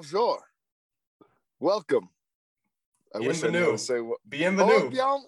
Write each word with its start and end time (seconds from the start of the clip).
Bonjour. 0.00 0.38
Welcome. 1.58 2.08
I 3.14 3.18
wish 3.18 3.44
I 3.44 3.48
knew 3.48 3.52
Bienvenue. 3.52 3.76
say 3.76 4.00
what. 4.00 4.18
Bienvenue. 4.26 4.72
Oh, 4.72 4.88
bien, 4.88 5.18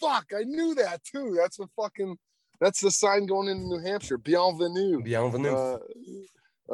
fuck, 0.00 0.24
I 0.34 0.44
knew 0.44 0.74
that 0.76 1.04
too. 1.04 1.36
That's 1.38 1.58
a 1.60 1.66
fucking. 1.76 2.16
That's 2.58 2.80
the 2.80 2.90
sign 2.90 3.26
going 3.26 3.48
into 3.48 3.66
New 3.66 3.80
Hampshire. 3.80 4.16
Bienvenue. 4.16 5.02
Bienvenue. 5.02 5.54
Uh, 5.54 5.78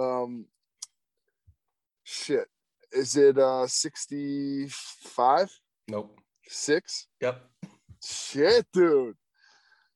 um. 0.00 0.46
Shit. 2.05 2.46
Is 2.92 3.16
it 3.16 3.38
uh 3.38 3.66
65? 3.66 5.51
nope. 5.88 6.16
Six? 6.46 7.09
Yep. 7.20 7.45
Shit, 8.04 8.66
dude. 8.73 9.16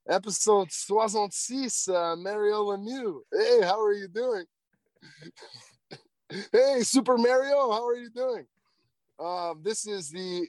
Episode 0.09 0.73
66, 0.73 1.89
uh, 1.89 2.17
Mario 2.17 2.65
Lemieux. 2.65 3.21
Hey, 3.33 3.61
how 3.63 3.81
are 3.81 3.93
you 3.93 4.09
doing? 4.09 4.47
hey, 6.53 6.81
Super 6.83 7.17
Mario, 7.19 7.71
how 7.71 7.87
are 7.87 7.97
you 7.97 8.11
doing? 8.11 8.47
Um, 9.19 9.61
this 9.63 9.87
is 9.87 10.11
the 10.11 10.47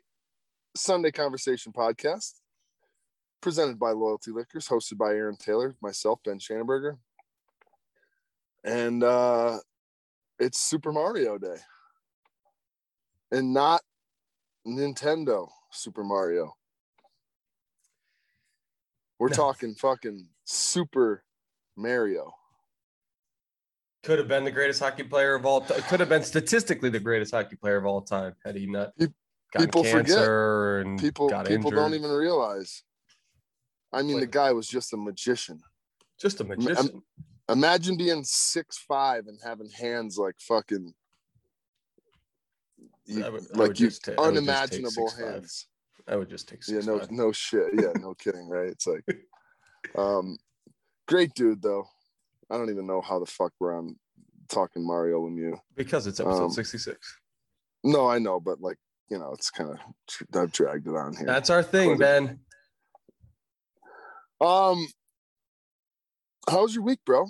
Sunday 0.75 1.11
Conversation 1.11 1.71
podcast 1.71 2.33
presented 3.41 3.77
by 3.77 3.91
Loyalty 3.91 4.31
Liquors, 4.31 4.67
hosted 4.67 4.97
by 4.97 5.09
Aaron 5.13 5.35
Taylor, 5.37 5.75
myself, 5.81 6.19
Ben 6.23 6.39
Schanenberger. 6.39 6.97
And 8.63 9.03
uh, 9.03 9.59
it's 10.39 10.59
Super 10.59 10.91
Mario 10.93 11.37
Day. 11.37 11.57
And 13.31 13.53
not 13.53 13.81
Nintendo 14.65 15.49
Super 15.71 16.03
Mario. 16.03 16.53
We're 19.19 19.29
No. 19.29 19.35
talking 19.35 19.75
fucking 19.75 20.29
Super 20.45 21.23
Mario. 21.75 22.33
Could 24.03 24.19
have 24.19 24.27
been 24.27 24.43
the 24.43 24.51
greatest 24.51 24.81
hockey 24.81 25.03
player 25.03 25.33
of 25.35 25.45
all 25.45 25.61
time. 25.61 25.81
Could 25.83 25.99
have 26.01 26.09
been 26.09 26.23
statistically 26.23 26.89
the 26.89 26.99
greatest 26.99 27.33
hockey 27.33 27.55
player 27.55 27.77
of 27.77 27.85
all 27.85 28.01
time 28.01 28.35
had 28.43 28.55
he 28.55 28.65
not 28.65 28.91
people 29.57 29.83
forget. 29.83 30.17
and 30.27 30.99
People 30.99 31.29
people 31.29 31.45
injured. 31.53 31.71
don't 31.73 31.93
even 31.93 32.11
realize. 32.11 32.83
I 33.93 34.01
mean, 34.01 34.19
the 34.19 34.25
guy 34.27 34.51
was 34.51 34.67
just 34.67 34.91
a 34.93 34.97
magician. 34.97 35.61
Just 36.19 36.41
a 36.41 36.43
magician. 36.43 37.01
Imagine 37.49 37.95
being 37.97 38.23
six 38.25 38.77
five 38.77 39.27
and 39.27 39.39
having 39.43 39.69
hands 39.69 40.17
like 40.17 40.35
fucking 40.39 40.93
you- 43.05 43.23
I 43.25 43.29
would- 43.29 43.47
I 43.53 43.57
like 43.57 43.79
you 43.79 43.87
just 43.87 44.03
ta- 44.05 44.13
I 44.17 44.29
would 44.29 44.35
just 44.35 44.45
take 44.45 44.49
unimaginable 44.85 45.09
6'5". 45.09 45.17
hands. 45.33 45.67
I 46.07 46.15
would 46.17 46.29
just 46.29 46.47
take 46.49 46.63
six. 46.63 46.85
Yeah, 46.85 46.91
no, 46.93 46.99
five. 46.99 47.11
no 47.11 47.31
shit. 47.31 47.73
Yeah, 47.73 47.91
no 47.99 48.13
kidding, 48.19 48.47
right? 48.49 48.67
It's 48.69 48.87
like, 48.87 49.03
um, 49.95 50.37
great 51.07 51.33
dude 51.35 51.61
though. 51.61 51.87
I 52.53 52.57
don't 52.57 52.69
even 52.69 52.85
know 52.85 53.01
how 53.01 53.17
the 53.19 53.25
fuck 53.25 53.51
we're 53.59 53.75
on 53.75 53.95
talking 54.47 54.85
Mario 54.85 55.25
Lemieux. 55.25 55.57
because 55.75 56.05
it's 56.05 56.19
episode 56.19 56.43
um, 56.45 56.51
66. 56.51 57.17
No, 57.83 58.07
I 58.07 58.19
know, 58.19 58.39
but 58.39 58.61
like, 58.61 58.77
you 59.09 59.17
know, 59.17 59.31
it's 59.33 59.49
kind 59.49 59.71
of 59.71 59.77
I've 60.39 60.51
dragged 60.51 60.85
it 60.87 60.95
on 60.95 61.15
here. 61.15 61.25
That's 61.25 61.49
our 61.49 61.63
thing, 61.63 61.97
Ben. 61.97 62.39
Um, 64.39 64.85
how's 66.49 66.75
your 66.75 66.83
week, 66.83 66.99
bro? 67.05 67.25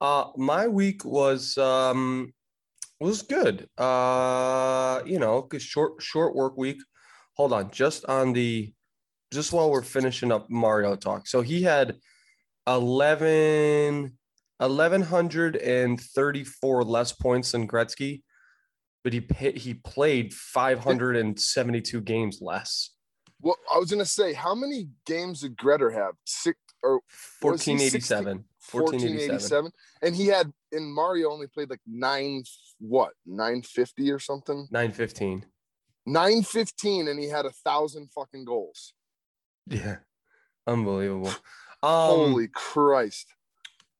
Uh 0.00 0.26
my 0.36 0.68
week 0.68 1.04
was 1.04 1.56
um 1.58 2.32
was 3.00 3.22
good. 3.22 3.68
Uh 3.78 5.00
you 5.06 5.18
know, 5.18 5.42
'cause 5.42 5.62
short 5.62 6.00
short 6.02 6.34
work 6.36 6.56
week. 6.56 6.78
Hold 7.34 7.52
on, 7.52 7.70
just 7.70 8.04
on 8.04 8.32
the 8.32 8.72
just 9.32 9.52
while 9.52 9.70
we're 9.70 9.82
finishing 9.82 10.30
up 10.30 10.48
Mario 10.50 10.94
talk. 10.96 11.26
So 11.26 11.40
he 11.40 11.62
had 11.62 11.96
11 12.66 14.16
1134 14.58 16.84
less 16.84 17.12
points 17.12 17.52
than 17.52 17.68
Gretzky, 17.68 18.22
but 19.04 19.12
he 19.12 19.24
he 19.56 19.74
played 19.74 20.32
572 20.34 22.00
games 22.00 22.38
less. 22.40 22.90
Well, 23.40 23.56
I 23.72 23.78
was 23.78 23.90
gonna 23.90 24.06
say, 24.06 24.32
how 24.32 24.54
many 24.54 24.88
games 25.04 25.42
did 25.42 25.56
Gretter 25.56 25.92
have? 25.92 26.14
Six 26.24 26.58
or 26.82 27.00
Was 27.40 27.40
1487. 27.40 28.44
1487. 28.72 28.72
1487? 28.72 29.72
And 30.02 30.16
he 30.16 30.26
had 30.26 30.52
in 30.72 30.92
Mario 30.92 31.30
only 31.30 31.46
played 31.46 31.70
like 31.70 31.80
nine, 31.86 32.42
what, 32.78 33.12
950 33.26 34.10
or 34.10 34.18
something? 34.18 34.66
915. 34.70 35.44
915, 36.06 37.08
and 37.08 37.18
he 37.18 37.28
had 37.28 37.46
a 37.46 37.50
thousand 37.50 38.10
fucking 38.12 38.44
goals. 38.44 38.94
Yeah. 39.66 39.96
Unbelievable. 40.66 41.28
Um, 41.82 41.82
Holy 41.82 42.48
Christ. 42.48 43.26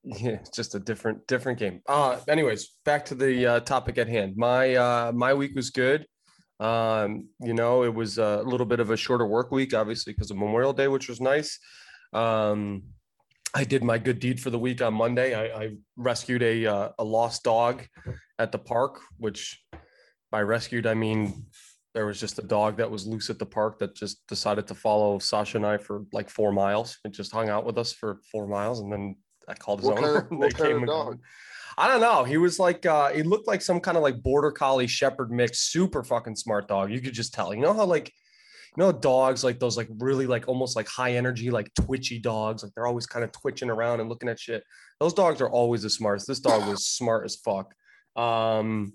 Yeah, 0.07 0.39
just 0.55 0.77
a 0.77 0.79
different 0.79 1.27
different 1.27 1.59
game. 1.59 1.81
Uh 1.89 2.21
anyways, 2.29 2.75
back 2.85 3.05
to 3.07 3.15
the 3.17 3.47
uh, 3.47 3.61
topic 3.61 3.99
at 3.99 4.09
hand. 4.09 4.37
My 4.37 4.75
uh 4.75 5.13
my 5.13 5.35
week 5.35 5.57
was 5.57 5.71
good. 5.71 6.07
Um, 6.61 7.29
you 7.41 7.53
know, 7.53 7.83
it 7.83 7.93
was 7.93 8.19
a 8.19 8.43
little 8.43 8.67
bit 8.67 8.81
of 8.81 8.91
a 8.91 8.97
shorter 8.97 9.27
work 9.27 9.51
week, 9.51 9.75
obviously, 9.75 10.13
because 10.13 10.31
of 10.31 10.37
Memorial 10.37 10.73
Day, 10.73 10.89
which 10.89 11.09
was 11.09 11.21
nice. 11.21 11.59
Um, 12.13 12.85
I 13.55 13.65
did 13.65 13.83
my 13.83 13.99
good 13.99 14.21
deed 14.21 14.41
for 14.41 14.51
the 14.51 14.59
week 14.59 14.81
on 14.81 14.95
Monday. 14.95 15.35
I, 15.35 15.65
I 15.65 15.71
rescued 15.97 16.43
a 16.43 16.67
uh, 16.67 16.89
a 16.99 17.05
lost 17.05 17.43
dog 17.43 17.83
at 18.39 18.53
the 18.53 18.59
park, 18.59 19.01
which 19.19 19.61
by 20.31 20.43
rescued 20.43 20.87
I 20.87 20.95
mean 20.95 21.47
there 21.95 22.07
was 22.07 22.21
just 22.21 22.39
a 22.39 22.43
dog 22.43 22.77
that 22.77 22.91
was 22.91 23.07
loose 23.07 23.31
at 23.31 23.39
the 23.39 23.47
park 23.47 23.79
that 23.79 23.95
just 23.95 24.27
decided 24.27 24.67
to 24.67 24.75
follow 24.75 25.19
Sasha 25.19 25.57
and 25.57 25.67
I 25.67 25.79
for 25.79 26.05
like 26.13 26.29
four 26.29 26.53
miles. 26.53 26.99
It 27.05 27.13
just 27.13 27.33
hung 27.33 27.49
out 27.49 27.65
with 27.65 27.79
us 27.79 27.93
for 27.93 28.21
four 28.31 28.47
miles, 28.47 28.81
and 28.81 28.93
then 28.93 29.17
I 29.49 29.55
called 29.55 29.81
his 29.81 29.89
What 29.89 29.99
owner. 29.99 30.21
kind 30.23 30.33
of- 30.33 30.39
what 30.39 30.55
kind 30.57 30.73
of 30.73 30.87
dog? 30.87 31.19
I 31.79 31.89
don't 31.89 32.01
know. 32.01 32.25
He 32.25 32.39
was 32.39 32.59
like, 32.59 32.87
uh, 32.87 33.11
he 33.11 33.23
looked 33.23 33.47
like 33.47 33.61
some 33.61 33.81
kind 33.81 33.99
of 33.99 34.03
like 34.03 34.23
border 34.23 34.51
collie 34.51 34.87
shepherd 34.87 35.31
mix, 35.31 35.59
super 35.71 36.03
fucking 36.03 36.37
smart 36.37 36.69
dog. 36.69 36.91
You 36.91 37.01
could 37.03 37.13
just 37.13 37.35
tell. 37.35 37.53
You 37.55 37.61
know 37.61 37.75
how 37.75 37.85
like, 37.85 38.09
you 38.77 38.83
know, 38.83 38.93
dogs 38.93 39.45
like 39.45 39.59
those 39.61 39.77
like 39.77 39.89
really 39.99 40.27
like 40.27 40.49
almost 40.49 40.75
like 40.75 40.89
high 40.89 41.13
energy, 41.17 41.51
like 41.51 41.71
twitchy 41.75 42.19
dogs. 42.19 42.63
Like 42.63 42.73
they're 42.75 42.87
always 42.87 43.07
kind 43.07 43.25
of 43.25 43.33
twitching 43.33 43.69
around 43.69 44.01
and 44.01 44.09
looking 44.09 44.29
at 44.31 44.41
shit. 44.41 44.65
Those 45.01 45.13
dogs 45.13 45.43
are 45.43 45.51
always 45.51 45.83
the 45.83 45.91
smartest. 45.91 46.27
This 46.27 46.41
dog 46.41 46.67
was 46.67 46.87
smart 46.97 47.27
as 47.27 47.37
fuck. 47.37 47.75
Um, 48.17 48.95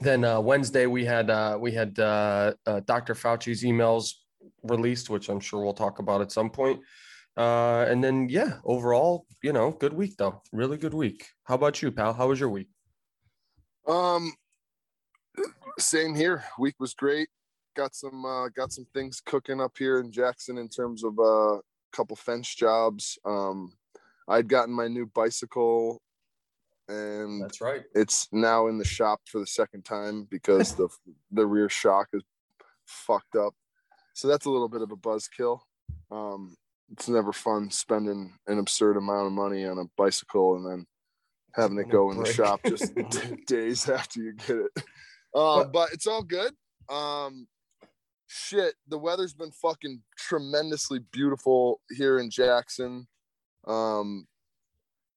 then 0.00 0.24
uh, 0.24 0.40
Wednesday 0.40 0.86
we 0.86 1.04
had 1.04 1.28
uh, 1.28 1.58
we 1.60 1.72
had 1.72 1.98
uh, 1.98 2.54
uh, 2.66 2.80
Dr. 2.86 3.14
Fauci's 3.14 3.62
emails 3.62 4.12
released, 4.62 5.10
which 5.10 5.28
I'm 5.28 5.40
sure 5.40 5.62
we'll 5.62 5.74
talk 5.74 5.98
about 5.98 6.22
at 6.22 6.32
some 6.32 6.48
point. 6.50 6.80
Uh, 7.36 7.84
and 7.88 8.02
then 8.02 8.28
yeah, 8.30 8.58
overall, 8.64 9.26
you 9.42 9.52
know, 9.52 9.70
good 9.70 9.92
week 9.92 10.16
though, 10.16 10.42
really 10.52 10.78
good 10.78 10.94
week. 10.94 11.26
How 11.44 11.54
about 11.54 11.82
you, 11.82 11.92
pal? 11.92 12.14
How 12.14 12.28
was 12.28 12.40
your 12.40 12.48
week? 12.48 12.68
Um, 13.86 14.32
same 15.78 16.14
here. 16.14 16.44
Week 16.58 16.74
was 16.80 16.94
great. 16.94 17.28
Got 17.76 17.94
some 17.94 18.24
uh, 18.24 18.48
got 18.48 18.72
some 18.72 18.86
things 18.94 19.20
cooking 19.20 19.60
up 19.60 19.76
here 19.78 20.00
in 20.00 20.10
Jackson 20.10 20.56
in 20.56 20.68
terms 20.68 21.04
of 21.04 21.18
a 21.18 21.22
uh, 21.22 21.58
couple 21.92 22.16
fence 22.16 22.54
jobs. 22.54 23.18
Um, 23.24 23.74
I'd 24.28 24.48
gotten 24.48 24.74
my 24.74 24.88
new 24.88 25.06
bicycle, 25.06 26.00
and 26.88 27.42
That's 27.42 27.60
right. 27.60 27.82
it's 27.94 28.28
now 28.32 28.68
in 28.68 28.78
the 28.78 28.84
shop 28.84 29.20
for 29.26 29.38
the 29.40 29.46
second 29.46 29.84
time 29.84 30.26
because 30.30 30.74
the 30.74 30.88
the 31.32 31.46
rear 31.46 31.68
shock 31.68 32.08
is 32.14 32.22
fucked 32.86 33.36
up. 33.36 33.54
So 34.14 34.26
that's 34.26 34.46
a 34.46 34.50
little 34.50 34.70
bit 34.70 34.80
of 34.80 34.90
a 34.90 34.96
buzzkill. 34.96 35.60
Um, 36.10 36.56
it's 36.92 37.08
never 37.08 37.32
fun 37.32 37.70
spending 37.70 38.32
an 38.46 38.58
absurd 38.58 38.96
amount 38.96 39.26
of 39.26 39.32
money 39.32 39.64
on 39.64 39.78
a 39.78 39.84
bicycle 39.96 40.56
and 40.56 40.66
then 40.66 40.86
having 41.54 41.78
it 41.78 41.88
go 41.88 42.10
in 42.10 42.18
the 42.22 42.32
shop 42.32 42.60
just 42.64 42.92
days 43.46 43.88
after 43.88 44.20
you 44.20 44.34
get 44.34 44.56
it. 44.56 44.70
Uh, 45.34 45.64
But- 45.64 45.72
but 45.72 45.92
it's 45.92 46.06
all 46.06 46.22
good. 46.22 46.52
Um, 46.88 47.48
shit, 48.28 48.74
the 48.86 48.98
weather's 48.98 49.32
been 49.34 49.50
fucking 49.52 50.02
tremendously 50.16 51.00
beautiful 51.12 51.80
here 51.90 52.18
in 52.18 52.30
Jackson. 52.30 53.08
Um, 53.66 54.26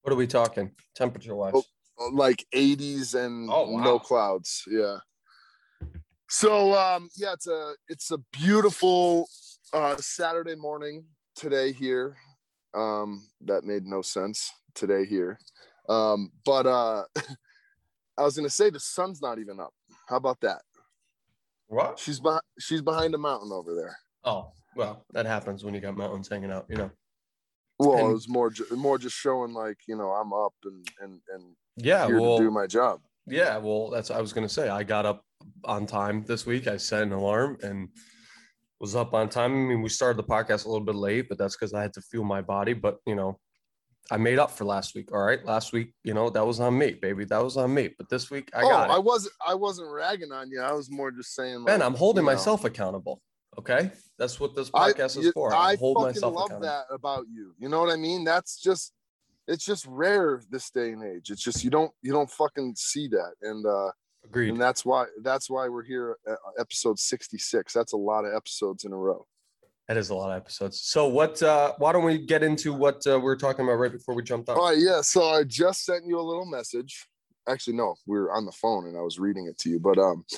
What 0.02 0.12
are 0.12 0.16
we 0.16 0.26
talking 0.26 0.72
temperature 0.94 1.34
wise? 1.34 1.52
Oh, 1.54 2.08
like 2.12 2.44
80s 2.54 3.14
and 3.14 3.48
Oh, 3.50 3.70
wow. 3.70 3.82
no 3.84 3.98
clouds 3.98 4.64
yeah 4.66 4.96
so 6.30 6.72
um 6.74 7.10
yeah 7.16 7.32
it's 7.34 7.46
a 7.46 7.74
it's 7.88 8.10
a 8.10 8.16
beautiful 8.32 9.28
uh 9.74 9.96
saturday 9.98 10.54
morning 10.54 11.04
today 11.40 11.72
here 11.72 12.16
um 12.74 13.26
that 13.40 13.64
made 13.64 13.86
no 13.86 14.02
sense 14.02 14.52
today 14.74 15.06
here 15.06 15.38
um 15.88 16.30
but 16.44 16.66
uh 16.66 17.02
i 18.18 18.22
was 18.22 18.36
gonna 18.36 18.50
say 18.50 18.68
the 18.68 18.78
sun's 18.78 19.22
not 19.22 19.38
even 19.38 19.58
up 19.58 19.72
how 20.06 20.16
about 20.16 20.38
that 20.42 20.60
What? 21.68 21.98
she's 21.98 22.20
behind 22.20 22.42
she's 22.58 22.82
behind 22.82 23.14
a 23.14 23.18
mountain 23.18 23.50
over 23.52 23.74
there 23.74 23.96
Oh, 24.22 24.52
well, 24.76 25.06
that 25.14 25.24
happens 25.24 25.64
when 25.64 25.72
you 25.72 25.80
got 25.80 25.96
mountains 25.96 26.28
hanging 26.28 26.52
out, 26.52 26.66
you 26.68 26.76
know. 26.76 26.90
well 27.78 27.96
And- 28.00 28.10
it 28.10 28.12
was 28.12 28.28
more 28.28 28.52
more 28.76 28.98
just 28.98 29.16
showing 29.16 29.54
like 29.54 29.78
you 29.88 29.96
know 29.96 30.10
i'm 30.10 30.34
up 30.34 30.52
and 30.64 30.86
and 31.00 31.20
and 31.34 31.56
Yeah, 31.76 32.06
well, 32.06 32.36
to 32.36 32.44
do 32.44 32.50
my 32.50 32.66
job 32.66 33.00
yeah, 33.26 33.56
well, 33.58 33.88
that's 33.90 34.10
I 34.10 34.20
was 34.20 34.32
gonna 34.34 34.48
say. 34.48 34.68
I 34.68 34.82
got 34.82 35.06
up 35.06 35.24
on 35.64 35.86
time 35.86 36.24
this 36.24 36.44
week. 36.46 36.66
I 36.66 36.76
set 36.78 37.02
an 37.04 37.12
alarm 37.12 37.58
and 37.62 37.88
was 38.80 38.96
up 38.96 39.12
on 39.12 39.28
time. 39.28 39.52
I 39.52 39.68
mean, 39.68 39.82
we 39.82 39.90
started 39.90 40.16
the 40.16 40.24
podcast 40.24 40.64
a 40.64 40.68
little 40.68 40.84
bit 40.84 40.94
late, 40.94 41.28
but 41.28 41.38
that's 41.38 41.54
because 41.54 41.74
I 41.74 41.82
had 41.82 41.92
to 41.94 42.00
fuel 42.00 42.24
my 42.24 42.40
body. 42.40 42.72
But 42.72 42.98
you 43.06 43.14
know, 43.14 43.38
I 44.10 44.16
made 44.16 44.38
up 44.38 44.50
for 44.50 44.64
last 44.64 44.94
week. 44.94 45.12
All 45.12 45.20
right, 45.20 45.44
last 45.44 45.72
week, 45.72 45.92
you 46.02 46.14
know, 46.14 46.30
that 46.30 46.44
was 46.44 46.58
on 46.58 46.76
me, 46.76 46.92
baby. 46.92 47.24
That 47.26 47.44
was 47.44 47.56
on 47.56 47.72
me. 47.74 47.90
But 47.96 48.08
this 48.08 48.30
week, 48.30 48.50
I 48.54 48.62
oh, 48.62 48.68
got 48.68 48.90
it. 48.90 48.92
I 48.94 48.98
wasn't. 48.98 49.34
I 49.46 49.54
wasn't 49.54 49.90
ragging 49.90 50.32
on 50.32 50.50
you. 50.50 50.60
I 50.60 50.72
was 50.72 50.90
more 50.90 51.10
just 51.10 51.34
saying. 51.34 51.58
Like, 51.58 51.66
Ben, 51.66 51.82
I'm 51.82 51.94
holding 51.94 52.24
you 52.24 52.30
know, 52.30 52.34
myself 52.36 52.64
accountable. 52.64 53.20
Okay, 53.58 53.90
that's 54.18 54.40
what 54.40 54.56
this 54.56 54.70
I, 54.74 54.92
podcast 54.92 55.18
is 55.18 55.30
for. 55.32 55.54
I 55.54 55.72
I 55.72 55.76
hold 55.76 55.96
fucking 55.98 56.08
myself 56.08 56.34
love 56.34 56.46
accountable. 56.46 56.68
that 56.68 56.94
about 56.94 57.26
you. 57.30 57.54
You 57.58 57.68
know 57.68 57.80
what 57.80 57.92
I 57.92 57.96
mean? 57.96 58.24
That's 58.24 58.60
just. 58.60 58.92
It's 59.48 59.64
just 59.64 59.84
rare 59.86 60.40
this 60.48 60.70
day 60.70 60.92
and 60.92 61.02
age. 61.02 61.30
It's 61.30 61.42
just 61.42 61.64
you 61.64 61.70
don't 61.70 61.90
you 62.02 62.12
don't 62.12 62.30
fucking 62.30 62.74
see 62.76 63.08
that, 63.08 63.32
and 63.42 63.66
uh 63.66 63.90
Agreed. 64.24 64.50
and 64.50 64.60
that's 64.60 64.84
why 64.84 65.06
that's 65.22 65.48
why 65.50 65.68
we're 65.68 65.82
here 65.82 66.16
at 66.26 66.36
episode 66.58 66.98
66 66.98 67.72
that's 67.72 67.92
a 67.92 67.96
lot 67.96 68.24
of 68.24 68.34
episodes 68.34 68.84
in 68.84 68.92
a 68.92 68.96
row 68.96 69.26
That 69.88 69.96
is 69.96 70.10
a 70.10 70.14
lot 70.14 70.30
of 70.30 70.36
episodes. 70.36 70.80
So 70.82 71.08
what? 71.08 71.42
uh 71.42 71.72
Why 71.78 71.92
don't 71.92 72.04
we 72.04 72.18
get 72.24 72.42
into 72.42 72.72
what 72.72 73.04
uh, 73.06 73.18
we 73.18 73.24
were 73.24 73.36
talking 73.36 73.64
about 73.64 73.74
right 73.78 73.90
before 73.92 74.14
we 74.14 74.22
jumped 74.22 74.48
on? 74.48 74.56
all 74.56 74.68
right 74.70 74.78
yeah 74.78 75.00
so 75.00 75.22
i 75.30 75.42
just 75.44 75.84
sent 75.84 76.04
you 76.06 76.18
a 76.20 76.22
little 76.22 76.46
message 76.46 77.06
actually 77.48 77.76
no 77.76 77.94
we 78.06 78.18
were 78.18 78.32
on 78.32 78.44
the 78.46 78.52
phone 78.52 78.86
and 78.86 78.96
i 78.96 79.00
was 79.00 79.18
reading 79.18 79.46
it 79.46 79.58
to 79.58 79.68
you 79.70 79.80
but 79.80 79.98
um 79.98 80.24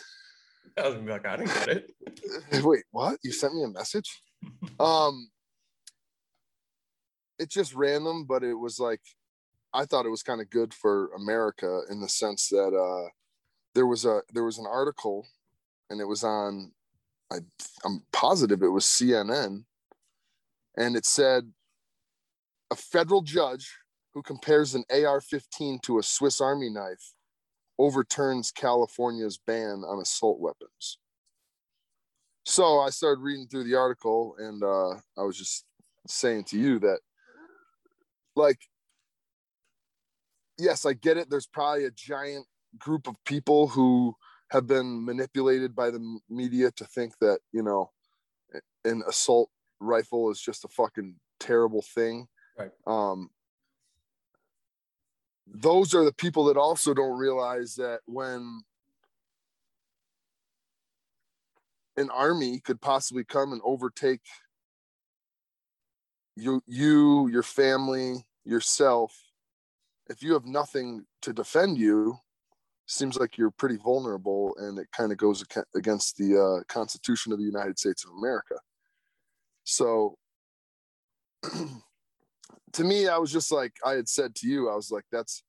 I 0.78 0.88
was 0.88 0.96
like, 1.02 1.26
I 1.26 1.37
didn't 1.37 1.55
get 1.55 1.69
it. 1.69 2.64
wait 2.64 2.85
what 2.93 3.19
you 3.23 3.31
sent 3.32 3.55
me 3.55 3.62
a 3.64 3.69
message 3.69 4.23
um 4.81 5.28
it's 7.38 7.55
just 7.55 7.75
random 7.75 8.25
but 8.25 8.43
it 8.43 8.55
was 8.55 8.78
like 8.78 9.00
i 9.75 9.85
thought 9.85 10.06
it 10.06 10.11
was 10.11 10.23
kind 10.23 10.40
of 10.40 10.49
good 10.49 10.73
for 10.73 11.11
america 11.14 11.81
in 11.90 12.00
the 12.00 12.08
sense 12.08 12.49
that 12.49 12.73
uh 12.75 13.08
there 13.75 13.87
was 13.87 14.05
a 14.05 14.23
there 14.33 14.45
was 14.45 14.59
an 14.59 14.67
article 14.67 15.27
and 15.91 16.01
it 16.01 16.05
was 16.05 16.25
on 16.25 16.73
I, 17.31 17.39
i'm 17.85 18.03
positive 18.13 18.63
it 18.63 18.69
was 18.69 18.85
cnn 18.85 19.65
and 20.77 20.97
it 20.97 21.07
said 21.07 21.53
a 22.71 22.77
federal 22.77 23.23
judge 23.23 23.77
who 24.15 24.23
compares 24.23 24.75
an 24.75 24.85
ar-15 24.91 25.83
to 25.83 25.99
a 25.99 26.03
swiss 26.03 26.41
army 26.41 26.71
knife 26.71 27.15
overturns 27.79 28.51
california's 28.51 29.39
ban 29.39 29.83
on 29.87 30.01
assault 30.01 30.41
weapons 30.41 30.99
so 32.45 32.81
I 32.81 32.91
started 32.91 33.21
reading 33.21 33.47
through 33.47 33.65
the 33.65 33.77
article 33.77 34.35
and 34.39 34.63
uh, 34.63 34.95
I 35.17 35.23
was 35.23 35.39
just 35.39 35.65
saying 36.09 36.45
to 36.45 36.59
you 36.59 36.79
that, 36.81 36.99
like, 38.35 38.59
yes, 40.59 40.85
I 40.85 40.95
get 40.95 41.17
it. 41.17 41.31
There's 41.31 41.47
probably 41.47 41.85
a 41.85 41.91
giant 41.93 42.47
group 42.79 43.07
of 43.07 43.17
people 43.25 43.69
who 43.69 44.15
have 44.51 44.67
been 44.67 45.05
manipulated 45.05 45.75
by 45.75 45.91
the 45.91 46.19
media 46.29 46.71
to 46.73 46.85
think 46.85 47.15
that, 47.21 47.39
you 47.53 47.63
know, 47.63 47.91
an 48.85 49.03
assault 49.09 49.49
rifle 49.81 50.31
is 50.31 50.41
just 50.41 50.65
a 50.65 50.69
fucking 50.69 51.17
terrible 51.41 51.83
thing. 51.83 52.27
Right. 52.59 52.71
Um, 52.87 53.31
those 55.47 55.95
are 55.95 56.05
the 56.05 56.13
people 56.13 56.45
that 56.47 56.57
also 56.57 56.95
don't 56.95 57.19
realize 57.19 57.75
that 57.77 58.01
when 58.07 58.63
an 61.97 62.11
army 62.11 62.61
could 62.61 62.81
possibly 62.81 63.25
come 63.25 63.53
and 63.53 63.61
overtake 63.65 64.23
you 66.37 66.63
you 66.67 67.29
your 67.29 67.43
family 67.43 68.25
yourself 68.45 69.15
if 70.09 70.23
you 70.23 70.33
have 70.33 70.47
nothing 70.47 71.05
to 71.21 71.33
defend 71.33 71.77
you 71.77 72.17
seems 72.93 73.19
like 73.19 73.39
you're 73.39 73.50
pretty 73.50 73.77
vulnerable 73.77 74.55
and 74.59 74.79
it 74.79 74.87
kind 74.97 75.12
of 75.12 75.19
goes 75.19 75.44
against 75.75 76.17
the 76.17 76.39
uh, 76.39 76.62
constitution 76.73 77.33
of 77.33 77.39
the 77.39 77.44
united 77.44 77.79
states 77.79 78.05
of 78.05 78.11
america. 78.19 78.56
So 79.65 80.17
to 82.73 82.85
me 82.85 83.09
i 83.09 83.19
was 83.19 83.33
just 83.33 83.50
like 83.53 83.73
i 83.85 83.93
had 83.93 84.09
said 84.09 84.35
to 84.35 84.49
you 84.49 84.69
i 84.71 84.75
was 84.75 84.91
like 84.91 85.05
that's 85.12 85.43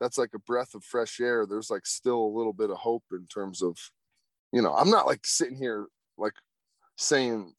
that's 0.00 0.18
like 0.18 0.30
a 0.34 0.38
breath 0.40 0.74
of 0.74 0.84
fresh 0.84 1.20
air. 1.20 1.46
There's 1.46 1.70
like 1.70 1.86
still 1.86 2.18
a 2.22 2.36
little 2.36 2.52
bit 2.52 2.68
of 2.70 2.76
hope 2.76 3.04
in 3.12 3.26
terms 3.26 3.62
of 3.62 3.78
you 4.52 4.60
know 4.62 4.74
i'm 4.74 4.90
not 4.90 5.06
like 5.06 5.24
sitting 5.24 5.56
here 5.56 5.86
like 6.18 6.34
saying 6.96 7.54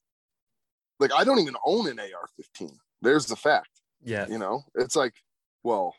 like 1.00 1.12
i 1.14 1.24
don't 1.24 1.40
even 1.40 1.56
own 1.66 1.88
an 1.90 2.00
ar-15 2.00 2.72
there's 3.02 3.26
the 3.26 3.36
fact 3.36 3.70
Yeah. 4.04 4.28
you 4.28 4.38
know? 4.38 4.64
It's 4.76 4.96
like 4.96 5.14
well 5.64 5.96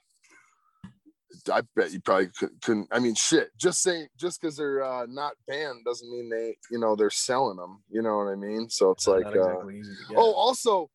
i 1.53 1.61
bet 1.77 1.93
you 1.93 2.01
probably 2.01 2.29
could, 2.39 2.51
couldn't 2.63 2.89
i 2.91 2.99
mean 2.99 3.15
shit 3.15 3.51
just 3.59 3.83
saying 3.83 4.07
just 4.19 4.41
because 4.41 4.57
they're 4.57 4.83
uh, 4.83 5.05
not 5.09 5.33
banned 5.47 5.85
doesn't 5.85 6.11
mean 6.11 6.31
they 6.31 6.57
you 6.71 6.79
know 6.79 6.97
they're 6.97 7.11
selling 7.11 7.57
them 7.57 7.83
you 7.91 8.01
know 8.01 8.17
what 8.17 8.33
i 8.33 8.35
mean 8.35 8.69
so 8.69 8.91
it's 8.91 9.07
like 9.07 9.27
uh, 9.27 9.31
exactly 9.31 9.83
get. 10.09 10.17
Oh, 10.17 10.33
also, 10.33 10.91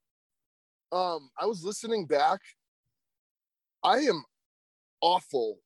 um, 0.92 1.30
I 1.40 1.46
was 1.46 1.64
listening 1.64 2.06
back. 2.06 2.40
I 3.84 3.98
am 4.00 4.24
awful. 5.02 5.58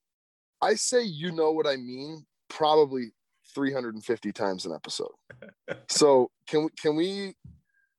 I 0.62 0.76
say 0.76 1.04
you 1.04 1.32
know 1.32 1.52
what 1.52 1.68
I 1.68 1.76
mean 1.76 2.26
probably 2.50 3.12
350 3.54 4.32
times 4.32 4.66
an 4.66 4.74
episode. 4.74 5.12
so 5.90 6.32
can 6.48 6.64
we 6.64 6.70
can 6.82 6.96
we 6.96 7.36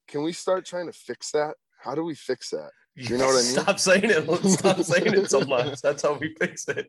can 0.08 0.22
we 0.22 0.32
start 0.32 0.64
trying 0.64 0.86
to 0.86 0.92
fix 0.92 1.30
that? 1.32 1.54
How 1.80 1.94
do 1.94 2.02
we 2.02 2.14
fix 2.14 2.50
that? 2.50 2.70
You 2.98 3.16
know 3.16 3.26
what 3.26 3.34
I 3.34 3.42
mean? 3.42 3.62
Stop 3.62 3.78
saying 3.78 4.04
it. 4.04 4.28
Let's 4.28 4.54
stop 4.54 4.82
saying 4.82 5.14
it 5.14 5.30
so 5.30 5.40
much. 5.42 5.80
That's 5.80 6.02
how 6.02 6.14
we 6.14 6.34
fix 6.40 6.66
it. 6.68 6.88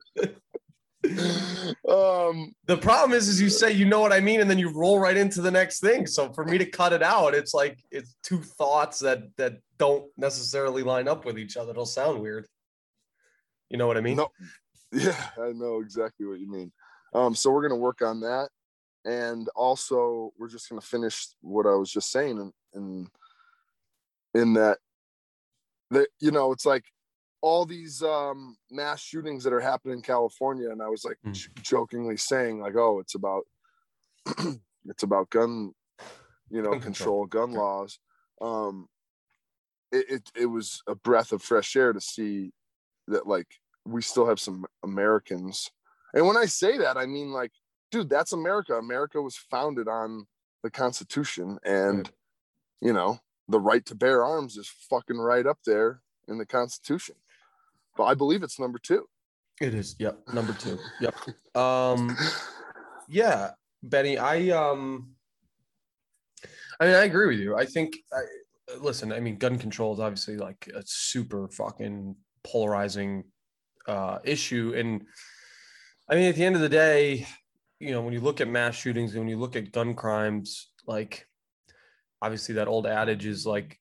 um 1.88 2.54
The 2.66 2.78
problem 2.82 3.14
is, 3.14 3.28
is 3.28 3.40
you 3.40 3.50
say 3.50 3.72
you 3.72 3.86
know 3.86 4.00
what 4.00 4.12
I 4.12 4.20
mean, 4.20 4.42
and 4.42 4.50
then 4.50 4.58
you 4.58 4.70
roll 4.74 5.00
right 5.00 5.16
into 5.16 5.42
the 5.42 5.52
next 5.52 5.80
thing. 5.82 6.08
So 6.08 6.34
for 6.34 6.44
me 6.44 6.58
to 6.58 6.66
cut 6.66 6.94
it 6.94 7.04
out, 7.04 7.36
it's 7.36 7.54
like 7.54 7.80
it's 7.92 8.16
two 8.24 8.42
thoughts 8.42 9.00
that 9.00 9.24
that 9.38 9.60
don't 9.78 10.06
necessarily 10.18 10.84
line 10.84 11.08
up 11.08 11.26
with 11.26 11.38
each 11.38 11.58
other. 11.58 11.72
It'll 11.72 11.86
sound 11.86 12.22
weird. 12.22 12.48
You 13.70 13.78
know 13.78 13.86
what 13.88 13.98
I 13.98 14.02
mean? 14.02 14.18
No, 14.18 14.30
yeah, 14.92 15.16
I 15.38 15.52
know 15.52 15.80
exactly 15.82 16.26
what 16.26 16.40
you 16.40 16.50
mean. 16.50 16.72
Um, 17.14 17.36
so 17.36 17.52
we're 17.52 17.62
gonna 17.62 17.76
work 17.76 18.02
on 18.02 18.20
that, 18.22 18.50
and 19.06 19.48
also 19.56 20.34
we're 20.40 20.50
just 20.50 20.70
gonna 20.70 20.82
finish 20.82 21.28
what 21.42 21.68
I 21.68 21.76
was 21.76 21.92
just 21.92 22.12
saying, 22.12 22.40
and 22.40 22.52
in, 22.74 23.08
in, 24.34 24.42
in 24.42 24.54
that, 24.54 24.80
that 25.92 26.10
you 26.20 26.32
know, 26.32 26.52
it's 26.52 26.66
like 26.66 26.86
all 27.42 27.66
these 27.66 28.04
um, 28.04 28.58
mass 28.70 29.02
shootings 29.02 29.44
that 29.44 29.54
are 29.54 29.62
happening 29.62 29.96
in 29.96 30.02
California, 30.02 30.70
and 30.70 30.82
I 30.82 30.88
was 30.90 31.06
like 31.06 31.18
Mm. 31.26 31.34
j- 31.34 31.50
jokingly 31.62 32.18
saying 32.18 32.60
like, 32.60 32.76
oh, 32.76 33.00
it's 33.00 33.16
about 33.16 33.44
it's 34.86 35.04
about 35.04 35.30
gun, 35.30 35.74
you 36.50 36.62
know, 36.62 36.80
control, 36.80 37.26
gun 37.26 37.52
laws. 37.52 38.00
Um, 38.42 38.88
it, 39.92 40.06
it 40.10 40.32
it 40.36 40.46
was 40.46 40.82
a 40.88 40.96
breath 40.96 41.32
of 41.32 41.42
fresh 41.42 41.76
air 41.76 41.94
to 41.94 42.02
see 42.02 42.52
that 43.08 43.26
like 43.28 43.48
we 43.86 44.02
still 44.02 44.28
have 44.28 44.40
some 44.40 44.66
Americans. 44.84 45.72
And 46.14 46.28
when 46.28 46.38
I 46.38 46.46
say 46.46 46.78
that, 46.78 46.98
I 46.98 47.06
mean 47.06 47.32
like, 47.32 47.52
dude, 47.92 48.10
that's 48.10 48.34
America. 48.34 48.74
America 48.76 49.22
was 49.22 49.38
founded 49.38 49.88
on 49.88 50.28
the 50.64 50.70
Constitution, 50.70 51.58
and 51.64 51.98
Right. 52.00 52.12
you 52.82 52.94
know, 52.94 53.20
the 53.50 53.60
right 53.60 53.86
to 53.88 53.96
bear 53.96 54.24
arms 54.24 54.56
is 54.56 54.72
fucking 54.90 55.18
right 55.18 55.46
up 55.46 55.58
there 55.66 56.02
in 56.28 56.38
the 56.38 56.46
Constitution. 56.46 57.16
But 57.98 58.06
I 58.06 58.14
believe 58.14 58.44
it's 58.44 58.60
number 58.60 58.80
two. 58.80 59.08
It 59.60 59.74
is. 59.74 59.96
Yep. 60.00 60.20
Number 60.34 60.54
two. 60.54 60.78
Yep. 61.02 61.16
Um. 61.56 62.16
Yeah, 63.10 63.52
Benny. 63.84 64.18
I 64.18 64.50
um. 64.50 65.16
I 66.80 66.86
mean, 66.86 66.96
I 66.96 67.04
agree 67.04 67.28
with 67.28 67.40
you. 67.40 67.58
I 67.58 67.66
think. 67.66 67.98
I, 68.14 68.22
listen, 68.80 69.12
I 69.12 69.20
mean, 69.20 69.38
gun 69.38 69.58
control 69.58 69.94
is 69.94 70.00
obviously 70.00 70.38
like 70.38 70.70
a 70.74 70.84
super 70.86 71.50
fucking 71.50 72.16
polarizing 72.44 73.26
uh, 73.88 74.20
issue, 74.24 74.74
and 74.78 75.04
I 76.08 76.16
mean, 76.16 76.30
at 76.30 76.36
the 76.36 76.46
end 76.46 76.56
of 76.56 76.62
the 76.62 76.70
day, 76.70 77.28
you 77.80 77.92
know, 77.92 78.02
when 78.02 78.14
you 78.14 78.22
look 78.22 78.42
at 78.42 78.48
mass 78.48 78.76
shootings 78.76 79.14
and 79.14 79.22
when 79.22 79.30
you 79.30 79.40
look 79.40 79.56
at 79.56 79.72
gun 79.72 79.96
crimes, 79.96 80.70
like 80.86 81.28
obviously 82.22 82.56
that 82.56 82.68
old 82.68 82.88
adage 82.88 83.26
is 83.26 83.46
like, 83.46 83.78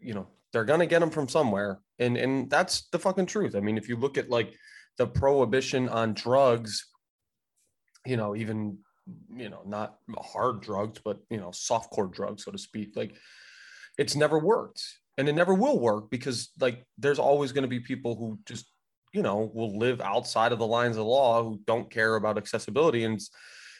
you 0.00 0.14
know, 0.14 0.28
they're 0.52 0.64
gonna 0.64 0.86
get 0.86 1.00
them 1.00 1.10
from 1.10 1.28
somewhere, 1.28 1.80
and 1.98 2.16
and 2.16 2.50
that's 2.50 2.88
the 2.88 2.98
fucking 2.98 3.26
truth. 3.26 3.54
I 3.54 3.60
mean, 3.60 3.78
if 3.78 3.88
you 3.88 3.96
look 3.96 4.18
at 4.18 4.30
like 4.30 4.54
the 4.96 5.06
prohibition 5.06 5.88
on 5.88 6.14
drugs, 6.14 6.86
you 8.06 8.16
know, 8.16 8.34
even 8.34 8.78
you 9.34 9.48
know, 9.48 9.62
not 9.66 9.96
hard 10.18 10.60
drugs, 10.60 11.00
but 11.04 11.18
you 11.30 11.38
know, 11.38 11.50
soft 11.52 11.90
core 11.90 12.08
drugs, 12.08 12.44
so 12.44 12.50
to 12.50 12.58
speak, 12.58 12.96
like 12.96 13.14
it's 13.98 14.16
never 14.16 14.38
worked. 14.38 14.82
And 15.16 15.28
it 15.28 15.34
never 15.34 15.52
will 15.52 15.80
work 15.80 16.10
because 16.10 16.50
like 16.60 16.86
there's 16.96 17.18
always 17.18 17.50
going 17.50 17.62
to 17.62 17.68
be 17.68 17.80
people 17.80 18.14
who 18.14 18.38
just 18.46 18.66
you 19.12 19.22
know 19.22 19.50
will 19.52 19.76
live 19.76 20.00
outside 20.00 20.52
of 20.52 20.58
the 20.60 20.66
lines 20.66 20.96
of 20.96 21.06
law 21.06 21.42
who 21.42 21.60
don't 21.66 21.90
care 21.90 22.14
about 22.14 22.38
accessibility. 22.38 23.04
And 23.04 23.20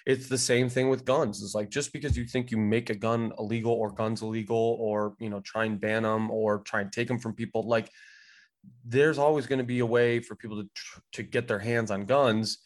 it's, 0.08 0.28
the 0.28 0.38
same 0.38 0.68
thing 0.68 0.88
with 0.88 1.04
guns. 1.04 1.42
It's 1.42 1.54
like 1.54 1.68
just 1.70 1.92
because 1.92 2.16
you 2.16 2.24
think 2.24 2.50
you 2.50 2.56
make 2.56 2.90
a 2.90 2.94
gun 2.94 3.32
illegal 3.38 3.72
or 3.72 3.90
guns 3.90 4.22
illegal 4.22 4.76
or 4.80 5.14
you 5.18 5.30
know 5.30 5.40
try 5.40 5.64
and 5.64 5.80
ban 5.80 6.02
them 6.02 6.30
or 6.30 6.60
try 6.60 6.80
and 6.80 6.90
take 6.90 7.08
them 7.08 7.18
from 7.18 7.34
people 7.34 7.68
like 7.68 7.90
there's 8.84 9.18
always 9.18 9.46
going 9.46 9.60
to 9.60 9.64
be 9.64 9.78
a 9.78 9.86
way 9.86 10.18
for 10.20 10.34
people 10.34 10.62
to 10.62 10.68
tr- 10.74 11.00
to 11.12 11.22
get 11.22 11.46
their 11.46 11.58
hands 11.58 11.90
on 11.90 12.04
guns. 12.04 12.58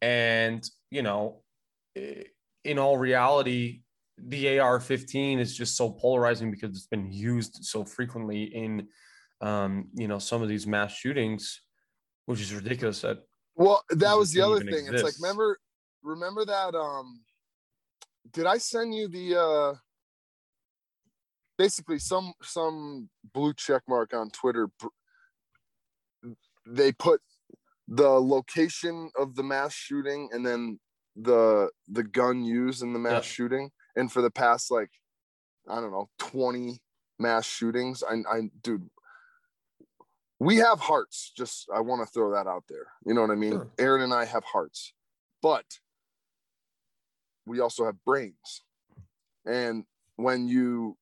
And 0.00 0.68
you 0.90 1.02
know 1.02 1.42
in 2.64 2.78
all 2.78 2.98
reality 2.98 3.82
the 4.18 4.58
AR-15 4.58 5.38
is 5.38 5.54
just 5.54 5.76
so 5.76 5.90
polarizing 5.90 6.50
because 6.50 6.70
it's 6.70 6.86
been 6.86 7.12
used 7.12 7.58
so 7.62 7.84
frequently 7.84 8.44
in 8.44 8.88
um, 9.40 9.88
you 9.94 10.08
know, 10.08 10.18
some 10.18 10.42
of 10.42 10.48
these 10.48 10.66
mass 10.66 10.92
shootings, 10.92 11.60
which 12.26 12.40
is 12.40 12.54
ridiculous 12.54 13.02
that 13.02 13.18
Well, 13.54 13.82
that 13.90 14.16
was 14.16 14.32
the 14.32 14.40
other 14.40 14.60
thing. 14.60 14.88
It's 14.90 15.02
like 15.02 15.14
remember 15.20 15.58
remember 16.06 16.44
that 16.44 16.74
um 16.74 17.20
did 18.32 18.46
I 18.46 18.58
send 18.58 18.94
you 18.94 19.08
the 19.08 19.36
uh 19.38 19.74
basically 21.58 21.98
some 21.98 22.32
some 22.42 23.08
blue 23.34 23.52
check 23.54 23.82
mark 23.88 24.14
on 24.14 24.30
Twitter 24.30 24.68
they 26.66 26.92
put 26.92 27.20
the 27.88 28.08
location 28.08 29.10
of 29.18 29.34
the 29.36 29.42
mass 29.42 29.72
shooting 29.74 30.28
and 30.32 30.46
then 30.46 30.78
the 31.16 31.70
the 31.88 32.02
gun 32.02 32.44
used 32.44 32.82
in 32.82 32.92
the 32.92 32.98
mass 32.98 33.24
Yeah. 33.24 33.32
shooting? 33.36 33.70
And 33.96 34.10
for 34.12 34.22
the 34.22 34.30
past 34.30 34.70
like 34.70 34.90
I 35.68 35.80
don't 35.80 35.90
know 35.92 36.08
20 36.18 36.80
mass 37.18 37.46
shootings 37.46 38.02
I 38.02 38.14
I 38.30 38.50
dude 38.62 38.88
we 40.38 40.56
have 40.56 40.80
hearts. 40.80 41.32
Just 41.34 41.66
I 41.74 41.80
want 41.80 42.06
to 42.06 42.12
throw 42.12 42.30
that 42.32 42.46
out 42.46 42.64
there. 42.68 42.88
You 43.06 43.14
know 43.14 43.22
what 43.22 43.30
I 43.30 43.36
mean? 43.36 43.52
Sure. 43.52 43.68
Aaron 43.78 44.02
and 44.02 44.12
I 44.12 44.26
have 44.26 44.44
hearts. 44.44 44.92
But 45.40 45.64
we 47.46 47.60
also 47.60 47.84
have 47.84 47.96
brains. 48.04 48.62
And 49.46 49.84
when 50.16 50.48
you 50.48 50.96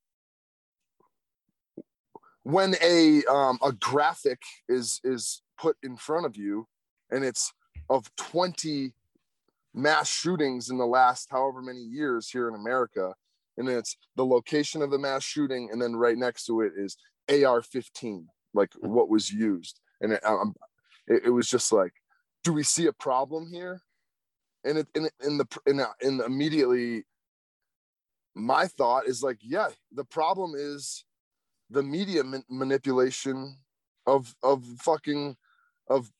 when 2.42 2.74
a 2.82 3.24
um, 3.24 3.58
a 3.62 3.72
graphic 3.72 4.40
is 4.68 5.00
is 5.02 5.42
put 5.58 5.76
in 5.82 5.96
front 5.96 6.26
of 6.26 6.36
you 6.36 6.68
and 7.10 7.24
it's 7.24 7.52
of 7.88 8.10
20 8.16 8.92
mass 9.74 10.08
shootings 10.08 10.70
in 10.70 10.78
the 10.78 10.86
last 10.86 11.28
however 11.30 11.62
many 11.62 11.80
years 11.80 12.28
here 12.28 12.48
in 12.48 12.54
America 12.54 13.14
and 13.56 13.68
it's 13.68 13.96
the 14.16 14.24
location 14.24 14.82
of 14.82 14.90
the 14.90 14.98
mass 14.98 15.22
shooting 15.22 15.68
and 15.72 15.80
then 15.80 15.96
right 15.96 16.18
next 16.18 16.44
to 16.44 16.60
it 16.60 16.72
is 16.76 16.96
AR15 17.28 18.26
like 18.52 18.72
what 18.80 19.08
was 19.08 19.30
used. 19.30 19.80
And 20.00 20.12
it, 20.12 20.24
um, 20.24 20.54
it, 21.06 21.22
it 21.26 21.30
was 21.30 21.48
just 21.48 21.72
like 21.72 21.92
do 22.42 22.52
we 22.52 22.62
see 22.62 22.86
a 22.86 22.92
problem 22.92 23.48
here 23.50 23.80
and 24.64 24.78
it 24.78 24.88
in, 24.94 25.08
in 25.24 25.38
the 25.38 25.46
in, 25.66 25.80
in 26.00 26.20
uh, 26.20 26.24
immediately 26.24 27.04
my 28.34 28.66
thought 28.66 29.06
is 29.06 29.22
like 29.22 29.38
yeah 29.42 29.68
the 29.92 30.04
problem 30.04 30.54
is 30.56 31.04
the 31.70 31.82
media 31.82 32.24
man- 32.24 32.44
manipulation 32.48 33.56
of 34.06 34.34
of 34.42 34.64
fucking 34.80 35.36
of 35.88 36.10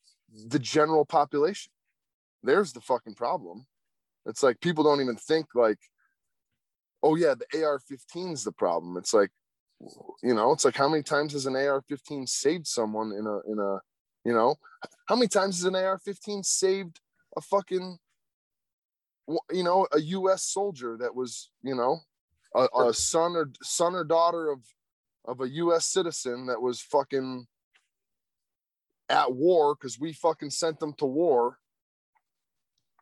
the 0.48 0.58
general 0.58 1.04
population. 1.04 1.70
There's 2.42 2.72
the 2.72 2.80
fucking 2.80 3.14
problem. 3.14 3.66
It's 4.26 4.42
like 4.42 4.60
people 4.60 4.84
don't 4.84 5.00
even 5.00 5.16
think 5.16 5.46
like 5.54 5.78
oh 7.02 7.16
yeah 7.16 7.34
the 7.34 7.64
ar-15 7.64 8.32
is 8.32 8.44
the 8.44 8.52
problem. 8.52 8.96
It's 8.96 9.14
like 9.14 9.30
you 10.22 10.34
know 10.34 10.52
it's 10.52 10.64
like 10.64 10.76
how 10.76 10.88
many 10.88 11.02
times 11.02 11.32
has 11.32 11.46
an 11.46 11.56
ar-15 11.56 12.28
saved 12.28 12.66
someone 12.66 13.12
in 13.12 13.26
a 13.26 13.38
in 13.50 13.58
a 13.58 13.78
you 14.24 14.32
know 14.32 14.56
how 15.06 15.16
many 15.16 15.28
times 15.28 15.58
has 15.58 15.64
an 15.64 15.76
ar-15 15.76 16.44
saved 16.44 17.00
a 17.36 17.40
fucking 17.40 17.98
you 19.50 19.62
know 19.62 19.86
a 19.92 20.00
us 20.00 20.42
soldier 20.42 20.96
that 20.98 21.14
was 21.14 21.50
you 21.62 21.74
know 21.74 21.98
a, 22.54 22.68
a 22.88 22.94
son 22.94 23.36
or 23.36 23.50
son 23.62 23.94
or 23.94 24.04
daughter 24.04 24.50
of 24.50 24.60
of 25.26 25.40
a 25.40 25.48
us 25.48 25.86
citizen 25.86 26.46
that 26.46 26.60
was 26.60 26.80
fucking 26.80 27.46
at 29.08 29.32
war 29.32 29.74
because 29.74 29.98
we 29.98 30.12
fucking 30.12 30.50
sent 30.50 30.78
them 30.78 30.92
to 30.94 31.06
war 31.06 31.58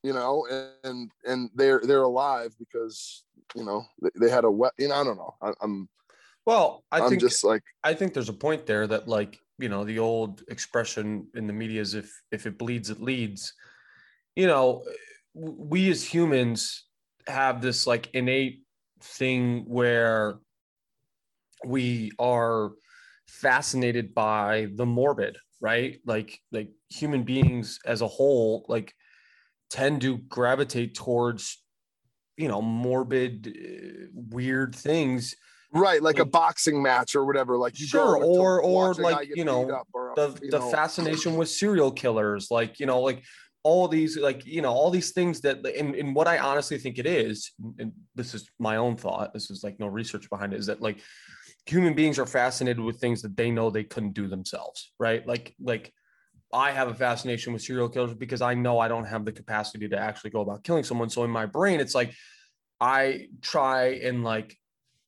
you 0.02 0.12
know 0.12 0.46
and 0.84 1.10
and 1.24 1.50
they're 1.54 1.80
they're 1.84 2.02
alive 2.02 2.54
because 2.58 3.24
you 3.54 3.64
know 3.64 3.84
they, 4.00 4.10
they 4.20 4.30
had 4.30 4.44
a 4.44 4.50
wet 4.50 4.72
you 4.78 4.88
know 4.88 4.94
i 4.94 5.04
don't 5.04 5.16
know 5.16 5.34
I, 5.40 5.52
i'm 5.60 5.88
well, 6.44 6.84
I 6.90 7.00
i'm 7.00 7.08
think 7.08 7.20
just 7.20 7.44
like 7.44 7.62
I 7.84 7.94
think 7.94 8.14
there's 8.14 8.28
a 8.28 8.34
point 8.34 8.66
there 8.66 8.86
that 8.86 9.06
like, 9.06 9.38
you 9.58 9.68
know, 9.68 9.84
the 9.84 9.98
old 9.98 10.42
expression 10.48 11.28
in 11.34 11.46
the 11.46 11.52
media 11.52 11.80
is 11.80 11.94
if 11.94 12.12
if 12.32 12.46
it 12.46 12.58
bleeds, 12.58 12.90
it 12.90 13.00
leads. 13.00 13.54
You 14.34 14.46
know, 14.46 14.84
we 15.34 15.90
as 15.90 16.04
humans 16.04 16.86
have 17.26 17.62
this 17.62 17.86
like 17.86 18.10
innate 18.14 18.62
thing 19.00 19.64
where 19.68 20.38
we 21.64 22.10
are 22.18 22.72
fascinated 23.28 24.14
by 24.14 24.68
the 24.74 24.86
morbid, 24.86 25.38
right? 25.60 26.00
Like 26.04 26.40
like 26.50 26.70
human 26.90 27.22
beings 27.24 27.78
as 27.86 28.00
a 28.00 28.08
whole 28.08 28.64
like 28.68 28.94
tend 29.70 30.02
to 30.02 30.18
gravitate 30.18 30.94
towards 30.94 31.62
you 32.36 32.48
know 32.48 32.62
morbid 32.62 33.48
uh, 33.48 34.06
weird 34.14 34.74
things 34.74 35.36
right 35.74 36.02
like 36.02 36.18
a 36.18 36.24
boxing 36.24 36.82
match 36.82 37.14
or 37.16 37.26
whatever 37.26 37.58
like 37.58 37.78
you 37.78 37.86
Sure, 37.86 38.18
go 38.18 38.24
or- 38.24 38.62
or 38.62 38.88
watch 38.88 38.98
a 38.98 39.02
guy 39.02 39.10
like, 39.20 39.36
you 39.36 39.44
know, 39.44 39.82
or, 39.92 40.12
the 40.16 40.28
you 40.42 40.50
the 40.50 40.58
know, 40.60 40.70
fascination 40.70 41.36
with 41.36 41.48
serial 41.50 41.92
killers 41.92 42.50
like 42.50 42.80
you 42.80 42.86
know 42.86 43.00
like 43.00 43.22
all 43.64 43.86
these 43.86 44.18
like 44.18 44.44
you 44.44 44.60
know 44.60 44.72
all 44.72 44.90
these 44.90 45.12
things 45.12 45.40
that 45.40 45.64
and, 45.78 45.94
and 45.94 46.14
what 46.14 46.26
i 46.26 46.38
honestly 46.38 46.78
think 46.78 46.98
it 46.98 47.06
is 47.06 47.52
and 47.78 47.92
this 48.14 48.34
is 48.34 48.50
my 48.58 48.76
own 48.76 48.96
thought 48.96 49.32
this 49.32 49.50
is 49.50 49.62
like 49.62 49.78
no 49.78 49.86
research 49.86 50.28
behind 50.28 50.52
it 50.52 50.58
is 50.58 50.66
that 50.66 50.80
like 50.80 50.98
human 51.66 51.94
beings 51.94 52.18
are 52.18 52.26
fascinated 52.26 52.80
with 52.80 52.98
things 52.98 53.22
that 53.22 53.36
they 53.36 53.50
know 53.50 53.70
they 53.70 53.84
couldn't 53.84 54.14
do 54.14 54.26
themselves 54.26 54.92
right? 54.98 55.26
Like 55.26 55.54
like 55.60 55.92
i 56.52 56.70
have 56.70 56.88
a 56.88 56.94
fascination 56.94 57.52
with 57.52 57.62
serial 57.62 57.88
killers 57.88 58.14
because 58.14 58.42
i 58.42 58.52
know 58.52 58.78
i 58.78 58.86
don't 58.86 59.06
have 59.06 59.24
the 59.24 59.32
capacity 59.32 59.88
to 59.88 59.98
actually 59.98 60.30
go 60.30 60.40
about 60.40 60.64
killing 60.64 60.84
someone. 60.84 61.08
So 61.08 61.24
in 61.24 61.30
my 61.30 61.46
brain 61.46 61.80
it's 61.80 61.94
like 61.94 62.14
i 62.80 63.28
try 63.40 64.00
and 64.02 64.24
like 64.24 64.56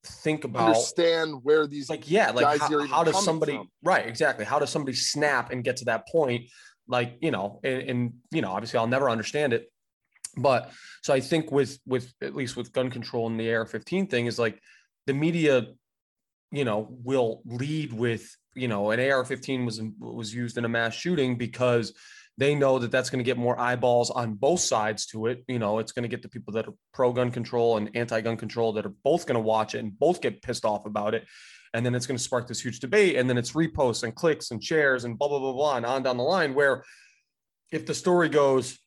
think 0.07 0.45
about 0.45 0.69
understand 0.69 1.41
where 1.43 1.67
these 1.67 1.89
like 1.89 2.11
yeah 2.11 2.31
like 2.31 2.45
guys 2.45 2.61
how, 2.61 2.87
how 2.87 3.05
does 3.05 3.25
somebody 3.25 3.57
from. 3.57 3.69
right 3.83 4.07
exactly. 4.07 4.45
How 4.45 4.59
does 4.59 4.71
somebody 4.71 4.97
snap 4.97 5.51
and 5.51 5.65
get 5.65 5.79
to 5.79 5.87
that 5.87 6.07
point 6.09 6.51
like 6.89 7.17
you 7.21 7.31
know 7.31 7.61
and, 7.65 7.83
and 7.83 8.13
you 8.31 8.43
know 8.43 8.53
obviously 8.53 8.79
i'll 8.79 8.87
never 8.87 9.11
understand 9.11 9.53
it. 9.53 9.71
But 10.37 10.73
so 11.03 11.15
i 11.15 11.21
think 11.21 11.53
with 11.53 11.79
with 11.87 12.13
at 12.21 12.35
least 12.35 12.57
with 12.57 12.73
gun 12.73 12.91
control 12.91 13.29
and 13.29 13.39
the 13.39 13.55
ar-15 13.55 14.11
thing 14.11 14.27
is 14.27 14.39
like 14.39 14.61
the 15.07 15.15
media 15.15 15.67
you 16.51 16.65
know 16.65 16.89
will 17.05 17.43
lead 17.45 17.93
with 17.93 18.37
you 18.55 18.69
know 18.69 18.91
an 18.91 19.01
ar-15 19.01 19.65
was 19.65 19.81
was 19.99 20.35
used 20.35 20.59
in 20.59 20.65
a 20.65 20.69
mass 20.69 20.95
shooting 20.95 21.37
because 21.37 21.93
they 22.37 22.55
know 22.55 22.81
that 22.81 22.91
that's 22.91 23.11
going 23.11 23.21
to 23.21 23.25
get 23.25 23.39
more 23.39 23.59
eyeballs 23.61 24.11
on 24.11 24.35
both 24.35 24.59
sides 24.59 25.07
to 25.07 25.27
it. 25.27 25.45
You 25.47 25.59
know 25.59 25.79
it's 25.79 25.93
going 25.93 26.03
to 26.03 26.09
get 26.09 26.23
the 26.23 26.29
people 26.29 26.53
that 26.55 26.67
are 26.67 26.75
pro 26.93 27.13
gun 27.13 27.31
control 27.31 27.77
and 27.77 27.91
anti 27.95 28.21
gun 28.21 28.37
control 28.37 28.73
that 28.73 28.87
are 28.87 28.95
both 29.05 29.27
going 29.27 29.37
to 29.37 29.41
watch 29.41 29.75
it 29.75 29.79
and 29.79 29.97
both 29.99 30.21
get 30.21 30.43
pissed 30.43 30.65
off 30.65 30.87
about 30.87 31.15
it 31.15 31.27
and 31.75 31.85
then 31.85 31.95
it's 31.95 32.07
going 32.07 32.17
to 32.17 32.23
spark 32.23 32.49
this 32.49 32.65
huge 32.65 32.81
debate 32.81 33.17
and 33.17 33.29
then 33.29 33.37
it's 33.37 33.53
reposts 33.53 34.05
and 34.05 34.15
clicks 34.15 34.51
and 34.53 34.65
shares 34.65 35.05
and 35.05 35.19
blah 35.19 35.29
blah 35.29 35.39
blah 35.39 35.53
blah 35.53 35.77
and 35.77 35.85
on 35.85 36.03
down 36.03 36.17
the 36.17 36.23
line 36.23 36.55
where 36.55 36.83
if 37.73 37.85
the 37.85 37.95
story 37.95 38.29
goes 38.29 38.79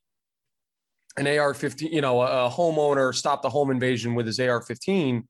an 1.18 1.28
AR-15, 1.28 1.92
you 1.92 2.02
know, 2.02 2.22
a, 2.22 2.50
homeowner 2.50 3.14
stopped 3.14 3.44
a 3.44 3.50
home 3.50 3.72
invasion 3.72 4.14
with 4.16 4.28
his 4.28 4.40
AR-15, 4.40 5.24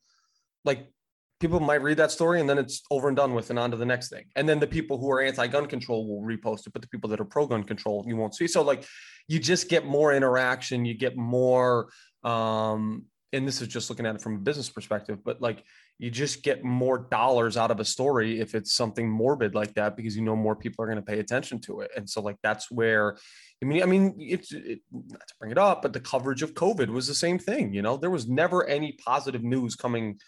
like 0.65 0.91
people 1.39 1.59
might 1.59 1.81
read 1.81 1.97
that 1.97 2.11
story 2.11 2.39
and 2.41 2.49
then 2.49 2.57
it's 2.57 2.83
over 2.91 3.07
and 3.07 3.15
done 3.15 3.33
with 3.33 3.49
and 3.49 3.57
on 3.57 3.71
to 3.71 3.77
the 3.77 3.85
next 3.85 4.09
thing. 4.09 4.25
And 4.35 4.47
then 4.47 4.59
the 4.59 4.67
people 4.67 4.97
who 4.97 5.09
are 5.11 5.21
anti-gun 5.21 5.67
control 5.67 6.07
will 6.07 6.27
repost 6.27 6.67
it, 6.67 6.73
but 6.73 6.81
the 6.81 6.87
people 6.89 7.09
that 7.11 7.19
are 7.19 7.25
pro-gun 7.25 7.63
control, 7.63 8.03
you 8.07 8.17
won't 8.17 8.35
see. 8.35 8.47
So 8.47 8.61
like 8.61 8.85
you 9.27 9.39
just 9.39 9.69
get 9.69 9.85
more 9.85 10.13
interaction, 10.13 10.85
you 10.85 10.93
get 10.93 11.15
more 11.15 11.89
um 12.23 13.05
and 13.33 13.47
this 13.47 13.61
is 13.61 13.67
just 13.67 13.89
looking 13.89 14.05
at 14.05 14.15
it 14.15 14.21
from 14.21 14.35
a 14.35 14.39
business 14.39 14.69
perspective, 14.69 15.19
but 15.23 15.41
like 15.41 15.63
you 15.99 16.11
just 16.11 16.43
get 16.43 16.63
more 16.63 16.99
dollars 16.99 17.57
out 17.57 17.71
of 17.71 17.79
a 17.79 17.85
story 17.85 18.39
if 18.39 18.53
it's 18.53 18.73
something 18.73 19.09
morbid 19.09 19.55
like 19.55 19.73
that 19.73 19.97
because 19.97 20.15
you 20.15 20.21
know 20.21 20.35
more 20.35 20.55
people 20.55 20.83
are 20.83 20.87
going 20.87 20.97
to 20.97 21.01
pay 21.01 21.19
attention 21.19 21.59
to 21.61 21.81
it. 21.81 21.91
And 21.95 22.07
so 22.07 22.21
like 22.21 22.37
that's 22.43 22.69
where 22.69 23.17
I 23.61 23.65
mean, 23.65 23.81
I 23.81 23.87
mean, 23.87 24.15
it's 24.19 24.53
it, 24.53 24.81
not 24.91 25.27
to 25.27 25.33
bring 25.39 25.51
it 25.51 25.57
up, 25.57 25.81
but 25.81 25.93
the 25.93 25.99
coverage 25.99 26.43
of 26.43 26.53
COVID 26.53 26.89
was 26.89 27.07
the 27.07 27.15
same 27.15 27.39
thing. 27.39 27.73
You 27.73 27.81
know, 27.81 27.97
there 27.97 28.11
was 28.11 28.27
never 28.27 28.67
any 28.67 28.91
positive 29.03 29.43
news 29.43 29.75
coming 29.75 30.19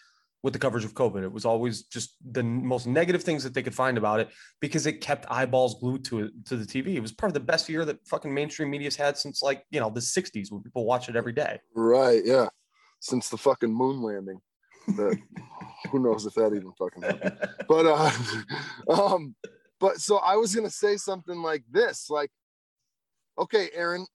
with 0.42 0.52
the 0.52 0.58
coverage 0.58 0.84
of 0.84 0.94
COVID. 0.94 1.22
It 1.22 1.30
was 1.30 1.44
always 1.44 1.82
just 1.82 2.16
the 2.32 2.42
most 2.42 2.86
negative 2.88 3.22
things 3.22 3.44
that 3.44 3.54
they 3.54 3.62
could 3.62 3.74
find 3.74 3.98
about 3.98 4.20
it 4.20 4.30
because 4.60 4.86
it 4.86 5.00
kept 5.00 5.30
eyeballs 5.30 5.78
glued 5.78 6.04
to 6.06 6.20
it 6.24 6.32
to 6.46 6.56
the 6.56 6.64
TV. 6.64 6.96
It 6.96 7.00
was 7.00 7.12
part 7.12 7.30
of 7.30 7.34
the 7.34 7.40
best 7.40 7.68
year 7.68 7.84
that 7.84 8.04
fucking 8.08 8.32
mainstream 8.32 8.70
media's 8.70 8.96
had 8.96 9.16
since 9.16 9.42
like 9.42 9.64
you 9.70 9.78
know 9.78 9.90
the 9.90 10.00
'60s, 10.00 10.50
when 10.50 10.62
people 10.62 10.84
watch 10.84 11.08
it 11.08 11.14
every 11.14 11.32
day. 11.32 11.60
right 11.76 12.22
yeah 12.24 12.48
since 13.02 13.28
the 13.30 13.38
fucking 13.38 13.72
moon 13.72 14.02
landing 14.02 14.40
that 14.88 15.18
who 15.90 15.98
knows 15.98 16.26
if 16.26 16.34
that 16.34 16.52
even 16.54 16.72
fucking 16.78 17.02
happened 17.02 17.36
but 17.68 17.86
uh 17.86 18.10
um 18.90 19.34
but 19.78 19.98
so 20.00 20.18
i 20.18 20.36
was 20.36 20.54
gonna 20.54 20.70
say 20.70 20.96
something 20.96 21.42
like 21.42 21.62
this 21.70 22.08
like 22.10 22.30
okay 23.38 23.70
aaron 23.74 24.06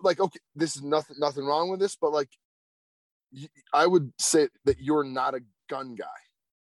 like 0.00 0.20
okay 0.20 0.38
this 0.54 0.76
is 0.76 0.82
nothing 0.82 1.16
nothing 1.18 1.44
wrong 1.44 1.70
with 1.70 1.80
this 1.80 1.96
but 1.96 2.12
like 2.12 2.28
I 3.72 3.86
would 3.88 4.12
say 4.18 4.46
that 4.64 4.78
you're 4.78 5.02
not 5.02 5.34
a 5.34 5.40
gun 5.68 5.96
guy 5.96 6.04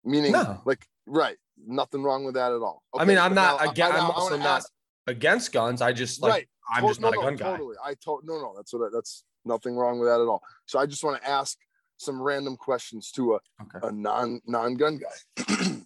meaning 0.05 0.31
No. 0.31 0.61
like 0.65 0.85
right 1.05 1.35
nothing 1.67 2.01
wrong 2.01 2.23
with 2.23 2.35
that 2.35 2.53
at 2.53 2.61
all 2.61 2.81
I 2.97 3.03
mean, 3.03 3.17
I'm 3.17 3.35
not 3.35 3.59
now 3.61 3.69
again. 3.71 3.91
I'm 3.91 4.09
also 4.09 4.37
not 4.37 4.59
ask- 4.59 4.71
against 5.05 5.51
guns. 5.51 5.81
I 5.81 5.91
just 5.91 6.21
like 6.21 6.31
right 6.31 6.47
I'm 6.73 6.83
To- 6.83 6.87
just 6.87 7.01
not 7.01 7.13
no, 7.13 7.19
a 7.19 7.23
gun 7.23 7.33
no, 7.33 7.37
guy. 7.39 7.51
Totally. 7.51 7.75
I 7.83 7.93
told 7.95 8.21
no, 8.25 8.35
no. 8.39 8.53
That's 8.55 8.71
what. 8.73 8.85
I, 8.85 8.89
that's 8.93 9.25
nothing 9.43 9.75
wrong 9.75 9.99
with 9.99 10.07
that 10.07 10.21
at 10.21 10.27
all. 10.27 10.41
So 10.65 10.79
I 10.79 10.85
just 10.85 11.03
want 11.03 11.21
to 11.21 11.29
ask 11.29 11.57
some 12.01 12.21
random 12.21 12.57
questions 12.57 13.11
to 13.11 13.35
a, 13.35 13.39
Okay. 13.61 13.87
a 13.87 13.91
non 13.91 14.41
non 14.45 14.75
gun 14.75 14.97
guy. 14.97 15.45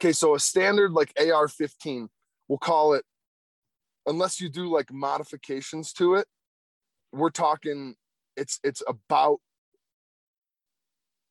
Okay, 0.00 0.10
so 0.12 0.34
a 0.34 0.40
standard 0.40 0.90
like 0.90 1.12
AR-15, 1.18 2.08
we'll 2.48 2.58
call 2.58 2.94
it, 2.94 3.04
unless 4.06 4.38
you 4.40 4.48
do 4.50 4.66
like 4.68 4.92
modifications 4.92 5.92
to 5.94 6.16
it, 6.16 6.26
we're 7.12 7.30
talking 7.30 7.94
it's 8.36 8.58
it's 8.64 8.82
about 8.88 9.38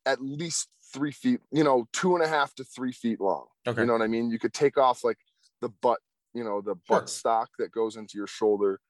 at 0.06 0.20
least 0.22 0.68
three 0.92 1.12
feet, 1.12 1.40
you 1.52 1.62
know, 1.62 1.86
two 1.92 2.14
and 2.16 2.24
a 2.24 2.26
half 2.28 2.54
to 2.54 2.64
three 2.64 2.90
feet 2.90 3.20
long. 3.20 3.46
Okay. 3.66 3.82
You 3.82 3.86
know 3.86 3.92
what 3.92 4.02
I 4.02 4.06
mean? 4.08 4.30
You 4.30 4.38
could 4.38 4.54
take 4.54 4.78
off 4.78 5.04
like 5.04 5.18
the 5.60 5.68
butt, 5.68 6.00
you 6.32 6.42
know, 6.42 6.60
the 6.62 6.74
Sure. 6.86 7.00
butt 7.00 7.10
stock 7.10 7.50
that 7.58 7.70
goes 7.70 7.96
into 7.96 8.16
your 8.16 8.26
shoulder, 8.26 8.80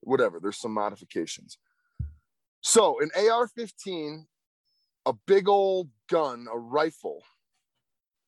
whatever. 0.00 0.40
There's 0.40 0.58
some 0.58 0.72
modifications. 0.72 1.58
So 2.68 3.00
an 3.00 3.10
AR-15, 3.16 4.26
a 5.06 5.14
big 5.26 5.48
old 5.48 5.88
gun, 6.10 6.46
a 6.52 6.58
rifle 6.58 7.24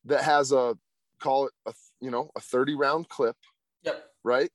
that 0.05 0.23
has 0.23 0.51
a 0.51 0.75
call 1.19 1.45
it 1.45 1.53
a 1.67 1.73
you 1.99 2.09
know 2.09 2.31
a 2.35 2.39
30 2.39 2.73
round 2.73 3.07
clip, 3.07 3.35
Yep. 3.83 4.03
right? 4.23 4.49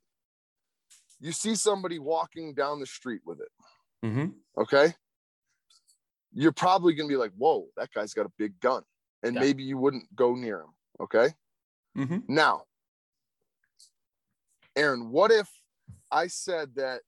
You 1.21 1.31
see 1.31 1.55
somebody 1.55 2.00
walking 2.00 2.52
down 2.52 2.81
the 2.81 2.87
street 2.87 3.21
with 3.25 3.40
it, 3.40 3.49
Mm-hmm. 4.05 4.31
okay? 4.61 4.93
You're 6.33 6.50
probably 6.50 6.95
gonna 6.95 7.09
be 7.09 7.16
like, 7.16 7.33
whoa, 7.38 7.69
that 7.76 7.93
guy's 7.93 8.12
got 8.12 8.26
a 8.26 8.33
big 8.37 8.59
gun. 8.59 8.83
And 9.23 9.37
Yeah. 9.37 9.40
maybe 9.40 9.62
you 9.62 9.78
wouldn't 9.78 10.12
go 10.16 10.35
near 10.35 10.62
him. 10.62 10.75
Okay. 10.99 11.28
Mm-hmm. 11.97 12.19
Now, 12.26 12.64
Aaron, 14.75 15.11
what 15.12 15.31
if 15.31 15.49
I 16.11 16.26
said 16.26 16.75
that 16.75 17.02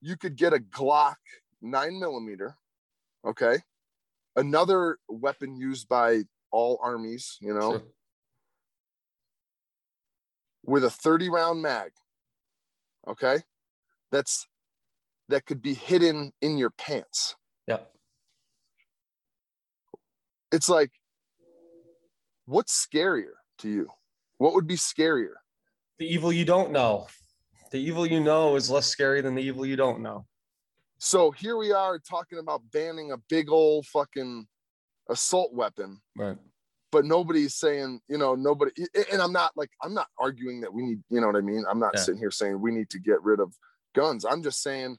you 0.00 0.16
could 0.16 0.36
get 0.36 0.52
a 0.52 0.58
Glock 0.60 1.16
nine 1.64 1.98
millimeter, 1.98 2.56
okay? 3.26 3.58
Another 4.36 4.98
weapon 5.08 5.56
used 5.56 5.88
by 5.88 6.22
all 6.52 6.78
armies, 6.82 7.38
you 7.40 7.54
know, 7.54 7.82
with 10.64 10.84
a 10.84 10.90
30 10.90 11.28
round 11.30 11.62
mag, 11.62 11.90
okay? 13.08 13.38
That's 14.12 14.46
that 15.28 15.46
could 15.46 15.62
be 15.62 15.74
hidden 15.74 16.32
in 16.42 16.58
your 16.58 16.70
pants. 16.70 17.34
Yep. 17.66 17.90
It's 20.52 20.68
like, 20.68 20.90
what's 22.44 22.86
scarier 22.86 23.36
to 23.58 23.68
you? 23.68 23.88
What 24.38 24.54
would 24.54 24.66
be 24.66 24.76
scarier? 24.76 25.34
The 25.98 26.06
evil 26.06 26.32
you 26.32 26.44
don't 26.44 26.72
know. 26.72 27.06
The 27.70 27.78
evil 27.78 28.06
you 28.06 28.20
know 28.20 28.54
is 28.56 28.70
less 28.70 28.86
scary 28.86 29.22
than 29.22 29.34
the 29.34 29.42
evil 29.42 29.64
you 29.64 29.76
don't 29.76 30.00
know. 30.00 30.26
So 30.98 31.30
here 31.30 31.56
we 31.56 31.72
are 31.72 31.98
talking 31.98 32.38
about 32.38 32.62
banning 32.72 33.12
a 33.12 33.18
big 33.28 33.50
old 33.50 33.86
fucking 33.86 34.46
assault 35.10 35.52
weapon, 35.52 36.00
Right. 36.16 36.38
but 36.92 37.04
nobody's 37.04 37.54
saying, 37.56 38.00
you 38.08 38.18
know, 38.18 38.34
nobody. 38.34 38.70
And 39.12 39.20
I'm 39.20 39.32
not 39.32 39.52
like, 39.56 39.70
I'm 39.82 39.94
not 39.94 40.08
arguing 40.18 40.60
that 40.62 40.72
we 40.72 40.82
need, 40.82 41.02
you 41.10 41.20
know 41.20 41.26
what 41.26 41.36
I 41.36 41.40
mean? 41.40 41.64
I'm 41.68 41.78
not 41.78 41.94
Yeah. 41.94 42.00
sitting 42.00 42.20
here 42.20 42.30
saying 42.30 42.60
we 42.60 42.70
need 42.72 42.90
to 42.90 42.98
get 42.98 43.22
rid 43.22 43.40
of 43.40 43.54
guns. 43.94 44.24
I'm 44.24 44.42
just 44.42 44.62
saying, 44.62 44.98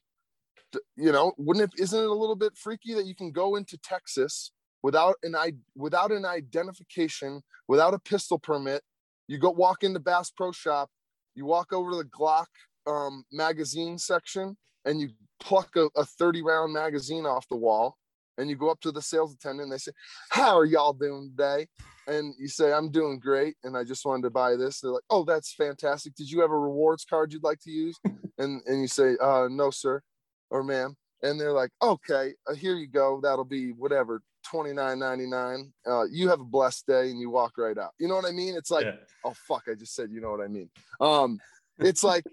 you 0.96 1.12
know, 1.12 1.32
wouldn't 1.38 1.72
it, 1.72 1.80
isn't 1.80 1.98
it 1.98 2.06
a 2.06 2.12
little 2.12 2.36
bit 2.36 2.56
freaky 2.56 2.94
that 2.94 3.06
you 3.06 3.14
can 3.14 3.32
go 3.32 3.56
into 3.56 3.78
Texas 3.78 4.52
without 4.82 5.16
an 5.22 5.34
I 5.34 5.52
without 5.74 6.12
an 6.12 6.24
identification, 6.24 7.42
without 7.66 7.94
a 7.94 7.98
pistol 7.98 8.38
permit? 8.38 8.82
You 9.28 9.38
go 9.38 9.50
walk 9.50 9.82
into 9.82 9.98
Bass 10.00 10.30
Pro 10.30 10.52
Shop, 10.52 10.90
you 11.34 11.46
walk 11.46 11.72
over 11.72 11.90
to 11.92 11.96
the 11.96 12.04
Glock 12.04 12.46
um, 12.86 13.24
magazine 13.32 13.98
section, 13.98 14.56
and 14.86 15.00
you 15.00 15.10
pluck 15.40 15.76
a, 15.76 15.88
a 15.96 16.04
30 16.04 16.42
round 16.42 16.72
magazine 16.72 17.26
off 17.26 17.46
the 17.48 17.56
wall 17.56 17.96
and 18.38 18.48
you 18.48 18.56
go 18.56 18.70
up 18.70 18.80
to 18.80 18.90
the 18.92 19.02
sales 19.02 19.34
attendant 19.34 19.64
and 19.64 19.72
they 19.72 19.78
say 19.78 19.92
how 20.30 20.56
are 20.58 20.64
y'all 20.64 20.92
doing 20.94 21.30
today? 21.36 21.66
And 22.08 22.34
you 22.38 22.48
say 22.48 22.72
i'm 22.72 22.90
doing 22.90 23.18
great 23.18 23.56
and 23.64 23.76
i 23.76 23.82
just 23.84 24.06
wanted 24.06 24.22
to 24.22 24.30
buy 24.30 24.56
this. 24.56 24.80
They're 24.80 24.92
like 24.92 25.02
oh 25.10 25.24
that's 25.24 25.52
fantastic. 25.54 26.14
Did 26.14 26.30
you 26.30 26.40
have 26.40 26.50
a 26.50 26.58
rewards 26.58 27.04
card 27.04 27.32
you'd 27.32 27.44
like 27.44 27.60
to 27.60 27.70
use? 27.70 27.98
And 28.38 28.60
and 28.66 28.82
you 28.82 28.86
say 28.88 29.16
uh 29.20 29.48
no 29.50 29.70
sir 29.70 30.02
or 30.50 30.62
ma'am. 30.62 30.94
And 31.22 31.40
they're 31.40 31.52
like 31.52 31.70
okay 31.82 32.34
uh, 32.48 32.54
here 32.54 32.76
you 32.76 32.86
go. 32.86 33.20
That'll 33.22 33.44
be 33.46 33.70
whatever 33.72 34.22
29.99 34.52 35.70
uh 35.88 36.04
you 36.10 36.28
have 36.28 36.40
a 36.40 36.44
blessed 36.44 36.86
day 36.86 37.10
and 37.10 37.18
you 37.18 37.30
walk 37.30 37.52
right 37.58 37.78
out. 37.78 37.92
You 37.98 38.08
know 38.08 38.14
what 38.14 38.26
i 38.26 38.32
mean? 38.32 38.54
It's 38.54 38.70
like 38.70 38.84
Yeah. 38.84 38.96
oh 39.24 39.34
fuck 39.48 39.64
i 39.70 39.74
just 39.74 39.94
said 39.94 40.10
you 40.10 40.20
know 40.20 40.30
what 40.30 40.40
i 40.42 40.48
mean. 40.48 40.68
Um 41.00 41.38
it's 41.78 42.04
like 42.04 42.24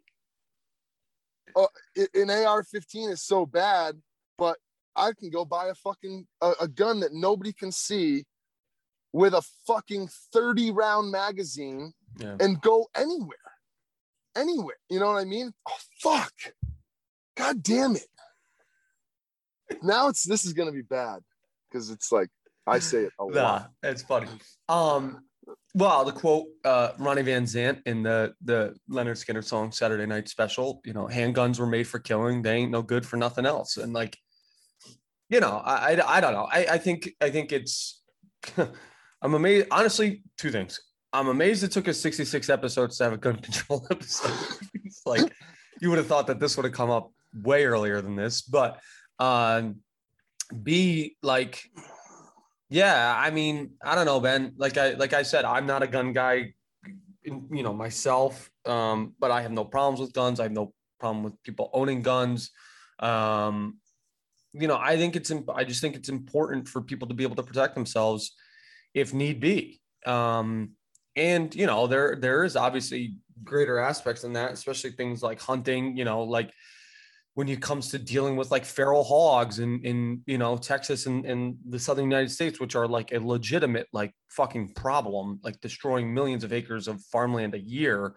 uh, 1.55 1.67
an 2.15 2.29
ar-15 2.29 3.11
is 3.11 3.21
so 3.23 3.45
bad 3.45 3.95
but 4.37 4.57
i 4.95 5.11
can 5.13 5.29
go 5.29 5.43
buy 5.45 5.67
a 5.67 5.75
fucking 5.75 6.25
a, 6.41 6.53
a 6.61 6.67
gun 6.67 6.99
that 6.99 7.13
nobody 7.13 7.51
can 7.53 7.71
see 7.71 8.23
with 9.11 9.33
a 9.33 9.41
fucking 9.67 10.07
30 10.33 10.71
round 10.71 11.11
magazine 11.11 11.93
Yeah. 12.17 12.35
and 12.39 12.59
go 12.61 12.87
anywhere. 12.95 13.37
Anywhere. 14.35 14.77
You 14.89 14.99
know 14.99 15.07
what 15.11 15.21
i 15.21 15.25
mean? 15.25 15.53
Oh 15.69 15.77
fuck. 16.01 16.33
God 17.37 17.61
damn 17.61 17.95
it. 17.95 18.07
Now 19.83 20.07
it's 20.09 20.23
this 20.23 20.45
is 20.45 20.53
gonna 20.53 20.71
be 20.71 20.81
bad 20.81 21.19
because 21.69 21.89
it's 21.91 22.11
like 22.11 22.29
i 22.65 22.79
say 22.79 23.03
it 23.03 23.11
a 23.19 23.25
Nah, 23.29 23.41
lot. 23.43 23.71
that's 23.81 24.01
funny. 24.01 24.27
Um, 24.69 25.23
well, 25.73 26.05
the 26.05 26.11
quote 26.11 26.47
uh, 26.63 26.91
Ronnie 26.99 27.23
Van 27.23 27.43
Zant 27.43 27.81
in 27.85 28.03
the 28.03 28.33
the 28.43 28.75
Lynyrd 28.89 29.17
Skynyrd 29.17 29.43
song 29.43 29.71
"Saturday 29.71 30.05
Night 30.05 30.29
Special," 30.29 30.81
you 30.85 30.93
know, 30.93 31.07
handguns 31.07 31.59
were 31.59 31.67
made 31.67 31.87
for 31.87 31.99
killing. 31.99 32.41
They 32.41 32.55
ain't 32.55 32.71
no 32.71 32.81
good 32.81 33.05
for 33.05 33.17
nothing 33.17 33.45
else. 33.45 33.77
And 33.77 33.91
like, 33.91 34.17
you 35.29 35.39
know, 35.39 35.61
I 35.65 35.93
I, 35.93 36.17
I 36.17 36.21
don't 36.21 36.33
know. 36.33 36.47
I 36.51 36.67
I 36.71 36.77
think 36.77 37.09
I 37.19 37.29
think 37.29 37.51
it's. 37.51 38.01
I'm 38.57 39.33
amazed. 39.33 39.67
Honestly, 39.71 40.21
two 40.37 40.51
things. 40.51 40.79
I'm 41.13 41.27
amazed 41.27 41.63
it 41.63 41.71
took 41.71 41.87
us 41.87 41.99
66 41.99 42.49
episodes 42.49 42.97
to 42.97 43.05
have 43.05 43.13
a 43.13 43.17
gun 43.17 43.35
control 43.41 43.87
episode. 43.89 44.31
like 45.05 45.31
you 45.79 45.89
would 45.89 45.97
have 45.97 46.07
thought 46.07 46.27
that 46.27 46.39
this 46.39 46.57
would 46.57 46.65
have 46.65 46.73
come 46.73 46.89
up 46.89 47.11
way 47.41 47.65
earlier 47.65 48.01
than 48.01 48.15
this, 48.15 48.41
but 48.41 48.79
um, 49.19 49.77
B 50.61 51.15
like 51.23 51.63
yeah, 52.73 53.13
I 53.15 53.29
mean, 53.29 53.73
I 53.83 53.93
don't 53.93 54.07
know, 54.07 54.19
Ben. 54.19 54.53
Like 54.57 54.79
I 54.79 54.93
like 54.93 55.13
I 55.13 55.21
said, 55.21 55.45
I'm 55.45 55.67
not 55.67 55.83
a 55.83 55.87
gun 55.87 56.11
guy, 56.11 56.55
you 57.23 57.61
know, 57.61 57.71
myself. 57.71 58.49
Um, 58.65 59.13
but 59.19 59.29
I 59.29 59.43
have 59.43 59.51
no 59.51 59.63
problems 59.63 59.99
with 59.99 60.11
guns. 60.11 60.39
I 60.39 60.43
have 60.43 60.51
no 60.51 60.73
problem 60.99 61.23
with 61.23 61.41
people 61.43 61.69
owning 61.71 62.01
guns. 62.01 62.49
Um, 62.97 63.77
you 64.53 64.67
know, 64.67 64.79
I 64.81 64.97
think 64.97 65.15
it's 65.15 65.31
I 65.53 65.63
just 65.63 65.81
think 65.81 65.95
it's 65.95 66.09
important 66.09 66.67
for 66.67 66.81
people 66.81 67.07
to 67.09 67.13
be 67.13 67.23
able 67.23 67.35
to 67.35 67.43
protect 67.43 67.75
themselves 67.75 68.35
if 68.95 69.13
need 69.13 69.39
be. 69.39 69.79
Um, 70.07 70.71
and 71.15 71.53
you 71.53 71.67
know, 71.67 71.85
there 71.85 72.15
there 72.19 72.43
is 72.43 72.55
obviously 72.55 73.17
greater 73.43 73.77
aspects 73.77 74.23
in 74.23 74.33
that, 74.33 74.51
especially 74.51 74.93
things 74.93 75.21
like 75.21 75.39
hunting. 75.39 75.95
You 75.95 76.05
know, 76.05 76.23
like 76.23 76.49
when 77.35 77.49
it 77.49 77.61
comes 77.61 77.89
to 77.89 77.97
dealing 77.97 78.35
with 78.35 78.51
like 78.51 78.63
feral 78.63 79.03
hogs 79.03 79.59
in 79.59 79.81
in 79.83 80.21
you 80.25 80.37
know 80.37 80.57
Texas 80.57 81.07
and, 81.07 81.25
and 81.25 81.55
the 81.67 81.79
southern 81.79 82.05
United 82.05 82.29
States, 82.29 82.59
which 82.59 82.75
are 82.75 82.87
like 82.87 83.11
a 83.11 83.19
legitimate 83.19 83.87
like 83.91 84.13
fucking 84.29 84.73
problem, 84.73 85.39
like 85.43 85.59
destroying 85.59 86.13
millions 86.13 86.43
of 86.43 86.53
acres 86.53 86.87
of 86.87 87.01
farmland 87.11 87.55
a 87.55 87.59
year, 87.59 88.15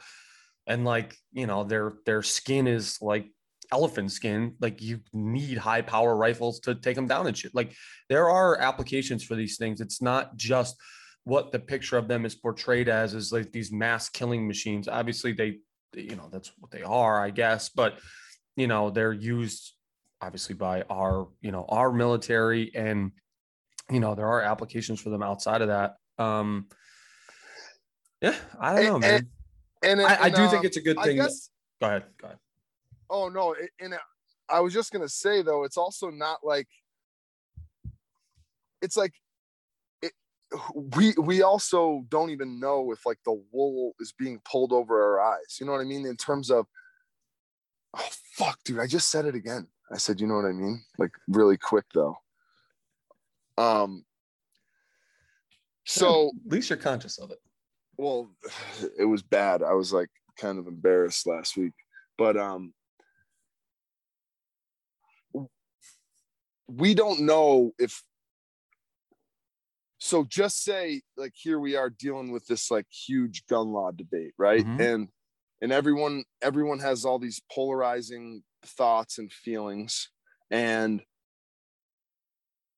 and 0.67 0.85
like 0.85 1.17
you 1.33 1.47
know 1.47 1.65
their 1.65 1.95
their 2.05 2.23
skin 2.23 2.67
is 2.67 2.99
like 3.01 3.31
elephant 3.73 4.13
skin. 4.13 4.55
Like 4.61 4.83
you 4.83 5.01
need 5.15 5.59
high 5.59 5.83
power 5.83 6.15
rifles 6.15 6.61
to 6.61 6.75
take 6.75 6.97
them 6.97 7.07
down 7.07 7.27
and 7.27 7.37
shit. 7.37 7.55
Like 7.55 7.75
there 8.09 8.29
are 8.29 8.61
applications 8.61 9.25
for 9.25 9.35
these 9.35 9.57
things. 9.57 9.81
It's 9.81 10.03
not 10.03 10.37
just 10.37 10.77
what 11.25 11.53
the 11.53 11.59
picture 11.59 11.97
of 11.97 12.07
them 12.07 12.25
is 12.25 12.35
portrayed 12.35 12.89
as 12.89 13.15
is 13.15 13.33
like 13.33 13.51
these 13.51 13.73
mass 13.73 14.11
killing 14.11 14.47
machines. 14.47 14.89
Obviously, 14.89 15.33
they 15.33 15.59
you 15.95 16.17
know 16.17 16.29
that's 16.31 16.53
what 16.59 16.71
they 16.71 16.83
are, 16.83 17.25
I 17.25 17.31
guess, 17.31 17.71
but 17.71 17.99
you 18.57 18.67
know 18.67 18.91
they're 18.91 19.13
used 19.13 19.73
obviously 20.21 20.55
by 20.55 20.83
our 20.83 21.29
you 21.43 21.53
know 21.53 21.65
our 21.69 21.93
military 21.93 22.75
and 22.75 23.13
you 23.91 24.01
know 24.01 24.15
there 24.15 24.27
are 24.27 24.41
applications 24.43 25.01
for 25.01 25.11
them 25.11 25.23
outside 25.23 25.61
of 25.63 25.69
that 25.69 25.97
um 26.19 26.67
yeah 28.23 28.35
i 28.61 28.75
don't 28.75 28.85
know 28.85 28.95
And- 28.95 29.03
man 29.03 29.29
and, 29.83 30.01
i, 30.01 30.15
I 30.15 30.27
and, 30.27 30.35
do 30.35 30.43
think 30.49 30.61
um, 30.61 30.67
it's 30.67 30.77
a 30.79 30.81
good 30.81 30.99
I 30.99 31.05
thing 31.05 31.17
that- 31.19 31.25
guess- 31.25 31.51
go 31.81 31.87
ahead 31.89 32.05
go 32.21 32.27
ahead 32.29 32.39
Oh 33.09 33.29
no, 33.29 33.55
and 33.79 33.95
I 34.49 34.59
was 34.59 34.73
just 34.73 34.91
gonna 34.93 35.09
say 35.09 35.41
though, 35.41 35.63
it's 35.63 35.77
also 35.77 36.11
not 36.11 36.39
like 36.43 36.67
it's 38.83 38.97
like 38.97 39.13
it. 40.03 40.13
We 40.97 41.15
we 41.17 41.43
also 41.43 42.05
don't 42.09 42.31
even 42.31 42.59
know 42.59 42.91
if 42.91 43.07
like 43.07 43.19
the 43.25 43.41
wool 43.53 43.93
is 44.01 44.13
being 44.19 44.41
pulled 44.45 44.73
over 44.73 45.01
our 45.21 45.35
eyes. 45.35 45.59
You 45.61 45.67
know 45.67 45.73
what 45.73 45.81
I 45.83 45.85
mean? 45.85 46.05
In 46.05 46.17
terms 46.17 46.51
of, 46.51 46.67
oh 47.97 48.09
fuck, 48.35 48.59
dude, 48.65 48.79
I 48.81 48.87
just 48.87 49.11
said 49.11 49.25
it 49.25 49.35
again. 49.35 49.67
I 49.93 49.99
said, 49.99 50.21
you 50.21 50.27
know 50.27 50.35
what 50.35 50.45
I 50.47 50.53
mean? 50.53 50.83
Like 50.99 51.13
really 51.29 51.57
quick 51.57 51.85
though. 51.95 52.17
Um. 53.59 54.05
So 55.85 56.33
at 56.47 56.53
least 56.53 56.69
you're 56.71 56.77
conscious 56.79 57.19
of 57.19 57.31
it 57.31 57.39
well 57.99 58.31
it 58.99 59.05
was 59.05 59.23
bad 59.23 59.63
i 59.63 59.73
was 59.73 59.93
like 59.93 60.11
kind 60.39 60.59
of 60.59 60.67
embarrassed 60.67 61.27
last 61.27 61.57
week 61.57 61.73
but 62.19 62.37
um 62.37 62.73
we 66.69 66.95
don't 66.95 67.21
know 67.21 67.73
if 67.79 68.03
so 69.99 70.25
just 70.25 70.63
say 70.63 71.01
like 71.17 71.33
here 71.35 71.59
we 71.59 71.77
are 71.77 71.89
dealing 71.91 72.33
with 72.33 72.47
this 72.47 72.71
like 72.71 72.87
huge 72.91 73.47
gun 73.47 73.69
law 73.69 73.91
debate 73.91 74.35
right 74.37 74.65
Mhm. 74.67 74.81
and 74.81 75.09
and 75.61 75.73
everyone 75.73 76.25
everyone 76.43 76.79
has 76.81 77.05
all 77.05 77.19
these 77.19 77.41
polarizing 77.53 78.43
thoughts 78.65 79.19
and 79.19 79.33
feelings. 79.33 80.11
And 80.51 81.03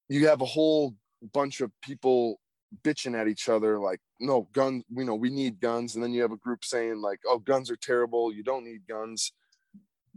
you 0.08 0.28
have 0.28 0.40
a 0.40 0.46
whole 0.46 0.94
bunch 1.32 1.60
of 1.60 1.70
people 1.82 2.40
bitching 2.84 3.18
at 3.18 3.28
each 3.28 3.48
other 3.48 3.78
like 3.78 3.98
no 4.20 4.46
guns 4.52 4.84
you 4.90 5.04
know 5.04 5.14
we 5.14 5.30
need 5.30 5.60
guns. 5.60 5.94
And 5.94 6.04
then 6.04 6.12
you 6.12 6.22
have 6.22 6.32
a 6.32 6.36
group 6.36 6.64
saying 6.64 7.00
like 7.00 7.20
oh 7.26 7.38
guns 7.38 7.70
are 7.70 7.76
terrible. 7.76 8.32
You 8.32 8.42
don't 8.42 8.64
need 8.64 8.86
guns. 8.88 9.32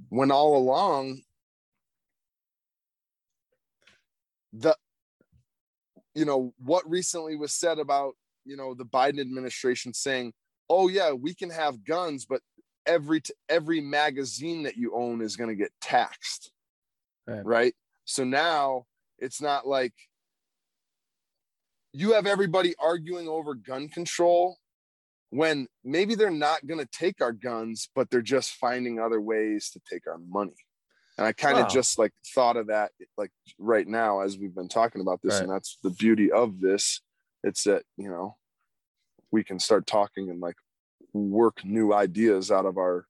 When 0.10 0.32
all 0.32 0.58
along 0.58 1.22
the 4.54 4.76
you 6.14 6.26
know 6.26 6.54
what 6.58 6.90
recently 6.90 7.36
was 7.36 7.54
said 7.54 7.80
about 7.80 8.14
you 8.46 8.58
know 8.58 8.74
the 8.74 8.86
biden 8.86 9.20
administration 9.20 9.94
saying 9.94 10.34
oh 10.70 10.88
yeah 10.88 11.12
we 11.12 11.34
can 11.34 11.50
have 11.50 11.84
guns 11.86 12.26
but 12.26 12.42
every 12.86 13.22
every 13.50 13.82
magazine 13.82 14.64
that 14.64 14.76
you 14.78 14.94
own 14.96 15.22
is 15.22 15.36
going 15.36 15.50
to 15.50 15.56
get 15.56 15.72
taxed 15.82 16.52
Right. 17.28 17.46
right 17.46 17.76
so 18.06 18.24
now 18.24 18.86
it's 19.20 19.42
not 19.42 19.68
like 19.68 19.94
you 21.94 22.14
have 22.14 22.26
everybody 22.26 22.74
arguing 22.80 23.28
over 23.28 23.54
gun 23.54 23.90
control 23.90 24.58
when 25.30 25.68
maybe 25.84 26.16
they're 26.16 26.30
not 26.32 26.66
going 26.66 26.80
to 26.80 26.90
take 26.92 27.22
our 27.22 27.32
guns 27.32 27.90
but 27.96 28.10
they're 28.10 28.22
just 28.22 28.54
finding 28.56 29.00
other 29.00 29.22
ways 29.22 29.70
to 29.72 29.80
take 29.90 30.08
our 30.08 30.18
money 30.30 30.56
and 31.18 31.28
i 31.28 31.32
kind 31.32 31.58
of 31.58 31.66
Wow. 31.66 31.70
just 31.70 32.00
like 32.00 32.12
thought 32.34 32.58
of 32.58 32.68
that 32.68 32.92
like 33.18 33.32
right 33.60 33.88
now 33.88 34.22
as 34.22 34.38
we've 34.38 34.56
been 34.56 34.68
talking 34.70 35.02
about 35.02 35.22
this 35.22 35.36
and 35.42 35.52
that's 35.52 35.78
the 35.84 35.92
beauty 35.92 36.32
of 36.32 36.60
this 36.60 37.02
it's 37.44 37.64
that 37.66 37.84
you 37.98 38.10
know 38.10 38.36
we 39.32 39.44
can 39.44 39.60
start 39.60 39.86
talking 39.88 40.30
and 40.30 40.40
like 40.42 40.56
work 41.14 41.64
new 41.66 41.94
ideas 41.94 42.52
out 42.52 42.66
of 42.66 42.78
our 42.78 43.06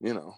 you 0.00 0.14
know 0.14 0.34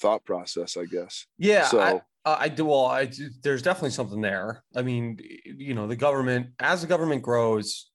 thought 0.00 0.24
process 0.24 0.76
i 0.76 0.84
guess 0.84 1.26
Yeah, 1.38 1.66
so 1.66 1.80
I, 1.80 2.00
uh, 2.24 2.36
I 2.40 2.48
do. 2.48 2.64
Well, 2.64 2.86
I 2.86 3.10
there's 3.42 3.62
definitely 3.62 3.90
something 3.90 4.20
there. 4.20 4.64
I 4.74 4.82
mean, 4.82 5.18
you 5.44 5.74
know, 5.74 5.86
the 5.86 5.96
government 5.96 6.48
as 6.58 6.80
the 6.80 6.86
government 6.86 7.22
grows 7.22 7.90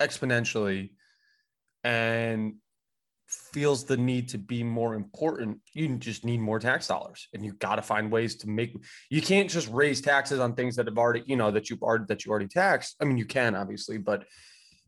exponentially 0.00 0.90
and 1.82 2.54
feels 3.28 3.84
the 3.84 3.96
need 3.96 4.28
to 4.30 4.38
be 4.38 4.62
more 4.62 4.94
important, 4.94 5.58
you 5.72 5.96
just 5.96 6.24
need 6.24 6.40
more 6.40 6.58
tax 6.58 6.86
dollars, 6.86 7.28
and 7.34 7.44
you 7.44 7.52
got 7.54 7.76
to 7.76 7.82
find 7.82 8.10
ways 8.10 8.36
to 8.36 8.48
make. 8.48 8.74
You 9.10 9.20
can't 9.20 9.50
just 9.50 9.68
raise 9.70 10.00
taxes 10.00 10.40
on 10.40 10.54
things 10.54 10.76
that 10.76 10.86
have 10.86 10.98
already, 10.98 11.24
you 11.26 11.36
know, 11.36 11.50
that 11.50 11.68
you've 11.68 11.82
already 11.82 12.04
that 12.08 12.24
you 12.24 12.30
already 12.30 12.48
taxed. 12.48 12.96
I 13.00 13.04
mean, 13.04 13.18
you 13.18 13.26
can 13.26 13.54
obviously, 13.54 13.98
but 13.98 14.24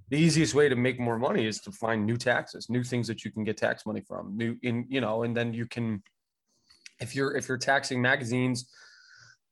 the 0.08 0.18
easiest 0.18 0.54
way 0.54 0.68
to 0.68 0.76
make 0.76 1.00
more 1.00 1.18
money 1.18 1.46
is 1.46 1.60
to 1.60 1.72
find 1.72 2.06
new 2.06 2.16
taxes, 2.16 2.70
new 2.70 2.84
things 2.84 3.08
that 3.08 3.24
you 3.24 3.32
can 3.32 3.44
get 3.44 3.56
tax 3.56 3.84
money 3.86 4.00
from, 4.00 4.36
new 4.36 4.56
in 4.62 4.86
you 4.88 5.00
know, 5.00 5.22
and 5.22 5.36
then 5.36 5.52
you 5.52 5.66
can 5.66 6.02
if 7.00 7.14
you're 7.14 7.36
if 7.36 7.48
you're 7.48 7.58
taxing 7.58 8.00
magazines 8.00 8.70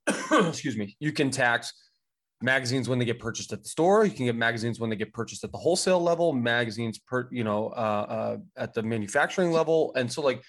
excuse 0.32 0.76
me 0.76 0.96
you 0.98 1.12
can 1.12 1.30
tax 1.30 1.72
magazines 2.44 2.88
when 2.88 2.98
they 2.98 3.04
get 3.04 3.18
purchased 3.18 3.52
at 3.52 3.62
the 3.62 3.68
store. 3.68 4.04
You 4.04 4.12
can 4.12 4.26
get 4.26 4.36
magazines 4.36 4.78
when 4.78 4.90
they 4.90 4.96
get 4.96 5.12
purchased 5.12 5.42
at 5.44 5.50
the 5.50 5.58
wholesale 5.58 6.00
level 6.00 6.32
magazines 6.32 6.98
per 6.98 7.28
you 7.32 7.42
know 7.42 7.68
uh, 7.68 8.06
uh, 8.08 8.36
at 8.56 8.74
the 8.74 8.82
manufacturing 8.82 9.50
level. 9.50 9.92
And 9.96 10.12
so 10.12 10.22
like 10.22 10.42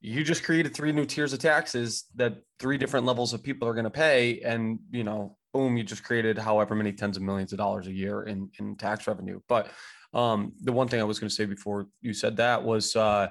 you 0.00 0.22
just 0.22 0.44
created 0.44 0.74
three 0.74 0.92
new 0.92 1.04
tiers 1.04 1.32
of 1.32 1.40
taxes 1.40 2.04
that 2.16 2.38
three 2.58 2.78
different 2.78 3.06
levels 3.06 3.32
of 3.32 3.42
people 3.42 3.66
are 3.68 3.74
going 3.74 3.84
to 3.84 3.90
pay. 3.90 4.40
And 4.40 4.78
you 4.90 5.04
know 5.04 5.36
boom 5.52 5.76
you 5.76 5.82
just 5.82 6.04
created 6.04 6.38
however 6.38 6.74
many 6.74 6.92
tens 6.92 7.16
of 7.16 7.22
millions 7.22 7.52
of 7.52 7.58
dollars 7.58 7.86
a 7.86 7.92
year 7.92 8.22
in 8.22 8.50
in 8.58 8.76
tax 8.76 9.06
revenue. 9.06 9.40
But 9.48 9.70
um 10.12 10.52
the 10.62 10.72
one 10.72 10.88
thing 10.88 11.00
i 11.00 11.04
was 11.04 11.20
going 11.20 11.28
to 11.28 11.34
say 11.34 11.44
before 11.44 11.86
you 12.00 12.12
said 12.12 12.36
that 12.36 12.64
was 12.64 12.96
uh 12.96 13.28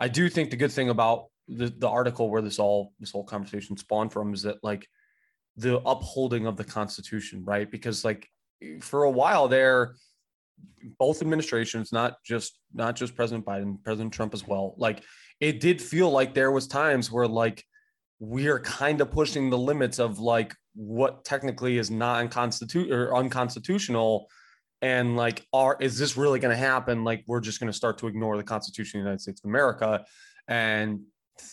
i 0.00 0.08
do 0.08 0.30
think 0.30 0.48
the 0.48 0.56
good 0.56 0.72
thing 0.72 0.88
about 0.88 1.26
the, 1.48 1.68
the 1.76 1.88
article 1.88 2.30
where 2.30 2.40
this 2.40 2.58
all 2.58 2.92
this 2.98 3.10
whole 3.10 3.24
conversation 3.24 3.76
spawned 3.76 4.12
from 4.12 4.32
is 4.32 4.42
that 4.42 4.56
like 4.62 4.88
the 5.56 5.78
upholding 5.80 6.46
of 6.46 6.56
the 6.56 6.64
constitution 6.64 7.44
right? 7.44 7.70
Because 7.70 8.04
like 8.04 8.28
for 8.80 9.04
a 9.04 9.10
while 9.10 9.48
there 9.48 9.94
both 10.98 11.22
administrations 11.22 11.92
not 11.92 12.16
just 12.24 12.58
not 12.74 12.96
just 12.96 13.14
president 13.14 13.44
biden 13.46 13.82
president 13.84 14.12
trump 14.12 14.34
as 14.34 14.46
well 14.46 14.74
like 14.76 15.04
it 15.40 15.60
did 15.60 15.80
feel 15.80 16.10
like 16.10 16.34
there 16.34 16.50
was 16.50 16.66
times 16.66 17.12
where 17.12 17.28
like 17.28 17.64
we 18.18 18.48
are 18.48 18.58
kind 18.58 19.00
of 19.00 19.10
pushing 19.12 19.50
the 19.50 19.58
limits 19.58 20.00
of 20.00 20.18
like 20.18 20.54
what 20.78 21.24
technically 21.24 21.76
is 21.76 21.90
not 21.90 22.20
or 22.40 23.16
unconstitutional 23.16 24.28
and 24.80 25.16
like 25.16 25.44
are 25.52 25.76
is 25.80 25.98
this 25.98 26.16
really 26.16 26.38
going 26.38 26.54
to 26.54 26.56
happen? 26.56 27.02
Like 27.02 27.24
we're 27.26 27.40
just 27.40 27.58
going 27.58 27.70
to 27.70 27.76
start 27.76 27.98
to 27.98 28.06
ignore 28.06 28.36
the 28.36 28.44
constitution 28.44 29.00
of 29.00 29.04
the 29.04 29.08
united 29.08 29.20
states 29.20 29.40
of 29.40 29.50
america. 29.50 30.04
And 30.46 31.00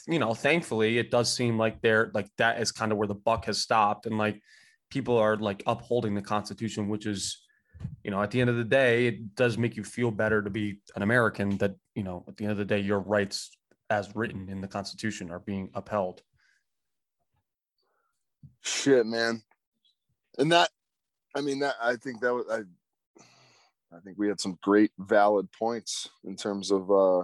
you 0.08 0.20
know 0.20 0.36
thankfully 0.36 1.00
it 1.00 1.10
does 1.10 1.36
seem 1.36 1.58
like 1.58 1.82
they're 1.82 2.12
like 2.14 2.28
that 2.38 2.62
is 2.62 2.72
kind 2.72 2.92
of 2.92 3.00
where 3.00 3.08
the 3.08 3.16
buck 3.16 3.46
has 3.46 3.60
stopped. 3.60 4.06
And 4.06 4.20
like 4.20 4.40
people 4.92 5.18
are 5.18 5.38
like 5.38 5.64
upholding 5.66 6.14
the 6.14 6.22
constitution 6.22 6.88
which 6.88 7.08
is 7.08 7.42
you 8.04 8.12
know 8.12 8.22
at 8.22 8.30
the 8.30 8.40
end 8.40 8.50
of 8.52 8.58
the 8.58 8.64
day 8.64 9.08
it 9.08 9.36
does 9.36 9.58
make 9.58 9.76
you 9.76 9.84
feel 9.84 10.12
better 10.12 10.42
to 10.42 10.50
be 10.50 10.80
an 10.96 11.02
american 11.02 11.58
that 11.58 11.76
you 11.96 12.04
know 12.04 12.24
at 12.28 12.38
the 12.38 12.46
end 12.46 12.52
of 12.52 12.58
the 12.58 12.66
day 12.66 12.80
your 12.80 13.00
rights 13.00 13.52
as 13.90 14.16
written 14.16 14.48
in 14.50 14.62
the 14.62 14.68
constitution 14.68 15.32
are 15.32 15.40
being 15.40 15.70
upheld 15.74 16.22
shit 18.66 19.06
man. 19.06 19.42
And 20.38 20.52
that 20.52 20.70
i 21.36 21.42
mean 21.42 21.60
that 21.60 21.76
i 21.82 21.96
think 21.96 22.22
that 22.22 22.34
was 22.34 22.46
i 22.52 22.60
i 23.96 24.00
think 24.02 24.18
we 24.18 24.28
had 24.28 24.42
some 24.42 24.58
great 24.62 24.92
valid 25.00 25.48
points 25.52 26.10
in 26.26 26.36
terms 26.36 26.72
of 26.72 26.92
uh 26.92 27.24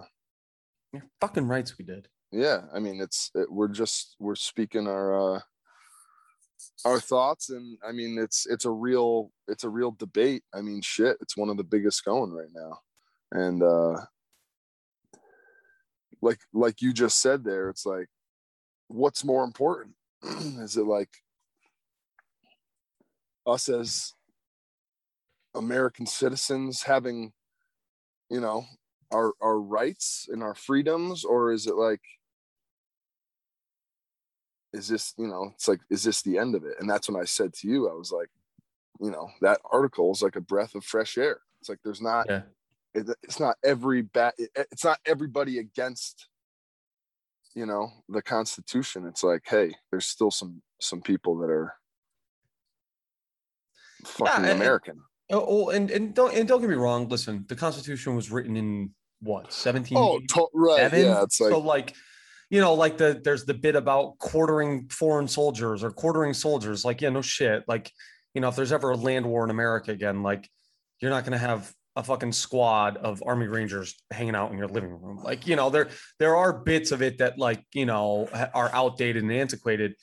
yeah, 0.94 1.02
fucking 1.20 1.48
rights 1.48 1.78
we 1.78 1.86
did. 1.86 2.08
Yeah 2.32 2.62
i 2.74 2.80
mean 2.80 3.02
it's 3.02 3.32
it, 3.36 3.52
we're 3.52 3.68
just 3.68 4.16
we're 4.20 4.36
speaking 4.36 4.88
our 4.88 5.36
uh 5.36 5.40
our 6.86 7.00
thoughts. 7.00 7.50
And 7.50 7.78
i 7.88 7.92
mean 7.92 8.18
it's 8.18 8.46
it's 8.46 8.66
a 8.66 8.72
real 8.72 9.32
it's 9.48 9.64
a 9.64 9.70
real 9.70 9.92
debate. 9.92 10.44
I 10.54 10.62
mean 10.62 10.82
shit 10.82 11.18
it's 11.22 11.36
one 11.36 11.50
of 11.50 11.58
the 11.58 11.64
biggest 11.64 12.06
going 12.06 12.32
right 12.32 12.52
now. 12.54 12.80
And 13.32 13.64
uh 13.64 14.06
like 16.22 16.40
like 16.54 16.82
you 16.82 16.94
just 16.94 17.20
said 17.20 17.44
there 17.44 17.70
it's 17.70 17.86
like 17.86 18.08
what's 18.88 19.24
more 19.24 19.44
important? 19.44 19.96
Is 20.24 20.78
it 20.78 20.86
like 20.86 21.10
us 23.46 23.70
as 23.70 24.14
american 25.56 26.06
citizens 26.06 26.84
having 26.84 27.34
you 28.30 28.40
know 28.40 28.66
our 29.12 29.34
our 29.42 29.60
rights 29.60 30.28
and 30.32 30.42
our 30.42 30.56
freedoms 30.56 31.26
or 31.26 31.52
is 31.52 31.68
it 31.68 31.76
like 31.76 32.02
is 34.74 34.88
this 34.88 35.14
you 35.18 35.28
know 35.28 35.52
it's 35.54 35.68
like 35.68 35.82
is 35.90 36.04
this 36.04 36.22
the 36.22 36.38
end 36.38 36.56
of 36.56 36.64
it? 36.64 36.76
And 36.80 36.90
that's 36.90 37.10
when 37.10 37.22
i 37.22 37.26
said 37.26 37.54
to 37.56 37.68
you 37.68 37.90
i 37.90 37.94
was 37.94 38.12
like 38.12 38.30
you 39.02 39.12
know 39.12 39.30
that 39.42 39.60
article 39.70 40.12
is 40.12 40.22
like 40.22 40.36
a 40.36 40.42
breath 40.42 40.76
of 40.76 40.86
fresh 40.86 41.18
air. 41.18 41.40
It's 41.60 41.70
like 41.70 41.80
there's 41.84 42.02
not 42.02 42.28
yeah. 42.30 42.44
it, 42.94 43.10
it's 43.24 43.40
not 43.40 43.58
every 43.64 44.04
bat 44.04 44.36
it, 44.38 44.52
it's 44.56 44.86
not 44.86 45.00
everybody 45.06 45.58
against 45.58 46.28
you 47.56 47.66
know 47.66 47.92
the 48.08 48.22
constitution. 48.22 49.08
It's 49.08 49.24
like 49.24 49.42
hey 49.46 49.74
there's 49.90 50.06
still 50.06 50.32
some 50.32 50.62
some 50.80 51.02
people 51.02 51.38
that 51.40 51.50
are 51.50 51.74
fucking 54.06 54.46
and- 54.46 54.62
american. 54.62 55.02
Oh, 55.34 55.46
oh 55.48 55.70
and, 55.70 55.90
and 55.90 56.14
don't 56.14 56.34
and 56.34 56.48
don't 56.48 56.60
get 56.60 56.70
me 56.70 56.76
wrong 56.76 57.08
listen 57.08 57.46
the 57.48 57.56
constitution 57.56 58.16
was 58.16 58.32
written 58.32 58.58
in 58.58 58.92
what 59.22 59.54
17 59.54 59.98
oh 59.98 60.20
to- 60.20 60.48
right 60.54 60.92
yeah 60.92 61.24
it's 61.24 61.40
like 61.40 61.52
so 61.52 61.60
like 61.60 61.96
you 62.50 62.60
know 62.60 62.74
like 62.74 62.98
the 62.98 63.22
there's 63.24 63.46
the 63.46 63.54
bit 63.54 63.78
about 63.78 64.18
quartering 64.18 64.90
foreign 64.90 65.28
soldiers 65.28 65.84
or 65.84 65.92
quartering 65.92 66.34
soldiers 66.34 66.84
like 66.84 67.00
yeah 67.02 67.10
no 67.10 67.22
shit 67.22 67.64
like 67.68 67.92
you 68.34 68.42
know 68.42 68.50
if 68.50 68.58
there's 68.58 68.74
ever 68.74 68.92
a 68.92 68.98
land 68.98 69.26
war 69.26 69.46
in 69.46 69.50
america 69.50 69.92
again 69.92 70.22
like 70.22 70.50
you're 71.00 71.12
not 71.12 71.24
going 71.24 71.34
to 71.34 71.38
have 71.38 71.74
a 71.96 72.04
fucking 72.04 72.32
squad 72.32 72.98
of 72.98 73.22
army 73.26 73.48
rangers 73.48 73.96
hanging 74.12 74.36
out 74.36 74.52
in 74.52 74.58
your 74.58 74.68
living 74.68 74.92
room. 74.92 75.20
Like 75.24 75.46
you 75.46 75.56
know 75.56 75.70
there 75.70 75.90
there 76.20 76.36
are 76.38 76.54
bits 76.54 76.92
of 76.92 77.02
it 77.02 77.18
that 77.18 77.38
like 77.38 77.66
you 77.74 77.86
know 77.86 78.30
are 78.54 78.70
outdated 78.74 79.24
and 79.24 79.32
antiquated 79.32 79.96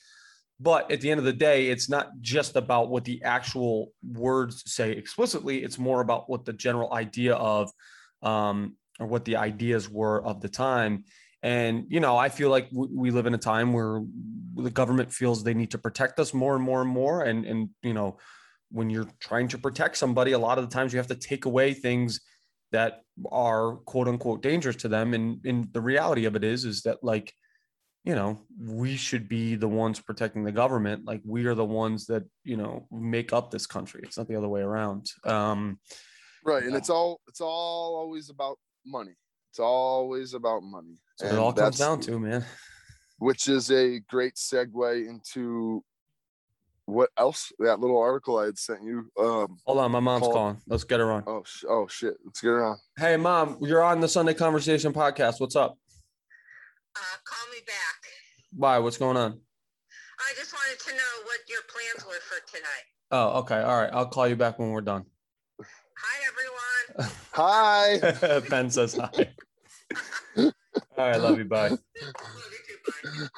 but 0.59 0.91
at 0.91 1.01
the 1.01 1.09
end 1.09 1.19
of 1.19 1.25
the 1.25 1.33
day 1.33 1.69
it's 1.69 1.89
not 1.89 2.09
just 2.21 2.55
about 2.55 2.89
what 2.89 3.05
the 3.05 3.23
actual 3.23 3.93
words 4.03 4.63
say 4.71 4.91
explicitly. 4.91 5.63
It's 5.63 5.77
more 5.77 6.01
about 6.01 6.29
what 6.29 6.45
the 6.45 6.53
general 6.53 6.93
idea 6.93 7.35
of 7.35 7.71
um, 8.21 8.75
or 8.99 9.07
what 9.07 9.25
the 9.25 9.37
ideas 9.37 9.89
were 9.89 10.23
of 10.23 10.41
the 10.41 10.49
time. 10.49 11.05
And 11.41 11.85
you 11.87 12.01
know 12.01 12.17
i 12.17 12.27
feel 12.27 12.49
like 12.49 12.67
we 12.71 13.11
live 13.11 13.25
in 13.25 13.33
a 13.33 13.37
time 13.37 13.71
where 13.71 14.03
the 14.55 14.69
government 14.69 15.13
feels 15.13 15.41
they 15.41 15.53
need 15.53 15.71
to 15.71 15.77
protect 15.77 16.19
us 16.19 16.33
more 16.33 16.55
and 16.55 16.63
more 16.63 16.81
and 16.81 16.89
more. 16.89 17.23
And 17.23 17.45
and 17.45 17.69
you 17.81 17.93
know 17.93 18.17
when 18.71 18.89
you're 18.89 19.09
trying 19.19 19.47
to 19.47 19.57
protect 19.57 19.97
somebody 19.97 20.33
a 20.33 20.39
lot 20.39 20.57
of 20.57 20.69
the 20.69 20.73
times 20.73 20.93
you 20.93 20.99
have 20.99 21.07
to 21.07 21.15
take 21.15 21.45
away 21.45 21.73
things 21.73 22.19
that 22.71 23.01
are 23.31 23.77
quote 23.77 24.07
unquote 24.09 24.41
dangerous 24.41 24.75
to 24.77 24.89
them. 24.89 25.13
And 25.13 25.39
and 25.45 25.71
the 25.71 25.81
reality 25.81 26.25
of 26.25 26.35
it 26.35 26.43
is 26.43 26.65
is 26.65 26.81
that 26.81 26.97
like 27.01 27.33
you 28.03 28.15
know, 28.15 28.39
we 28.59 28.95
should 28.95 29.27
be 29.27 29.55
the 29.55 29.67
ones 29.67 29.99
protecting 29.99 30.43
the 30.43 30.51
government. 30.51 31.05
Like 31.05 31.21
we 31.25 31.45
are 31.45 31.55
the 31.55 31.65
ones 31.65 32.05
that, 32.07 32.23
you 32.43 32.57
know, 32.57 32.87
make 32.91 33.33
up 33.33 33.51
this 33.51 33.67
country. 33.67 34.01
It's 34.03 34.17
not 34.17 34.27
the 34.27 34.35
other 34.35 34.47
way 34.47 34.61
around. 34.61 35.11
Um, 35.25 35.79
right. 36.45 36.63
And 36.63 36.75
it's 36.75 36.89
all, 36.89 37.21
it's 37.27 37.41
all 37.41 37.95
always 37.97 38.29
about 38.29 38.57
money. 38.85 39.15
It's 39.51 39.59
always 39.59 40.33
about 40.33 40.63
money. 40.63 40.97
So 41.17 41.27
it 41.27 41.35
all 41.35 41.53
comes 41.53 41.77
down 41.77 41.99
to, 42.01 42.19
man. 42.19 42.45
Which 43.17 43.49
is 43.49 43.69
a 43.69 43.99
great 43.99 44.35
segue 44.35 45.07
into 45.07 45.83
what 46.85 47.09
else? 47.17 47.51
That 47.59 47.79
little 47.79 47.99
article 47.99 48.37
I 48.37 48.45
had 48.45 48.57
sent 48.57 48.83
you. 48.83 49.09
Um, 49.19 49.57
Hold 49.65 49.79
on, 49.79 49.91
my 49.91 49.99
mom's 49.99 50.21
called, 50.21 50.33
calling. 50.33 50.61
Let's 50.67 50.83
get 50.83 50.99
her 50.99 51.11
on. 51.11 51.23
Oh, 51.27 51.43
oh 51.67 51.87
shit! 51.87 52.15
Let's 52.25 52.41
get 52.41 52.47
her 52.49 52.65
on. 52.65 52.77
Hey, 52.97 53.17
mom, 53.17 53.57
you're 53.61 53.83
on 53.83 53.99
the 53.99 54.07
Sunday 54.07 54.33
Conversation 54.33 54.91
podcast. 54.91 55.39
What's 55.39 55.55
up? 55.55 55.77
Uh, 56.95 57.17
call 57.23 57.51
me 57.51 57.59
back. 57.65 57.88
Why? 58.59 58.77
What's 58.77 58.97
going 58.97 59.15
on? 59.15 59.39
I 60.19 60.33
just 60.37 60.51
wanted 60.51 60.83
to 60.83 60.91
know 60.91 61.23
what 61.23 61.37
your 61.47 61.61
plans 61.69 62.05
were 62.05 62.19
for 62.19 62.45
tonight. 62.51 62.83
Oh, 63.09 63.39
okay. 63.39 63.61
All 63.61 63.79
right. 63.79 63.89
I'll 63.93 64.07
call 64.07 64.27
you 64.27 64.35
back 64.35 64.59
when 64.59 64.71
we're 64.71 64.81
done. 64.81 65.05
Hi, 65.97 66.99
everyone. 66.99 67.13
hi. 67.31 68.39
ben 68.49 68.69
says 68.69 68.99
hi. 68.99 69.29
All 70.43 70.51
right. 70.97 71.21
Love 71.21 71.37
you. 71.37 71.45
Bye. 71.45 71.69
love 71.69 71.79
you 72.01 72.99
too. 72.99 73.29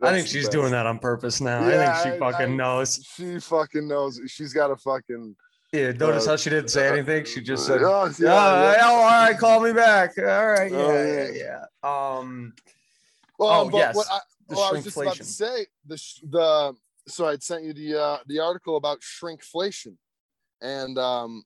Bye. 0.00 0.08
I 0.08 0.12
think 0.14 0.26
she's 0.26 0.48
doing 0.48 0.70
that 0.70 0.86
on 0.86 0.98
purpose 0.98 1.42
now. 1.42 1.68
Yeah, 1.68 1.92
I 1.94 2.02
think 2.02 2.14
she 2.14 2.18
fucking 2.18 2.52
I, 2.52 2.56
knows. 2.56 3.06
She 3.14 3.38
fucking 3.40 3.88
knows. 3.88 4.22
She's 4.26 4.54
got 4.54 4.70
a 4.70 4.76
fucking. 4.76 5.36
Yeah, 5.74 5.92
notice 5.92 6.26
uh, 6.26 6.30
how 6.30 6.36
she 6.36 6.48
didn't 6.48 6.70
say 6.70 6.88
anything. 6.88 7.26
She 7.26 7.42
just 7.42 7.66
said, 7.66 7.82
"Oh, 7.82 8.06
yeah, 8.18 8.72
yeah. 8.72 8.78
oh 8.84 8.94
all 8.94 9.26
right, 9.26 9.38
call 9.38 9.60
me 9.60 9.74
back." 9.74 10.12
All 10.16 10.24
right, 10.24 10.72
yeah, 10.72 10.78
oh, 10.78 11.30
yeah, 11.34 11.64
yeah. 11.84 12.18
Um. 12.18 12.54
Well, 13.38 13.66
oh, 13.66 13.70
but 13.70 13.78
yes. 13.78 13.96
What 13.96 14.06
I, 14.10 14.18
well, 14.48 14.60
I 14.62 14.72
was 14.72 14.84
just 14.84 14.96
about 14.96 15.16
to 15.16 15.24
say 15.24 15.66
the 15.86 16.02
the 16.30 16.74
so 17.08 17.26
I'd 17.26 17.42
sent 17.42 17.64
you 17.64 17.72
the 17.72 18.00
uh, 18.00 18.18
the 18.26 18.38
article 18.38 18.76
about 18.76 19.00
shrinkflation, 19.00 19.96
and 20.60 20.98
um, 20.98 21.44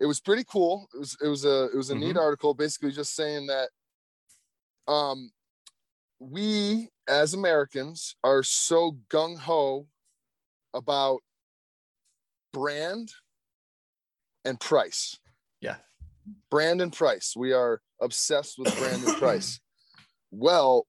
it 0.00 0.06
was 0.06 0.20
pretty 0.20 0.44
cool. 0.44 0.88
It 0.94 0.98
was 0.98 1.16
it 1.22 1.28
was 1.28 1.44
a 1.44 1.64
it 1.66 1.76
was 1.76 1.90
a 1.90 1.94
mm-hmm. 1.94 2.04
neat 2.04 2.16
article, 2.16 2.54
basically 2.54 2.92
just 2.92 3.14
saying 3.14 3.46
that 3.46 3.70
um 4.86 5.30
we 6.20 6.88
as 7.08 7.34
Americans 7.34 8.16
are 8.24 8.42
so 8.42 8.96
gung 9.10 9.38
ho 9.38 9.86
about 10.74 11.20
brand 12.52 13.12
and 14.44 14.58
price. 14.58 15.18
Yeah. 15.60 15.76
Brand 16.50 16.80
and 16.80 16.92
price. 16.92 17.34
We 17.36 17.52
are 17.52 17.80
obsessed 18.00 18.58
with 18.58 18.76
brand 18.78 19.04
and 19.04 19.16
price. 19.18 19.60
Well, 20.30 20.86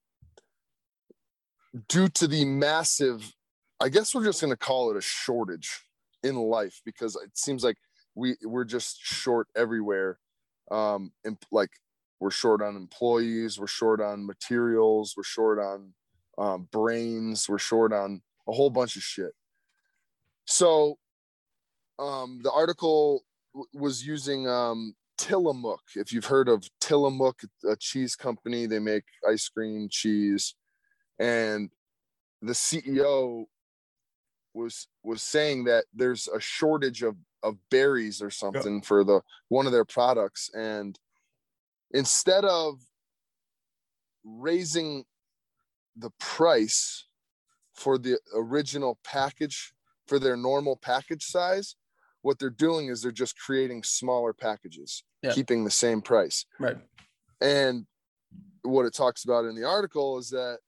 due 1.87 2.07
to 2.09 2.27
the 2.27 2.45
massive, 2.45 3.33
I 3.79 3.89
guess 3.89 4.13
we're 4.13 4.25
just 4.25 4.41
going 4.41 4.51
to 4.51 4.57
call 4.57 4.91
it 4.91 4.97
a 4.97 5.01
shortage 5.01 5.81
in 6.23 6.35
life 6.35 6.81
because 6.85 7.15
it 7.15 7.37
seems 7.37 7.63
like 7.63 7.77
we 8.15 8.35
we're 8.43 8.65
just 8.65 8.99
short 9.01 9.47
everywhere. 9.55 10.19
Um, 10.71 11.11
and 11.23 11.37
like 11.51 11.69
we're 12.19 12.31
short 12.31 12.61
on 12.61 12.75
employees, 12.75 13.59
we're 13.59 13.67
short 13.67 14.01
on 14.01 14.25
materials, 14.25 15.13
we're 15.15 15.23
short 15.23 15.59
on 15.59 15.93
um, 16.37 16.67
brains, 16.71 17.47
we're 17.47 17.57
short 17.57 17.93
on 17.93 18.21
a 18.47 18.51
whole 18.51 18.69
bunch 18.69 18.95
of 18.95 19.03
shit. 19.03 19.31
So 20.45 20.97
um, 21.97 22.41
the 22.43 22.51
article 22.51 23.23
w- 23.53 23.69
was 23.73 24.05
using 24.05 24.47
um, 24.47 24.95
Tillamook. 25.17 25.81
If 25.95 26.11
you've 26.11 26.25
heard 26.25 26.49
of 26.49 26.67
Tillamook, 26.81 27.41
a 27.67 27.75
cheese 27.75 28.15
company, 28.15 28.65
they 28.65 28.79
make 28.79 29.03
ice 29.27 29.47
cream, 29.49 29.87
cheese, 29.89 30.55
and 31.19 31.69
the 32.41 32.53
CEO 32.53 33.45
was 34.53 34.87
was 35.03 35.21
saying 35.21 35.65
that 35.65 35.85
there's 35.93 36.27
a 36.27 36.39
shortage 36.39 37.03
of 37.03 37.15
of 37.43 37.57
berries 37.69 38.21
or 38.21 38.29
something 38.29 38.75
yeah. 38.75 38.81
for 38.83 39.03
the 39.03 39.21
one 39.47 39.65
of 39.65 39.71
their 39.71 39.85
products 39.85 40.49
and 40.53 40.99
instead 41.91 42.43
of 42.45 42.79
raising 44.23 45.05
the 45.95 46.09
price 46.19 47.05
for 47.73 47.97
the 47.97 48.19
original 48.35 48.99
package 49.03 49.73
for 50.07 50.19
their 50.19 50.35
normal 50.35 50.75
package 50.75 51.23
size 51.23 51.75
what 52.21 52.37
they're 52.37 52.49
doing 52.49 52.87
is 52.87 53.01
they're 53.01 53.11
just 53.11 53.37
creating 53.39 53.81
smaller 53.83 54.33
packages 54.33 55.03
yeah. 55.21 55.31
keeping 55.31 55.63
the 55.63 55.71
same 55.71 56.01
price 56.01 56.45
right 56.59 56.77
and 57.39 57.85
what 58.63 58.85
it 58.85 58.93
talks 58.93 59.23
about 59.23 59.45
in 59.45 59.55
the 59.55 59.63
article 59.63 60.17
is 60.17 60.29
that 60.29 60.59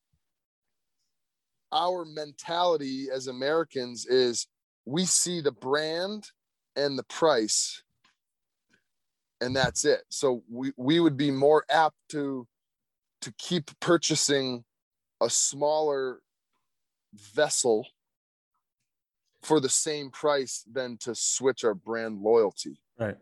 our 1.71 2.05
mentality 2.05 3.07
as 3.13 3.27
americans 3.27 4.05
is 4.05 4.47
we 4.85 5.05
see 5.05 5.41
the 5.41 5.51
brand 5.51 6.27
and 6.75 6.97
the 6.97 7.03
price 7.03 7.83
and 9.41 9.55
that's 9.55 9.83
it. 9.83 10.03
So 10.09 10.43
we 10.49 10.71
we 10.77 10.99
would 10.99 11.17
be 11.17 11.31
more 11.31 11.65
apt 11.69 11.97
to 12.09 12.47
to 13.21 13.33
keep 13.37 13.71
purchasing 13.79 14.63
a 15.19 15.29
smaller 15.29 16.21
vessel 17.13 17.87
for 19.41 19.59
the 19.59 19.69
same 19.69 20.11
price 20.11 20.63
than 20.71 20.97
to 20.97 21.15
switch 21.15 21.63
our 21.63 21.73
brand 21.73 22.21
loyalty. 22.21 22.79
Right. 22.99 23.17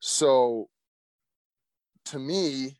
So 0.00 0.70
to 2.06 2.18
me 2.18 2.78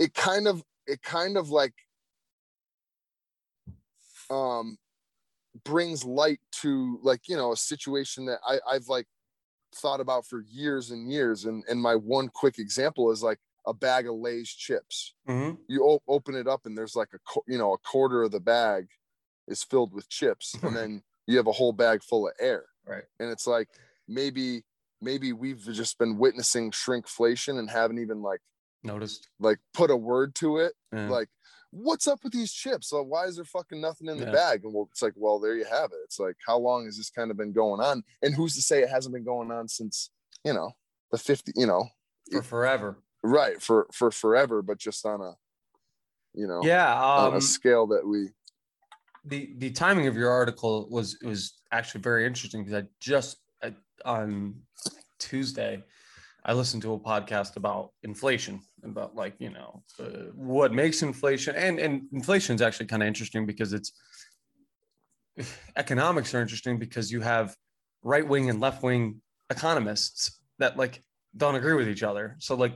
it 0.00 0.14
kind 0.14 0.48
of 0.48 0.64
it 0.88 1.00
kind 1.02 1.36
of 1.36 1.50
like 1.50 1.74
um 4.30 4.78
brings 5.64 6.04
light 6.04 6.40
to 6.52 6.98
like 7.02 7.28
you 7.28 7.36
know 7.36 7.52
a 7.52 7.56
situation 7.56 8.26
that 8.26 8.38
I, 8.44 8.58
I've 8.68 8.88
like 8.88 9.06
thought 9.74 10.00
about 10.00 10.26
for 10.26 10.42
years 10.50 10.90
and 10.90 11.10
years. 11.12 11.44
And 11.44 11.62
and 11.68 11.80
my 11.80 11.94
one 11.94 12.28
quick 12.28 12.58
example 12.58 13.12
is 13.12 13.22
like 13.22 13.38
a 13.66 13.74
bag 13.74 14.08
of 14.08 14.14
Lay's 14.16 14.50
chips. 14.50 15.14
Mm-hmm. 15.28 15.56
You 15.68 15.82
op- 15.84 16.02
open 16.08 16.34
it 16.34 16.48
up 16.48 16.66
and 16.66 16.76
there's 16.76 16.96
like 16.96 17.10
a 17.14 17.40
you 17.46 17.58
know 17.58 17.74
a 17.74 17.78
quarter 17.78 18.22
of 18.22 18.32
the 18.32 18.40
bag 18.40 18.88
is 19.48 19.62
filled 19.62 19.92
with 19.92 20.08
chips, 20.08 20.54
and 20.62 20.74
then 20.76 21.02
you 21.26 21.36
have 21.36 21.46
a 21.46 21.52
whole 21.52 21.72
bag 21.72 22.02
full 22.02 22.26
of 22.26 22.34
air. 22.40 22.64
Right. 22.86 23.04
And 23.18 23.30
it's 23.30 23.46
like 23.46 23.68
maybe 24.08 24.62
maybe 25.00 25.32
we've 25.32 25.64
just 25.72 25.98
been 25.98 26.18
witnessing 26.18 26.70
shrinkflation 26.70 27.58
and 27.58 27.70
haven't 27.70 27.98
even 27.98 28.22
like 28.22 28.40
noticed 28.82 29.28
like 29.38 29.58
put 29.74 29.90
a 29.90 29.96
word 29.96 30.34
to 30.34 30.56
it 30.58 30.72
yeah. 30.92 31.08
like 31.08 31.28
what's 31.70 32.08
up 32.08 32.22
with 32.22 32.32
these 32.32 32.52
chips? 32.52 32.92
Well, 32.92 33.04
why 33.04 33.24
is 33.24 33.36
there 33.36 33.44
fucking 33.44 33.80
nothing 33.80 34.08
in 34.08 34.18
the 34.18 34.26
yeah. 34.26 34.32
bag? 34.32 34.64
And 34.64 34.74
well, 34.74 34.88
it's 34.90 35.02
like, 35.02 35.14
well, 35.16 35.38
there 35.38 35.54
you 35.54 35.64
have 35.64 35.90
it. 35.92 35.98
It's 36.04 36.18
like, 36.18 36.36
how 36.46 36.58
long 36.58 36.84
has 36.84 36.96
this 36.96 37.10
kind 37.10 37.30
of 37.30 37.36
been 37.36 37.52
going 37.52 37.80
on? 37.80 38.02
And 38.22 38.34
who's 38.34 38.54
to 38.56 38.62
say 38.62 38.82
it 38.82 38.90
hasn't 38.90 39.14
been 39.14 39.24
going 39.24 39.50
on 39.50 39.68
since, 39.68 40.10
you 40.44 40.52
know, 40.52 40.72
the 41.10 41.18
50, 41.18 41.52
you 41.56 41.66
know, 41.66 41.86
for 42.30 42.42
forever. 42.42 42.98
Right. 43.22 43.60
For, 43.60 43.86
for 43.92 44.10
forever, 44.10 44.62
but 44.62 44.78
just 44.78 45.04
on 45.06 45.20
a, 45.20 45.34
you 46.34 46.46
know, 46.46 46.60
yeah, 46.62 46.92
um, 46.92 47.26
on 47.26 47.32
a 47.32 47.36
um, 47.36 47.40
scale 47.40 47.86
that 47.88 48.06
we, 48.06 48.28
the, 49.24 49.52
the 49.58 49.70
timing 49.70 50.06
of 50.06 50.16
your 50.16 50.30
article 50.30 50.88
was, 50.90 51.18
was 51.22 51.60
actually 51.72 52.00
very 52.00 52.26
interesting 52.26 52.64
because 52.64 52.82
I 52.82 52.86
just, 53.00 53.36
I, 53.62 53.74
on 54.04 54.54
Tuesday, 55.18 55.82
I 56.44 56.52
listened 56.54 56.82
to 56.82 56.94
a 56.94 56.98
podcast 56.98 57.56
about 57.56 57.90
inflation, 58.02 58.60
about 58.82 59.14
like 59.14 59.34
you 59.38 59.50
know 59.50 59.82
uh, 59.98 60.30
what 60.34 60.72
makes 60.72 61.02
inflation, 61.02 61.54
and 61.56 61.78
and 61.78 62.02
inflation 62.12 62.54
is 62.54 62.62
actually 62.62 62.86
kind 62.86 63.02
of 63.02 63.06
interesting 63.06 63.46
because 63.46 63.72
it's 63.72 63.92
economics 65.76 66.34
are 66.34 66.40
interesting 66.40 66.78
because 66.78 67.12
you 67.12 67.20
have 67.20 67.54
right 68.02 68.26
wing 68.26 68.50
and 68.50 68.60
left 68.60 68.82
wing 68.82 69.20
economists 69.50 70.40
that 70.58 70.76
like 70.76 71.02
don't 71.36 71.54
agree 71.54 71.74
with 71.74 71.88
each 71.88 72.02
other. 72.02 72.36
So 72.38 72.54
like 72.54 72.74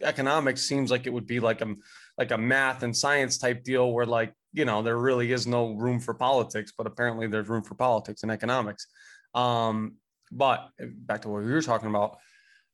economics 0.00 0.62
seems 0.62 0.90
like 0.90 1.06
it 1.06 1.12
would 1.12 1.26
be 1.26 1.40
like 1.40 1.60
a 1.60 1.74
like 2.18 2.30
a 2.30 2.38
math 2.38 2.82
and 2.82 2.96
science 2.96 3.38
type 3.38 3.64
deal 3.64 3.92
where 3.92 4.06
like 4.06 4.32
you 4.52 4.64
know 4.64 4.82
there 4.82 4.98
really 4.98 5.32
is 5.32 5.46
no 5.46 5.72
room 5.72 5.98
for 5.98 6.14
politics, 6.14 6.72
but 6.76 6.86
apparently 6.86 7.26
there's 7.26 7.48
room 7.48 7.62
for 7.62 7.74
politics 7.74 8.22
in 8.22 8.30
economics. 8.30 8.86
Um, 9.34 9.96
but 10.30 10.70
back 10.78 11.22
to 11.22 11.28
what 11.28 11.42
we 11.42 11.50
were 11.50 11.62
talking 11.62 11.88
about 11.88 12.18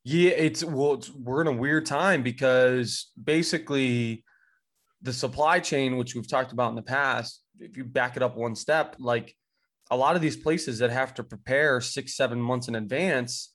yeah, 0.09 0.31
it's 0.31 0.65
well, 0.65 0.95
it's, 0.95 1.11
we're 1.11 1.43
in 1.43 1.49
a 1.49 1.53
weird 1.53 1.85
time 1.85 2.23
because 2.23 3.11
basically 3.23 4.25
the 5.03 5.13
supply 5.13 5.61
chain, 5.61 5.99
which 5.99 6.15
we've 6.15 6.27
talked 6.27 6.53
about 6.53 6.71
in 6.71 6.77
the 6.77 6.83
past, 6.83 7.43
if 7.61 7.77
you 7.77 7.85
back 7.85 8.17
it 8.17 8.23
up 8.23 8.35
one 8.35 8.55
step, 8.55 8.97
like 8.99 9.37
a 9.91 9.97
lot 9.97 10.17
of 10.17 10.23
these 10.23 10.37
places 10.37 10.79
that 10.79 10.91
have 10.91 11.13
to 11.15 11.23
prepare 11.23 11.83
six, 11.83 12.17
seven 12.17 12.41
months 12.41 12.69
in 12.69 12.77
advance, 12.77 13.53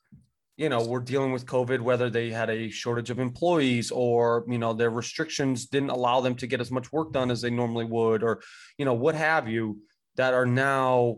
you 0.56 0.70
know, 0.70 0.86
we're 0.86 1.00
dealing 1.00 1.32
with 1.32 1.48
COVID, 1.48 1.82
whether 1.82 2.12
they 2.12 2.30
had 2.30 2.52
a 2.52 2.70
shortage 2.70 3.10
of 3.10 3.18
employees 3.18 3.90
or, 3.90 4.46
you 4.48 4.60
know, 4.60 4.74
their 4.74 4.92
restrictions 4.92 5.66
didn't 5.66 5.90
allow 5.90 6.22
them 6.22 6.36
to 6.36 6.46
get 6.46 6.62
as 6.62 6.70
much 6.70 6.92
work 6.92 7.12
done 7.14 7.32
as 7.32 7.42
they 7.42 7.50
normally 7.50 7.86
would, 7.86 8.22
or, 8.22 8.44
you 8.78 8.86
know, 8.86 8.94
what 8.94 9.16
have 9.16 9.48
you, 9.50 9.80
that 10.18 10.36
are 10.36 10.46
now, 10.46 11.18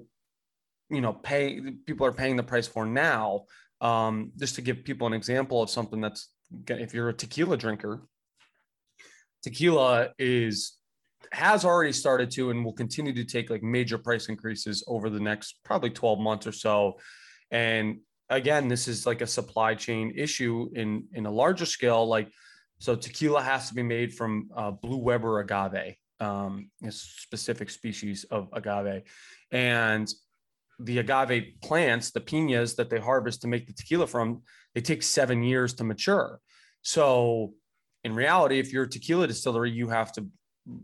you 0.89 1.01
know, 1.01 1.11
pay 1.11 1.59
people 1.85 2.05
are 2.05 2.13
paying 2.13 2.37
the 2.37 2.43
price 2.43 2.67
for 2.67 2.85
now 2.85 3.43
um, 3.81 4.31
just 4.37 4.55
to 4.55 4.61
give 4.61 4.83
people 4.83 5.07
an 5.07 5.13
example 5.13 5.61
of 5.61 5.69
something 5.69 6.01
that's 6.01 6.29
if 6.67 6.93
you're 6.93 7.09
a 7.09 7.13
tequila 7.13 7.57
drinker, 7.57 8.07
tequila 9.43 10.09
is 10.17 10.77
has 11.31 11.65
already 11.65 11.91
started 11.91 12.31
to 12.31 12.51
and 12.51 12.63
will 12.63 12.73
continue 12.73 13.13
to 13.13 13.25
take 13.25 13.49
like 13.49 13.63
major 13.63 13.97
price 13.97 14.29
increases 14.29 14.83
over 14.87 15.09
the 15.09 15.19
next 15.19 15.59
probably 15.63 15.89
12 15.89 16.19
months 16.19 16.47
or 16.47 16.51
so. 16.51 16.99
And 17.51 17.99
again, 18.29 18.67
this 18.67 18.87
is 18.87 19.05
like 19.05 19.21
a 19.21 19.27
supply 19.27 19.75
chain 19.75 20.13
issue 20.15 20.69
in 20.73 21.05
in 21.13 21.25
a 21.25 21.31
larger 21.31 21.65
scale. 21.65 22.07
Like, 22.07 22.29
so 22.79 22.95
tequila 22.95 23.41
has 23.41 23.69
to 23.69 23.75
be 23.75 23.83
made 23.83 24.13
from 24.13 24.49
uh, 24.55 24.71
blue 24.71 24.97
Weber 24.97 25.39
agave, 25.39 25.95
um, 26.19 26.69
a 26.83 26.91
specific 26.91 27.69
species 27.69 28.25
of 28.25 28.49
agave, 28.53 29.03
and 29.51 30.07
the 30.79 30.99
agave 30.99 31.53
plants, 31.61 32.11
the 32.11 32.21
pinas 32.21 32.75
that 32.75 32.89
they 32.89 32.99
harvest 32.99 33.41
to 33.41 33.47
make 33.47 33.67
the 33.67 33.73
tequila 33.73 34.07
from, 34.07 34.41
they 34.73 34.81
take 34.81 35.03
seven 35.03 35.43
years 35.43 35.73
to 35.75 35.83
mature. 35.83 36.39
So 36.81 37.53
in 38.03 38.13
reality, 38.13 38.59
if 38.59 38.71
you're 38.71 38.83
a 38.83 38.89
tequila 38.89 39.27
distillery, 39.27 39.71
you 39.71 39.89
have 39.89 40.11
to, 40.13 40.27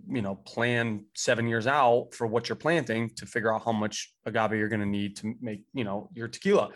you 0.07 0.21
know, 0.21 0.35
plan 0.35 1.05
seven 1.15 1.47
years 1.47 1.67
out 1.67 2.09
for 2.13 2.25
what 2.25 2.49
you're 2.49 2.55
planting 2.55 3.09
to 3.17 3.25
figure 3.25 3.53
out 3.53 3.63
how 3.63 3.71
much 3.71 4.13
agave 4.25 4.53
you're 4.53 4.69
going 4.69 4.81
to 4.81 4.85
need 4.85 5.17
to 5.17 5.33
make, 5.41 5.61
you 5.73 5.83
know, 5.83 6.09
your 6.13 6.27
tequila. 6.27 6.69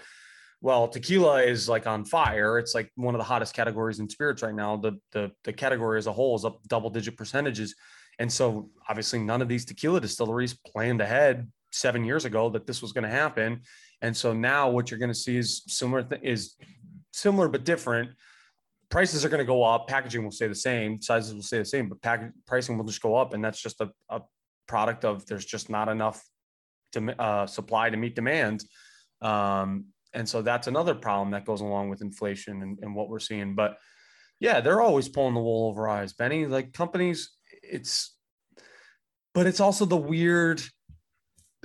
Well, 0.61 0.87
tequila 0.87 1.43
is 1.43 1.69
like 1.69 1.85
on 1.85 2.05
fire. 2.05 2.57
It's 2.57 2.73
like 2.73 2.91
one 2.95 3.13
of 3.13 3.19
the 3.19 3.25
hottest 3.25 3.53
categories 3.53 3.99
in 3.99 4.09
spirits 4.09 4.41
right 4.41 4.55
now. 4.55 4.77
The 4.77 4.93
the 5.11 5.31
the 5.43 5.53
category 5.53 5.97
as 5.97 6.07
a 6.07 6.13
whole 6.13 6.35
is 6.35 6.45
up 6.45 6.59
double 6.67 6.89
digit 6.89 7.17
percentages. 7.17 7.75
And 8.17 8.31
so 8.31 8.69
obviously 8.89 9.19
none 9.19 9.41
of 9.41 9.47
these 9.47 9.65
tequila 9.65 10.01
distilleries 10.01 10.57
planned 10.65 11.01
ahead 11.01 11.51
seven 11.75 12.03
years 12.03 12.25
ago 12.25 12.49
that 12.49 12.65
this 12.65 12.81
was 12.81 12.91
going 12.91 13.03
to 13.03 13.09
happen. 13.09 13.61
And 14.01 14.15
so 14.15 14.33
now 14.33 14.69
what 14.69 14.89
you're 14.89 14.99
going 14.99 15.11
to 15.11 15.15
see 15.15 15.37
is 15.37 15.63
similar 15.67 16.03
th- 16.03 16.21
is 16.23 16.55
similar 17.11 17.47
but 17.49 17.65
different. 17.65 18.11
Prices 18.89 19.25
are 19.25 19.29
going 19.29 19.39
to 19.39 19.45
go 19.45 19.63
up. 19.63 19.87
Packaging 19.87 20.23
will 20.23 20.31
stay 20.31 20.47
the 20.47 20.55
same. 20.55 21.01
Sizes 21.01 21.33
will 21.33 21.41
stay 21.41 21.57
the 21.59 21.65
same, 21.65 21.89
but 21.89 22.01
pack- 22.01 22.31
pricing 22.45 22.77
will 22.77 22.85
just 22.85 23.01
go 23.01 23.15
up. 23.15 23.33
And 23.33 23.43
that's 23.43 23.61
just 23.61 23.81
a, 23.81 23.89
a 24.09 24.21
product 24.67 25.05
of 25.05 25.25
there's 25.25 25.45
just 25.45 25.69
not 25.69 25.89
enough 25.89 26.23
to, 26.93 27.21
uh, 27.21 27.47
supply 27.47 27.89
to 27.89 27.97
meet 27.97 28.15
demand. 28.15 28.63
Um, 29.21 29.85
and 30.13 30.27
so 30.27 30.41
that's 30.41 30.67
another 30.67 30.95
problem 30.95 31.31
that 31.31 31.45
goes 31.45 31.61
along 31.61 31.89
with 31.89 32.01
inflation 32.01 32.61
and, 32.61 32.79
and 32.81 32.95
what 32.95 33.09
we're 33.09 33.19
seeing. 33.19 33.55
But 33.55 33.77
yeah, 34.39 34.61
they're 34.61 34.81
always 34.81 35.09
pulling 35.09 35.33
the 35.33 35.41
wool 35.41 35.69
over 35.69 35.89
eyes, 35.89 36.13
Benny. 36.13 36.45
Like 36.45 36.73
companies, 36.73 37.31
it's, 37.63 38.15
but 39.33 39.45
it's 39.45 39.59
also 39.59 39.85
the 39.85 39.97
weird 39.97 40.61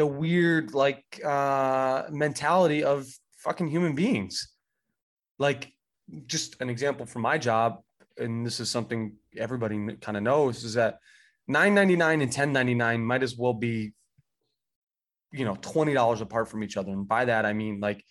the 0.01 0.07
weird 0.07 0.73
like 0.73 1.05
uh 1.23 2.05
mentality 2.11 2.83
of 2.83 3.07
fucking 3.37 3.69
human 3.69 3.95
beings. 3.95 4.49
Like 5.39 5.75
just 6.25 6.57
an 6.63 6.71
example 6.71 7.05
from 7.05 7.21
my 7.21 7.37
job 7.37 7.83
and 8.17 8.47
this 8.47 8.61
is 8.61 8.71
something 8.71 9.17
everybody 9.37 9.77
kind 10.01 10.17
of 10.17 10.23
knows 10.23 10.65
is 10.65 10.73
that 10.75 11.01
999 11.49 12.23
and 12.23 12.31
1099 12.31 13.05
might 13.05 13.23
as 13.23 13.37
well 13.37 13.53
be 13.53 13.93
you 15.33 15.45
know 15.45 15.57
$20 15.57 16.23
apart 16.23 16.49
from 16.49 16.65
each 16.65 16.79
other. 16.79 16.93
And 16.93 17.07
by 17.07 17.27
that 17.27 17.45
i 17.45 17.53
mean 17.53 17.79
like 17.81 18.03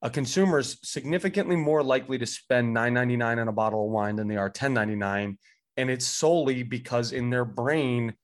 a 0.00 0.08
consumer 0.08 0.60
is 0.60 0.78
significantly 0.82 1.56
more 1.56 1.82
likely 1.82 2.16
to 2.16 2.24
spend 2.24 2.72
999 2.72 3.40
on 3.40 3.48
a 3.48 3.52
bottle 3.52 3.84
of 3.84 3.90
wine 3.90 4.16
than 4.16 4.26
they 4.26 4.38
are 4.38 4.46
1099 4.46 5.36
and 5.76 5.90
it's 5.90 6.06
solely 6.06 6.62
because 6.62 7.12
in 7.12 7.28
their 7.28 7.44
brain 7.44 8.14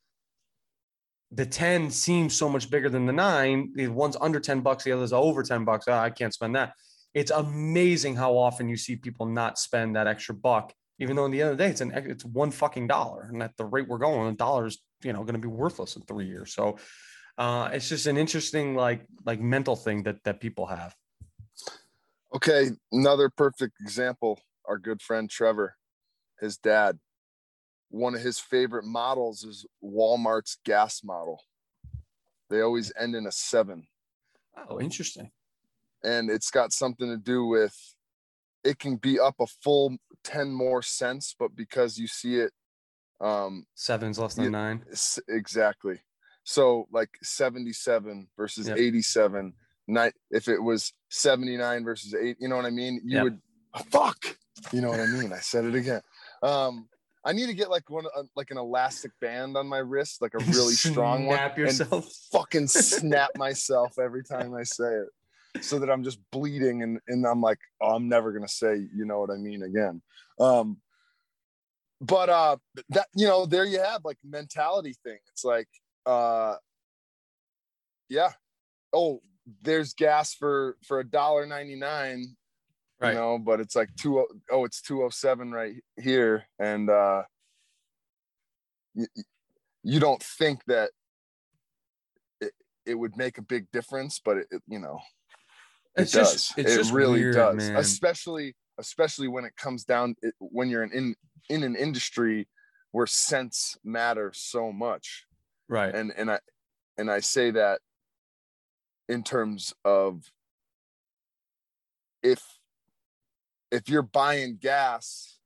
the 1.35 1.47
10 1.47 1.90
seems 1.90 2.37
so 2.37 2.49
much 2.49 2.71
bigger 2.71 2.90
than 2.90 3.07
the 3.07 3.12
nine. 3.12 3.73
The 3.75 3.88
one's 3.88 4.16
under 4.21 4.38
10 4.38 4.61
bucks, 4.61 4.85
the 4.85 4.92
other's 4.92 5.12
over 5.12 5.42
10 5.42 5.64
bucks. 5.64 5.87
Oh, 5.88 5.95
I 5.95 6.11
can't 6.11 6.35
spend 6.35 6.55
that. 6.57 6.75
It's 7.14 7.31
amazing 7.31 8.16
how 8.16 8.37
often 8.37 8.68
you 8.68 8.77
see 8.77 8.97
people 8.97 9.27
not 9.27 9.59
spend 9.59 9.97
that 9.97 10.07
extra 10.07 10.35
buck, 10.35 10.73
even 10.99 11.16
though 11.16 11.25
in 11.25 11.31
the 11.31 11.42
end 11.42 11.51
of 11.51 11.59
the 11.59 11.64
day, 11.64 11.71
it's 11.71 11.81
an 11.81 11.92
it's 11.92 12.25
one 12.25 12.51
fucking 12.51 12.87
dollar. 12.87 13.29
And 13.33 13.42
at 13.42 13.57
the 13.57 13.64
rate 13.64 13.88
we're 13.88 13.99
going, 13.99 14.29
a 14.29 14.37
dollar 14.37 14.66
is 14.66 14.79
you 15.03 15.12
know 15.12 15.21
going 15.21 15.35
to 15.35 15.40
be 15.40 15.49
worthless 15.49 15.97
in 15.97 16.03
three 16.03 16.27
years. 16.27 16.55
So 16.55 16.79
uh, 17.37 17.71
it's 17.73 17.88
just 17.88 18.07
an 18.07 18.16
interesting 18.16 18.75
like 18.75 19.05
like 19.27 19.40
mental 19.40 19.77
thing 19.77 20.05
that 20.05 20.23
that 20.25 20.40
people 20.40 20.66
have. 20.66 20.95
Okay, 22.35 22.71
another 22.92 23.29
perfect 23.29 23.75
example. 23.81 24.40
Our 24.66 24.79
good 24.79 25.03
friend 25.03 25.29
Trevor, 25.29 25.77
his 26.40 26.57
dad, 26.57 26.99
one 27.92 28.14
of 28.14 28.22
his 28.22 28.38
favorite 28.38 28.87
models 28.87 29.44
is 29.44 29.66
Walmart's 29.85 30.57
gas 30.64 31.02
model. 31.05 31.42
They 32.48 32.62
always 32.62 32.90
end 32.98 33.14
in 33.14 33.26
a 33.26 33.33
seven. 33.33 33.87
Oh, 34.68 34.81
interesting. 34.81 35.31
And 36.02 36.31
it's 36.31 36.50
got 36.50 36.72
something 36.72 37.09
to 37.09 37.18
do 37.18 37.46
with 37.46 37.76
it 38.64 38.78
can 38.78 38.96
be 38.96 39.20
up 39.20 39.37
a 39.40 39.46
full 39.46 39.96
10 40.24 40.52
more 40.52 40.83
cents, 40.83 41.35
but 41.38 41.55
because 41.55 41.98
you 41.98 42.07
see 42.07 42.37
it 42.37 42.52
um 43.20 43.66
seven's 43.74 44.18
less 44.18 44.35
than 44.35 44.50
nine. 44.50 44.83
Exactly. 45.28 46.00
So 46.44 46.88
like 46.90 47.11
77 47.22 48.26
versus 48.37 48.68
yep. 48.68 48.78
87. 48.78 49.52
Night 49.87 50.14
if 50.31 50.48
it 50.48 50.62
was 50.62 50.94
79 51.11 51.85
versus 51.85 52.14
8, 52.14 52.37
you 52.40 52.48
know 52.48 52.57
what 52.57 52.64
I 52.64 52.70
mean? 52.70 53.02
You 53.05 53.16
yep. 53.16 53.24
would 53.24 53.38
oh, 53.74 53.83
fuck. 53.90 54.38
You 54.72 54.81
know 54.81 54.88
what 54.88 55.00
I 55.00 55.07
mean? 55.07 55.33
I 55.33 55.40
said 55.40 55.66
it 55.66 55.74
again. 55.74 56.00
Um 56.42 56.88
I 57.24 57.32
need 57.32 57.46
to 57.46 57.54
get 57.54 57.70
like 57.70 57.88
one 57.88 58.06
uh, 58.16 58.24
like 58.35 58.50
an 58.50 58.58
elastic 58.58 59.12
band 59.20 59.56
on 59.56 59.66
my 59.68 59.78
wrist, 59.78 60.20
like 60.20 60.35
a 60.35 60.38
really 60.44 60.74
strong 60.74 61.26
one, 61.26 61.38
yourself. 61.56 61.92
and 61.92 62.04
fucking 62.32 62.68
snap 62.68 63.30
myself 63.37 63.98
every 63.98 64.24
time 64.24 64.54
I 64.54 64.64
say 64.64 64.92
it, 64.92 65.64
so 65.64 65.78
that 65.78 65.90
I'm 65.90 66.02
just 66.02 66.18
bleeding 66.30 66.82
and 66.82 66.98
and 67.08 67.26
I'm 67.26 67.40
like, 67.40 67.58
oh, 67.80 67.94
I'm 67.94 68.08
never 68.08 68.32
gonna 68.32 68.48
say 68.48 68.76
you 68.94 69.04
know 69.04 69.20
what 69.20 69.30
I 69.30 69.37
mean 69.37 69.62
again. 69.62 70.02
Um, 70.40 70.78
but 72.00 72.28
uh, 72.28 72.56
that 72.90 73.06
you 73.14 73.26
know, 73.26 73.46
there 73.46 73.64
you 73.64 73.78
have 73.78 74.04
like 74.04 74.18
mentality 74.24 74.96
thing. 75.04 75.18
It's 75.30 75.44
like, 75.44 75.68
uh, 76.04 76.56
yeah, 78.08 78.32
oh, 78.92 79.20
there's 79.62 79.94
gas 79.94 80.35
for 80.35 80.76
for 80.82 80.98
a 80.98 81.04
dollar 81.04 81.46
ninety 81.46 81.76
nine 81.76 82.37
right. 83.03 83.15
you 83.15 83.19
know, 83.19 83.38
but 83.38 83.61
it's 83.61 83.77
like 83.77 83.95
two 83.97 84.27
oh 84.51 84.65
it's 84.65 84.81
207 84.83 85.53
right 85.53 85.75
here. 86.01 86.45
And 86.59 86.88
uh 86.91 87.23
you, 88.95 89.07
you 89.83 90.01
don't 90.01 90.23
think 90.23 90.65
that 90.67 90.91
it, 92.41 92.53
it 92.87 92.95
would 92.95 93.17
make 93.17 93.38
a 93.38 93.43
big 93.43 93.71
difference, 93.73 94.21
but 94.25 94.38
it, 94.38 94.47
it 94.51 94.62
you 94.69 94.79
know 94.79 95.01
it 95.97 96.03
it's 96.03 96.12
does. 96.12 96.33
Just, 96.33 96.59
it 96.59 96.93
really 96.93 97.21
weird, 97.21 97.35
does, 97.35 97.57
man. 97.57 97.77
especially 97.77 98.55
especially 98.79 99.29
when 99.29 99.45
it 99.45 99.55
comes 99.57 99.85
down 99.85 100.15
it, 100.23 100.35
when 100.38 100.69
you're 100.69 100.83
in, 100.83 100.93
in 100.93 101.15
in 101.49 101.62
an 101.62 101.77
industry 101.77 102.49
where 102.93 103.07
cents 103.07 103.77
matters 103.85 104.38
so 104.38 104.73
much. 104.73 105.25
Right. 105.69 105.95
And 105.95 106.12
and 106.17 106.31
I 106.31 106.38
and 106.97 107.11
I 107.11 107.21
say 107.21 107.51
that 107.53 107.81
in 109.09 109.23
terms 109.23 109.75
of 109.85 110.23
if 112.23 112.43
if 113.72 113.88
you're 113.88 114.02
buying 114.02 114.58
gas 114.61 115.38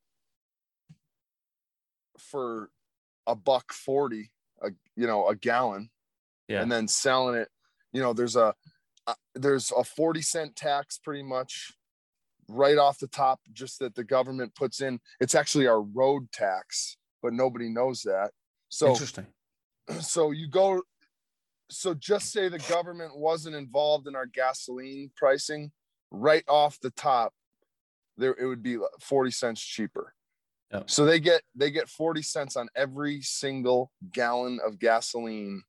for 2.19 2.71
a 3.27 3.35
buck 3.35 3.73
40 3.73 4.31
a 4.63 4.71
you 4.97 5.07
know 5.07 5.29
a 5.29 5.35
gallon 5.35 5.89
yeah. 6.49 6.61
and 6.61 6.71
then 6.71 6.89
selling 6.89 7.37
it 7.37 7.49
you 7.93 8.03
know 8.03 8.13
there's 8.13 8.37
a 8.37 8.55
uh, 9.07 9.15
there's 9.37 9.73
a 9.77 9.85
40 9.85 10.21
cent 10.21 10.57
tax 10.57 10.99
pretty 10.99 11.23
much 11.23 11.73
right 12.49 12.77
off 12.77 12.99
the 12.99 13.07
top 13.07 13.41
just 13.53 13.79
that 13.79 13.95
the 13.95 14.03
government 14.03 14.55
puts 14.55 14.81
in. 14.81 14.99
It's 15.21 15.35
actually 15.37 15.69
our 15.69 15.81
road 15.81 16.31
tax 16.33 16.97
but 17.23 17.33
nobody 17.33 17.69
knows 17.69 18.03
that. 18.03 18.31
So 18.69 18.91
interesting. 18.91 19.27
so 20.01 20.33
you 20.33 20.49
go 20.49 20.83
so 21.71 21.95
just 21.95 22.31
say 22.33 22.49
the 22.49 22.59
government 22.71 23.17
wasn't 23.17 23.57
involved 23.57 24.07
in 24.07 24.15
our 24.15 24.27
gasoline 24.27 25.11
pricing 25.17 25.73
right 26.11 26.45
off 26.49 26.79
the 26.81 26.91
top 26.91 27.33
there 28.17 28.37
it 28.39 28.47
would 28.47 28.63
be 28.63 28.79
40 29.01 29.31
cents 29.31 29.61
cheaper. 29.61 30.15
So 30.87 31.05
they 31.05 31.21
get 31.21 31.43
they 31.55 31.71
get 31.71 31.89
40 31.89 32.23
cents 32.23 32.57
on 32.57 32.69
every 32.77 33.23
single 33.23 33.93
gallon 34.13 34.59
of 34.67 34.79
gasoline 34.79 35.63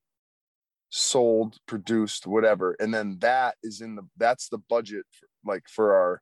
sold, 0.89 1.57
produced, 1.67 2.25
whatever. 2.25 2.75
And 2.79 2.93
then 2.93 3.17
that 3.19 3.55
is 3.63 3.81
in 3.81 3.95
the 3.95 4.03
that's 4.17 4.49
the 4.49 4.57
budget 4.57 5.05
for, 5.11 5.27
like 5.45 5.63
for 5.67 5.93
our 5.93 6.21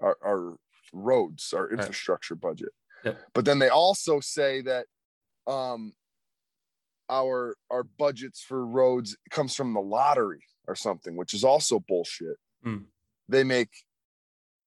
our, 0.00 0.16
our 0.24 0.56
roads, 0.92 1.52
our 1.52 1.70
infrastructure 1.70 2.34
right. 2.34 2.42
budget. 2.42 2.70
But 3.34 3.44
then 3.44 3.58
they 3.58 3.68
also 3.68 4.20
say 4.20 4.62
that 4.62 4.86
um 5.46 5.92
our 7.08 7.56
our 7.70 7.84
budgets 7.84 8.42
for 8.42 8.66
roads 8.66 9.16
comes 9.30 9.54
from 9.54 9.72
the 9.74 9.80
lottery 9.80 10.42
or 10.66 10.74
something, 10.74 11.16
which 11.16 11.34
is 11.34 11.44
also 11.44 11.80
bullshit. 11.88 12.36
Mm. 12.66 12.84
They 13.28 13.44
make 13.44 13.70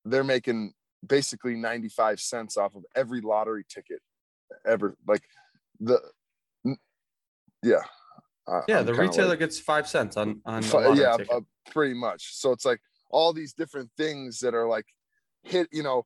they're 0.06 0.24
making 0.24 0.74
basically 1.06 1.56
95 1.56 2.20
cents 2.20 2.58
off 2.58 2.76
of 2.76 2.84
every 2.96 3.22
lottery 3.22 3.66
ticket 3.68 4.00
ever 4.66 4.96
like 5.08 5.24
the 5.80 6.00
yeah 7.64 7.82
yeah 8.68 8.80
I'm 8.80 8.86
the 8.86 8.94
retailer 8.94 9.30
like, 9.30 9.40
gets 9.40 9.60
five 9.60 9.88
cents 9.88 10.18
on 10.18 10.42
on 10.46 10.62
yeah 10.96 11.18
uh, 11.32 11.42
pretty 11.72 11.94
much 11.94 12.36
so 12.36 12.52
it's 12.52 12.66
like 12.66 12.80
all 13.10 13.34
these 13.34 13.54
different 13.54 13.90
things 13.98 14.40
that 14.40 14.54
are 14.54 14.68
like 14.68 14.86
hit 15.44 15.68
you 15.72 15.84
know 15.84 16.06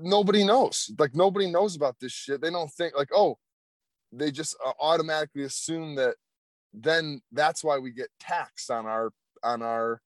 nobody 0.00 0.44
knows. 0.44 0.90
Like 0.98 1.14
nobody 1.14 1.50
knows 1.50 1.76
about 1.76 1.96
this 2.00 2.12
shit. 2.12 2.40
They 2.40 2.50
don't 2.50 2.70
think 2.72 2.96
like, 2.96 3.10
oh, 3.14 3.38
they 4.12 4.30
just 4.30 4.56
uh, 4.64 4.72
automatically 4.80 5.44
assume 5.44 5.94
that 5.96 6.16
then 6.72 7.20
that's 7.32 7.64
why 7.64 7.78
we 7.78 7.90
get 7.90 8.08
taxed 8.20 8.70
on 8.70 8.86
our 8.86 9.10
on 9.42 9.62
our 9.62 10.00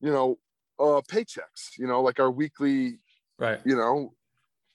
you 0.00 0.10
know 0.10 0.38
uh 0.82 1.00
paychecks 1.08 1.78
you 1.78 1.86
know 1.86 2.02
like 2.02 2.18
our 2.20 2.30
weekly 2.30 2.98
Right. 3.38 3.60
you 3.64 3.76
know 3.76 4.12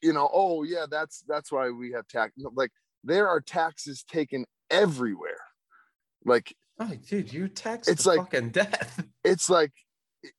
you 0.01 0.13
know 0.13 0.29
oh 0.33 0.63
yeah 0.63 0.85
that's 0.89 1.23
that's 1.27 1.51
why 1.51 1.69
we 1.69 1.91
have 1.91 2.07
tax 2.07 2.33
like 2.55 2.71
there 3.03 3.27
are 3.27 3.41
taxes 3.41 4.03
taken 4.03 4.45
everywhere 4.69 5.41
like 6.25 6.55
Oh, 6.79 6.91
dude, 7.09 7.33
you 7.33 7.47
tax 7.47 7.87
It's 7.87 8.05
like- 8.05 8.19
fucking 8.19 8.49
death. 8.51 9.03
it's 9.23 9.49
like 9.49 9.71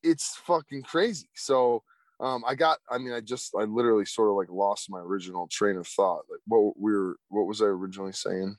it's 0.04 0.36
fucking 0.46 0.82
crazy 0.82 1.28
so 1.34 1.82
um 2.20 2.42
i 2.46 2.54
got 2.54 2.78
i 2.90 2.98
mean 2.98 3.12
i 3.12 3.20
just 3.20 3.52
i 3.58 3.62
literally 3.64 4.04
sort 4.04 4.28
of 4.28 4.34
like 4.36 4.48
lost 4.50 4.90
my 4.90 4.98
original 5.00 5.46
train 5.50 5.76
of 5.76 5.86
thought 5.86 6.22
like 6.30 6.40
what 6.46 6.74
we 6.78 6.92
were 6.92 7.16
what 7.28 7.46
was 7.46 7.62
i 7.62 7.64
originally 7.64 8.12
saying 8.12 8.56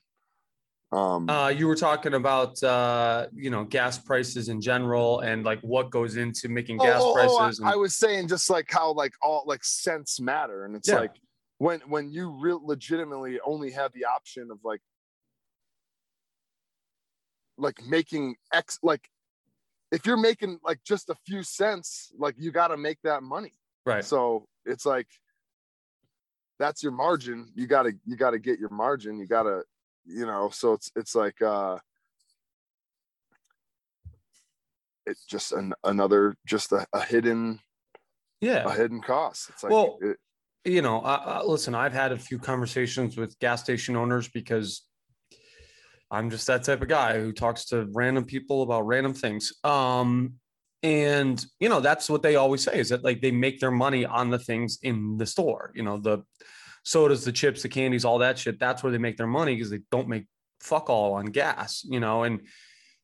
um 0.91 1.29
Uh, 1.29 1.49
you 1.49 1.67
were 1.67 1.75
talking 1.75 2.15
about 2.15 2.61
uh, 2.63 3.27
you 3.33 3.49
know 3.51 3.63
gas 3.63 3.97
prices 3.99 4.49
in 4.49 4.59
general 4.59 5.19
and 5.19 5.43
like 5.43 5.59
what 5.61 5.89
goes 5.91 6.17
into 6.17 6.49
making 6.49 6.79
Oh, 6.81 6.83
gas 6.83 7.01
oh, 7.03 7.09
oh, 7.11 7.13
prices. 7.13 7.61
I, 7.63 7.69
I 7.69 7.71
and- 7.73 7.81
was 7.81 7.95
saying 7.95 8.27
just 8.27 8.49
like 8.49 8.71
how 8.71 8.91
like 8.93 9.13
all 9.21 9.43
like 9.45 9.63
cents 9.63 10.19
matter, 10.19 10.65
and 10.65 10.75
it's 10.75 10.87
Yeah. 10.87 10.99
like 11.01 11.15
when 11.59 11.79
when 11.81 12.11
you 12.11 12.31
real 12.31 12.65
legitimately 12.65 13.39
only 13.45 13.71
have 13.71 13.91
the 13.93 14.05
option 14.05 14.49
of 14.51 14.59
like 14.63 14.81
like 17.57 17.85
making 17.85 18.35
X 18.53 18.79
like 18.81 19.09
if 19.91 20.05
you're 20.05 20.17
making 20.17 20.59
like 20.63 20.79
just 20.83 21.09
a 21.09 21.15
few 21.25 21.41
cents, 21.43 22.11
like 22.17 22.35
you 22.37 22.51
got 22.51 22.67
to 22.69 22.77
make 22.77 22.99
that 23.03 23.23
money. 23.23 23.53
right. 23.85 24.05
So 24.05 24.45
it's 24.65 24.85
like 24.85 25.07
that's 26.59 26.81
your 26.83 26.91
margin. 26.91 27.51
You 27.55 27.67
gotta 27.67 27.91
you 28.05 28.15
gotta 28.15 28.39
get 28.39 28.59
your 28.59 28.69
margin. 28.69 29.17
You 29.19 29.27
gotta 29.27 29.63
you 30.09 30.25
know. 30.25 30.49
So 30.49 30.73
it's 30.73 30.91
it's 30.95 31.15
like 31.15 31.41
uh 31.41 31.77
it's 35.05 35.25
just 35.25 35.51
an, 35.51 35.73
another 35.83 36.35
just 36.45 36.71
a, 36.71 36.85
a 36.93 37.01
hidden 37.01 37.59
Yeah. 38.41 38.67
a 38.67 38.73
hidden 38.73 39.01
cost. 39.01 39.49
It's 39.49 39.63
like 39.63 39.71
Well, 39.71 39.99
it, 40.01 40.17
you 40.65 40.81
know, 40.81 40.99
uh, 40.99 41.41
listen, 41.45 41.73
I've 41.73 41.93
had 41.93 42.11
a 42.11 42.17
few 42.17 42.37
conversations 42.37 43.17
with 43.17 43.37
gas 43.39 43.63
station 43.63 43.95
owners 43.95 44.27
because 44.27 44.83
I'm 46.11 46.29
just 46.29 46.47
that 46.47 46.63
type 46.63 46.81
of 46.81 46.87
guy 46.87 47.19
who 47.19 47.31
talks 47.31 47.65
to 47.65 47.87
random 47.93 48.25
people 48.25 48.63
about 48.63 48.87
random 48.87 49.13
things. 49.13 49.53
Um, 49.63 50.33
and 50.81 51.43
you 51.59 51.69
know, 51.69 51.81
that's 51.81 52.09
what 52.09 52.21
they 52.21 52.35
always 52.35 52.63
say 52.63 52.79
is 52.79 52.89
that 52.89 53.03
like 53.03 53.21
they 53.21 53.31
make 53.31 53.59
their 53.59 53.71
money 53.71 54.05
on 54.05 54.29
the 54.29 54.39
things 54.39 54.79
in 54.81 55.17
the 55.17 55.25
store. 55.25 55.71
You 55.75 55.83
know, 55.83 55.97
the 55.97 56.23
sodas, 56.83 57.25
the 57.25 57.31
chips, 57.31 57.61
the 57.61 57.69
candies, 57.69 58.05
all 58.05 58.19
that 58.19 58.37
shit. 58.37 58.59
That's 58.59 58.83
where 58.83 58.91
they 58.91 58.97
make 58.97 59.17
their 59.17 59.27
money 59.27 59.55
because 59.55 59.69
they 59.69 59.81
don't 59.91 60.07
make 60.07 60.25
fuck 60.59 60.89
all 60.89 61.13
on 61.13 61.27
gas. 61.27 61.83
You 61.83 61.99
know, 61.99 62.23
and 62.23 62.41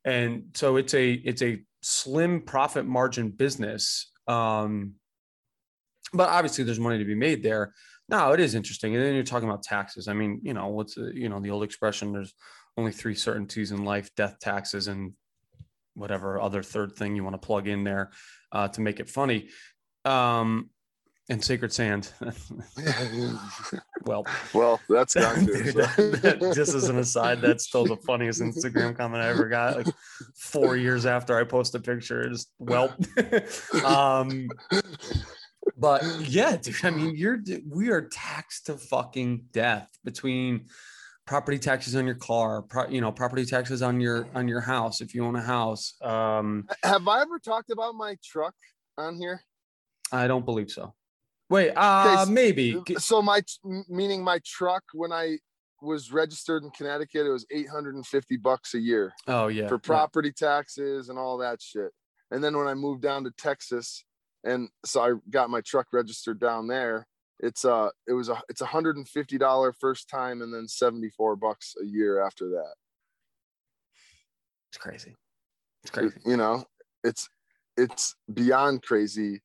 and 0.04 0.46
so 0.54 0.78
it's 0.78 0.94
a 0.94 1.12
it's 1.12 1.42
a 1.42 1.62
slim 1.82 2.42
profit 2.42 2.86
margin 2.86 3.30
business. 3.30 4.12
Um, 4.28 4.94
but 6.14 6.30
obviously 6.30 6.64
there's 6.64 6.80
money 6.80 6.98
to 6.98 7.06
be 7.06 7.16
made 7.16 7.44
there. 7.44 7.74
No, 8.08 8.32
it 8.32 8.40
is 8.40 8.56
interesting. 8.56 8.96
And 8.96 9.04
then 9.04 9.16
you're 9.16 9.24
talking 9.24 9.50
about 9.50 9.64
taxes. 9.64 10.08
I 10.08 10.14
mean, 10.14 10.40
you 10.44 10.54
know, 10.54 10.68
what's 10.68 10.96
you 10.98 11.30
know, 11.30 11.40
the 11.40 11.50
old 11.50 11.64
expression, 11.64 12.12
there's 12.12 12.34
only 12.78 12.92
three 12.92 13.16
certainties 13.16 13.72
in 13.72 13.84
life, 13.84 14.14
death, 14.16 14.38
taxes, 14.40 14.88
and 14.88 15.14
whatever 15.96 16.40
other 16.40 16.62
third 16.62 16.94
thing 16.94 17.16
you 17.16 17.24
want 17.24 17.40
to 17.40 17.46
plug 17.46 17.68
in 17.68 17.84
there 17.84 18.12
uh, 18.52 18.68
to 18.68 18.82
make 18.82 19.00
it 19.00 19.10
funny. 19.10 19.50
Um, 20.04 20.70
and 21.30 21.44
sacred 21.44 21.74
sand. 21.74 22.12
well, 24.06 24.26
well, 24.54 24.80
that's 24.90 25.16
gone 25.16 25.36
too. 25.46 25.64
Dude, 25.64 25.74
so. 25.74 25.82
that- 25.82 26.40
that- 26.40 26.56
just 26.56 26.74
as 26.76 26.90
an 26.90 26.98
aside, 27.00 27.42
that's 27.42 27.66
still 27.68 27.86
the 27.86 27.98
funniest 27.98 28.42
Instagram 28.42 28.96
comment 28.96 29.24
I 29.24 29.30
ever 29.30 29.48
got. 29.48 29.78
Like 29.78 29.88
four 30.36 30.78
years 30.78 31.06
after 31.06 31.38
I 31.40 31.44
post 31.44 31.74
a 31.76 31.80
picture, 31.80 32.30
just 32.30 32.52
well, 32.60 32.96
um, 33.86 34.48
but 35.78 36.04
yeah, 36.22 36.58
dude. 36.58 36.76
I 36.84 36.90
mean, 36.92 37.16
you're 37.16 37.40
we 37.70 37.90
are 37.90 38.02
taxed 38.04 38.68
to 38.68 38.78
fucking 38.78 39.46
death 39.52 39.90
between 40.04 40.66
property 41.26 41.58
taxes 41.58 41.96
on 41.96 42.06
your 42.06 42.16
car, 42.16 42.62
pro, 42.62 42.88
you 42.88 43.02
know, 43.02 43.12
property 43.12 43.46
taxes 43.46 43.82
on 43.82 44.00
your 44.00 44.28
on 44.36 44.48
your 44.48 44.62
house 44.62 45.02
if 45.02 45.16
you 45.16 45.26
own 45.26 45.36
a 45.36 45.42
house. 45.42 45.96
Um, 46.02 46.68
Have 46.84 47.08
I 47.08 47.22
ever 47.22 47.40
talked 47.40 47.72
about 47.72 47.96
my 47.96 48.16
truck 48.24 48.54
on 48.98 49.16
here? 49.16 49.42
I 50.12 50.28
don't 50.28 50.46
believe 50.46 50.70
so. 50.70 50.94
Wait, 51.50 51.72
uh, 51.76 52.18
Okay, 52.22 52.32
maybe. 52.32 52.82
So 52.98 53.22
my 53.22 53.42
meaning 53.88 54.24
my 54.24 54.40
truck 54.46 54.84
when 54.94 55.12
I 55.12 55.38
was 55.82 56.12
registered 56.12 56.64
in 56.64 56.72
Connecticut, 56.72 57.26
it 57.28 57.30
was 57.30 57.46
850 57.52 58.38
bucks 58.38 58.74
a 58.74 58.80
year. 58.80 59.14
Oh 59.28 59.48
yeah, 59.48 59.68
for 59.68 59.78
property 59.78 60.32
taxes 60.32 61.10
and 61.10 61.20
all 61.20 61.38
that 61.40 61.62
shit. 61.62 61.92
And 62.32 62.44
then 62.44 62.58
when 62.58 62.68
I 62.68 62.74
moved 62.74 63.04
down 63.04 63.24
to 63.26 63.32
Texas, 63.38 64.04
and 64.44 64.70
so 64.86 65.02
I 65.02 65.14
got 65.30 65.50
my 65.50 65.62
truck 65.62 65.88
registered 65.94 66.40
down 66.40 66.68
there, 66.68 67.06
it's 67.40 67.64
uh 67.66 67.90
it 68.08 68.14
was 68.14 68.30
a 68.30 68.42
it's 68.50 68.62
a 68.62 68.66
hundred 68.66 68.98
and 68.98 69.08
fifty 69.08 69.38
dollar 69.38 69.74
first 69.74 70.10
time 70.10 70.42
and 70.42 70.52
then 70.54 70.68
74 70.68 71.36
bucks 71.36 71.76
a 71.82 71.86
year 71.86 72.26
after 72.26 72.50
that. 72.50 72.74
It's 74.72 74.78
crazy. 74.78 75.16
It's 75.84 75.92
It- 75.92 76.00
crazy. 76.00 76.18
you 76.26 76.38
know, 76.38 76.66
it's 77.04 77.30
it's 77.78 78.16
beyond 78.34 78.82
crazy 78.84 79.42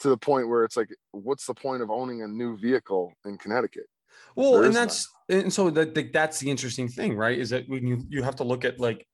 to 0.00 0.08
the 0.08 0.16
point 0.16 0.48
where 0.48 0.64
it's 0.64 0.76
like, 0.76 0.88
what's 1.12 1.46
the 1.46 1.54
point 1.54 1.82
of 1.82 1.90
owning 1.90 2.22
a 2.22 2.26
new 2.28 2.56
vehicle 2.56 3.12
in 3.24 3.38
Connecticut? 3.38 3.86
Well, 4.34 4.52
There 4.54 4.62
and 4.64 4.70
is 4.70 4.74
none. 4.74 4.86
that's 4.86 5.08
and 5.28 5.52
so 5.52 5.70
that 5.70 5.94
that- 5.94 6.12
that's 6.12 6.38
the 6.40 6.50
interesting 6.50 6.88
thing, 6.88 7.16
right? 7.16 7.38
Is 7.38 7.50
that 7.50 7.68
when 7.68 7.86
you 7.86 8.02
you 8.08 8.22
have 8.22 8.36
to 8.36 8.44
look 8.44 8.64
at 8.64 8.80
like 8.80 9.06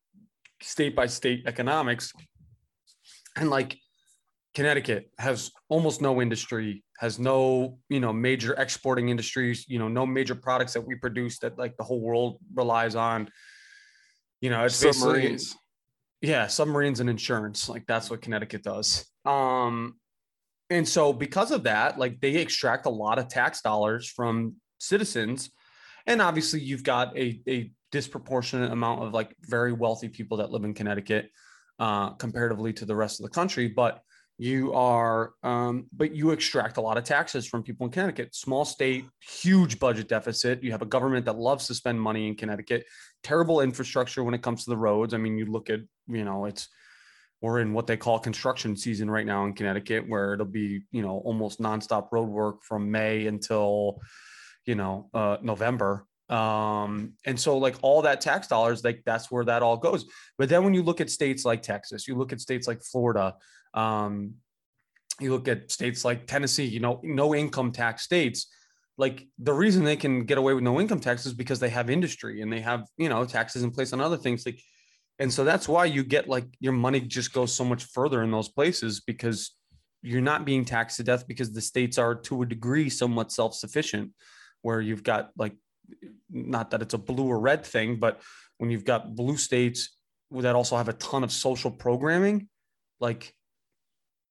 state 0.62 0.96
by 0.96 1.06
state 1.06 1.44
economics, 1.46 2.12
and 3.36 3.50
like 3.50 3.76
Connecticut 4.54 5.10
has 5.18 5.50
almost 5.68 6.00
no 6.00 6.22
industry, 6.22 6.82
has 6.98 7.18
no 7.18 7.78
you 7.88 8.00
know 8.00 8.12
major 8.12 8.54
exporting 8.54 9.08
industries, 9.08 9.66
you 9.68 9.78
know, 9.78 9.88
no 9.88 10.06
major 10.06 10.34
products 10.34 10.72
that 10.74 10.80
we 10.86 10.94
produce 10.94 11.38
that 11.40 11.58
like 11.58 11.76
the 11.76 11.84
whole 11.84 12.00
world 12.00 12.38
relies 12.54 12.94
on. 12.94 13.28
You 14.40 14.50
know, 14.50 14.64
it's 14.64 14.76
Submarines. 14.76 15.56
yeah, 16.20 16.46
submarines 16.46 17.00
and 17.00 17.08
insurance. 17.10 17.68
Like 17.68 17.84
that's 17.86 18.10
what 18.10 18.22
Connecticut 18.22 18.62
does. 18.62 19.06
Um, 19.24 19.96
and 20.70 20.88
so 20.88 21.12
because 21.12 21.50
of 21.50 21.64
that, 21.64 21.98
like 21.98 22.20
they 22.20 22.36
extract 22.36 22.86
a 22.86 22.90
lot 22.90 23.18
of 23.18 23.28
tax 23.28 23.62
dollars 23.62 24.08
from 24.08 24.56
citizens. 24.78 25.50
And 26.06 26.20
obviously 26.20 26.60
you've 26.60 26.84
got 26.84 27.16
a, 27.16 27.40
a 27.48 27.72
disproportionate 27.92 28.72
amount 28.72 29.04
of 29.04 29.12
like 29.12 29.34
very 29.42 29.72
wealthy 29.72 30.08
people 30.08 30.38
that 30.38 30.50
live 30.50 30.64
in 30.64 30.74
Connecticut 30.74 31.30
uh, 31.78 32.10
comparatively 32.10 32.72
to 32.74 32.84
the 32.84 32.96
rest 32.96 33.20
of 33.20 33.24
the 33.24 33.30
country. 33.30 33.68
But 33.68 34.00
you 34.38 34.74
are, 34.74 35.32
um, 35.42 35.86
but 35.92 36.14
you 36.14 36.30
extract 36.30 36.76
a 36.76 36.80
lot 36.80 36.98
of 36.98 37.04
taxes 37.04 37.46
from 37.46 37.62
people 37.62 37.86
in 37.86 37.92
Connecticut. 37.92 38.34
Small 38.34 38.64
state, 38.64 39.06
huge 39.20 39.78
budget 39.78 40.08
deficit. 40.08 40.62
You 40.62 40.72
have 40.72 40.82
a 40.82 40.86
government 40.86 41.24
that 41.26 41.38
loves 41.38 41.66
to 41.68 41.74
spend 41.74 42.00
money 42.00 42.28
in 42.28 42.34
Connecticut. 42.34 42.84
Terrible 43.22 43.60
infrastructure 43.60 44.22
when 44.22 44.34
it 44.34 44.42
comes 44.42 44.64
to 44.64 44.70
the 44.70 44.76
roads. 44.76 45.14
I 45.14 45.18
mean, 45.18 45.38
you 45.38 45.46
look 45.46 45.70
at, 45.70 45.80
you 46.06 46.24
know, 46.24 46.44
it's 46.44 46.68
we're 47.46 47.60
in 47.60 47.72
what 47.72 47.86
they 47.86 47.96
call 47.96 48.18
construction 48.18 48.76
season 48.76 49.08
right 49.08 49.24
now 49.24 49.44
in 49.44 49.52
Connecticut, 49.52 50.08
where 50.08 50.34
it'll 50.34 50.46
be, 50.46 50.82
you 50.90 51.00
know, 51.00 51.18
almost 51.18 51.60
nonstop 51.60 52.08
road 52.10 52.28
work 52.28 52.64
from 52.64 52.90
May 52.90 53.28
until, 53.28 54.00
you 54.64 54.74
know, 54.74 55.08
uh, 55.14 55.36
November. 55.42 56.06
Um, 56.28 57.12
and 57.24 57.38
so 57.38 57.58
like 57.58 57.76
all 57.82 58.02
that 58.02 58.20
tax 58.20 58.48
dollars, 58.48 58.82
like 58.82 59.02
that's 59.06 59.30
where 59.30 59.44
that 59.44 59.62
all 59.62 59.76
goes. 59.76 60.06
But 60.38 60.48
then 60.48 60.64
when 60.64 60.74
you 60.74 60.82
look 60.82 61.00
at 61.00 61.08
states 61.08 61.44
like 61.44 61.62
Texas, 61.62 62.08
you 62.08 62.16
look 62.16 62.32
at 62.32 62.40
states 62.40 62.66
like 62.66 62.82
Florida, 62.82 63.36
um, 63.74 64.34
you 65.20 65.30
look 65.32 65.46
at 65.46 65.70
states 65.70 66.04
like 66.04 66.26
Tennessee, 66.26 66.64
you 66.64 66.80
know, 66.80 67.00
no 67.04 67.32
income 67.32 67.70
tax 67.70 68.02
states. 68.02 68.48
Like 68.98 69.28
the 69.38 69.54
reason 69.54 69.84
they 69.84 69.96
can 69.96 70.24
get 70.24 70.36
away 70.36 70.52
with 70.52 70.64
no 70.64 70.80
income 70.80 70.98
tax 70.98 71.26
is 71.26 71.32
because 71.32 71.60
they 71.60 71.68
have 71.68 71.90
industry 71.90 72.42
and 72.42 72.52
they 72.52 72.60
have, 72.60 72.88
you 72.98 73.08
know, 73.08 73.24
taxes 73.24 73.62
in 73.62 73.70
place 73.70 73.92
on 73.92 74.00
other 74.00 74.16
things. 74.16 74.44
Like, 74.44 74.58
and 75.18 75.32
so 75.32 75.44
that's 75.44 75.68
why 75.68 75.84
you 75.84 76.04
get 76.04 76.28
like 76.28 76.46
your 76.60 76.72
money 76.72 77.00
just 77.00 77.32
goes 77.32 77.52
so 77.52 77.64
much 77.64 77.84
further 77.84 78.22
in 78.22 78.30
those 78.30 78.48
places 78.48 79.00
because 79.00 79.54
you're 80.02 80.20
not 80.20 80.44
being 80.44 80.64
taxed 80.64 80.98
to 80.98 81.04
death 81.04 81.26
because 81.26 81.52
the 81.52 81.60
states 81.60 81.98
are 81.98 82.14
to 82.14 82.42
a 82.42 82.46
degree 82.46 82.88
somewhat 82.88 83.32
self-sufficient 83.32 84.12
where 84.62 84.80
you've 84.80 85.02
got 85.02 85.30
like 85.36 85.56
not 86.30 86.70
that 86.70 86.82
it's 86.82 86.94
a 86.94 86.98
blue 86.98 87.26
or 87.26 87.40
red 87.40 87.64
thing 87.64 87.96
but 87.96 88.20
when 88.58 88.70
you've 88.70 88.84
got 88.84 89.14
blue 89.14 89.36
states 89.36 89.96
that 90.30 90.54
also 90.54 90.76
have 90.76 90.88
a 90.88 90.94
ton 90.94 91.24
of 91.24 91.32
social 91.32 91.70
programming 91.70 92.48
like 93.00 93.32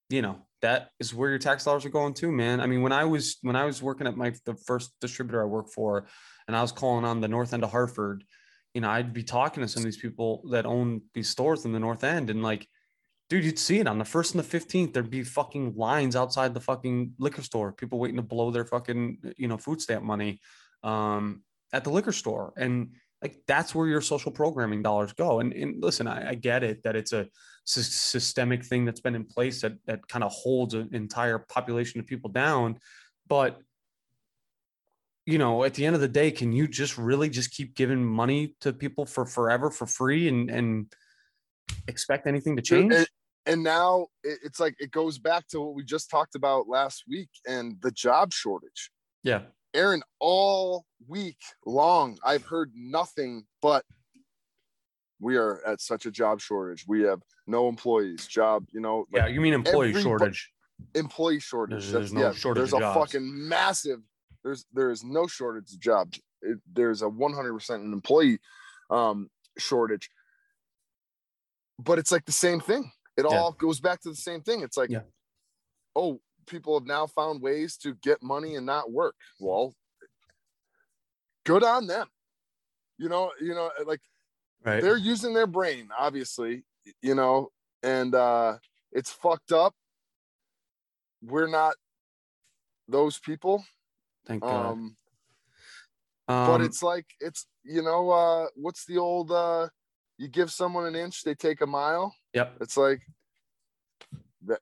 you 0.10 0.22
know 0.22 0.38
that 0.62 0.90
is 1.00 1.14
where 1.14 1.30
your 1.30 1.40
tax 1.40 1.64
dollars 1.66 1.86
are 1.86 1.90
going 1.90 2.14
to 2.14 2.32
man. 2.32 2.60
I 2.60 2.68
mean 2.68 2.82
when 2.82 2.92
i 2.92 3.06
was 3.06 3.38
when 3.42 3.56
i 3.56 3.66
was 3.66 3.82
working 3.82 4.08
at 4.08 4.18
my 4.18 4.34
the 4.46 4.56
first 4.56 4.92
distributor 5.00 5.42
i 5.42 5.46
worked 5.46 5.74
for 5.74 6.08
and 6.48 6.56
i 6.56 6.62
was 6.62 6.72
calling 6.72 7.06
on 7.06 7.22
the 7.22 7.28
north 7.28 7.54
end 7.54 7.64
of 7.64 7.72
hartford 7.72 8.24
you 8.76 8.82
know 8.82 8.90
i'd 8.90 9.14
be 9.14 9.24
talking 9.24 9.64
to 9.64 9.68
some 9.68 9.82
of 9.82 9.86
these 9.86 9.98
people 9.98 10.44
that 10.52 10.68
own 10.68 11.02
these 11.16 11.30
stores 11.30 11.66
in 11.66 11.72
the 11.72 11.80
north 11.80 12.04
end 12.04 12.30
and 12.30 12.44
like 12.44 12.68
dude, 13.30 13.44
you'd 13.44 13.60
see 13.60 13.80
it 13.80 13.88
on 13.88 13.98
the 13.98 14.06
first 14.06 14.34
and 14.34 14.40
the 14.40 14.48
fifteenth. 14.48 14.94
There'd 14.94 15.10
be 15.10 15.24
fucking 15.24 15.76
lines 15.76 16.16
outside 16.16 16.54
the 16.54 16.60
fucking 16.60 17.14
liquor 17.18 17.42
store. 17.42 17.72
People 17.72 18.00
waiting 18.00 18.18
to 18.18 18.22
blow 18.22 18.52
their 18.52 18.66
fucking 18.66 19.18
you 19.38 19.48
know 19.48 19.58
food 19.58 19.82
stamp 19.82 20.04
money 20.04 20.40
um, 20.84 21.44
at 21.74 21.84
the 21.84 21.90
liquor 21.90 22.12
store, 22.12 22.54
and 22.58 22.92
like 23.22 23.38
that's 23.48 23.74
where 23.74 23.88
your 23.88 24.02
social 24.02 24.32
programming 24.32 24.82
dollars 24.82 25.14
go. 25.14 25.40
And, 25.40 25.54
and 25.54 25.82
listen, 25.82 26.08
I, 26.08 26.32
I 26.32 26.36
get 26.36 26.64
it 26.64 26.84
that 26.84 26.96
it's 26.96 27.14
a 27.14 27.28
sy- 27.66 27.82
systemic 27.82 28.64
thing 28.64 28.86
that's 28.86 29.00
been 29.00 29.16
in 29.16 29.26
place 29.26 29.62
that 29.62 29.74
that 29.86 30.08
kind 30.08 30.24
of 30.24 30.32
holds 30.32 30.74
an 30.74 30.90
entire 30.92 31.40
population 31.40 32.00
of 32.00 32.06
people 32.06 32.30
down, 32.30 32.78
but 33.28 33.60
you 35.26 35.38
know, 35.38 35.64
at 35.64 35.74
the 35.74 35.86
end 35.86 35.96
of 35.96 36.02
the 36.02 36.08
day, 36.08 36.32
can 36.32 36.52
you 36.52 36.68
just 36.68 36.98
really 36.98 37.30
just 37.30 37.52
keep 37.52 37.76
giving 37.76 38.06
money 38.06 38.56
to 38.62 38.72
people 38.74 39.06
for 39.06 39.26
forever 39.26 39.72
for 39.72 39.86
free 39.88 40.28
and 40.28 40.50
and 40.50 40.92
expect 41.88 42.28
anything 42.28 42.56
to 42.56 42.62
change? 42.62 42.94
And, 42.94 43.08
and 43.48 43.64
now 43.64 44.08
it's 44.24 44.60
like 44.60 44.76
it 44.80 44.92
goes 44.92 45.18
back 45.18 45.48
to 45.50 45.62
what 45.62 45.76
we 45.76 45.84
just 45.84 46.10
talked 46.10 46.36
about 46.36 46.68
last 46.68 47.04
week 47.08 47.30
and 47.48 47.76
the 47.82 47.92
job 47.92 48.34
shortage. 48.34 48.92
yeah. 49.24 49.42
Aaron, 49.74 50.02
all 50.22 50.86
week 51.06 51.36
long, 51.66 52.18
I've 52.24 52.46
heard 52.46 52.72
nothing 52.74 53.46
but 53.62 53.84
we 55.20 55.36
are 55.36 55.60
at 55.68 55.82
such 55.82 56.06
a 56.06 56.12
job 56.12 56.40
shortage. 56.40 56.86
We 56.88 57.02
have 57.02 57.20
no 57.46 57.68
employees, 57.68 58.26
job, 58.26 58.64
you 58.72 58.80
know, 58.80 59.06
like 59.12 59.24
Yeah, 59.24 59.28
you 59.28 59.42
mean 59.42 59.54
employee 59.54 59.90
every- 59.90 60.02
shortage? 60.02 60.50
employee 60.94 61.42
shortage. 61.42 61.80
There's- 61.82 61.92
there's 61.92 62.14
no 62.14 62.22
yeah, 62.22 62.32
shortage 62.32 62.62
There's 62.62 62.74
a 62.74 62.80
jobs. 62.80 63.12
fucking 63.12 63.48
massive. 63.50 64.00
There's 64.46 64.64
there 64.72 64.92
is 64.92 65.04
no 65.04 65.26
shortage 65.28 65.74
of 65.74 65.80
jobs. 65.82 66.22
It, 66.44 66.60
there's 66.72 67.02
a 67.02 67.10
100 67.10 67.54
percent 67.54 67.84
an 67.84 67.92
employee 67.92 68.40
um, 68.92 69.30
shortage. 69.58 70.10
But 71.80 72.00
it's 72.00 72.12
like 72.12 72.26
the 72.26 72.32
same 72.32 72.62
thing. 72.62 72.92
It 73.18 73.26
Yeah. 73.30 73.36
all 73.38 73.52
goes 73.52 73.80
back 73.82 74.02
to 74.02 74.10
the 74.10 74.16
same 74.16 74.42
thing. 74.42 74.62
It's 74.62 74.78
like, 74.78 74.92
Yeah. 74.92 75.02
oh, 75.96 76.22
people 76.46 76.78
have 76.80 76.88
now 76.88 77.08
found 77.08 77.42
ways 77.42 77.76
to 77.78 77.96
get 77.96 78.22
money 78.22 78.56
and 78.56 78.66
not 78.68 78.92
work. 78.92 79.16
Well, 79.40 79.74
good 81.44 81.64
on 81.64 81.88
them. 81.88 82.08
You 82.98 83.10
know, 83.10 83.32
you 83.42 83.56
know, 83.56 83.72
like 83.86 84.02
Right. 84.64 84.82
they're 84.82 84.96
using 84.98 85.34
their 85.36 85.46
brain 85.48 85.90
obviously 85.98 86.66
you 87.02 87.14
know 87.14 87.50
and 87.84 88.16
uh 88.16 88.58
it's 88.92 89.12
fucked 89.12 89.52
up 89.52 89.76
we're 91.22 91.46
not 91.48 91.76
those 92.88 93.20
people 93.20 93.64
Thank 94.26 94.44
God. 94.44 94.72
um 94.72 94.96
Um, 96.28 96.48
but 96.48 96.62
it's 96.62 96.82
like 96.82 97.06
it's 97.20 97.48
you 97.64 97.82
know 97.82 98.10
uh 98.10 98.48
what's 98.56 98.86
the 98.86 98.98
old 98.98 99.32
uh 99.32 99.68
you 100.18 100.28
give 100.28 100.52
someone 100.52 100.86
an 100.86 100.96
inch 100.96 101.24
they 101.24 101.36
take 101.36 101.62
a 101.62 101.68
mile 101.68 102.16
yep. 102.34 102.56
it's 102.62 102.78
like 102.78 103.02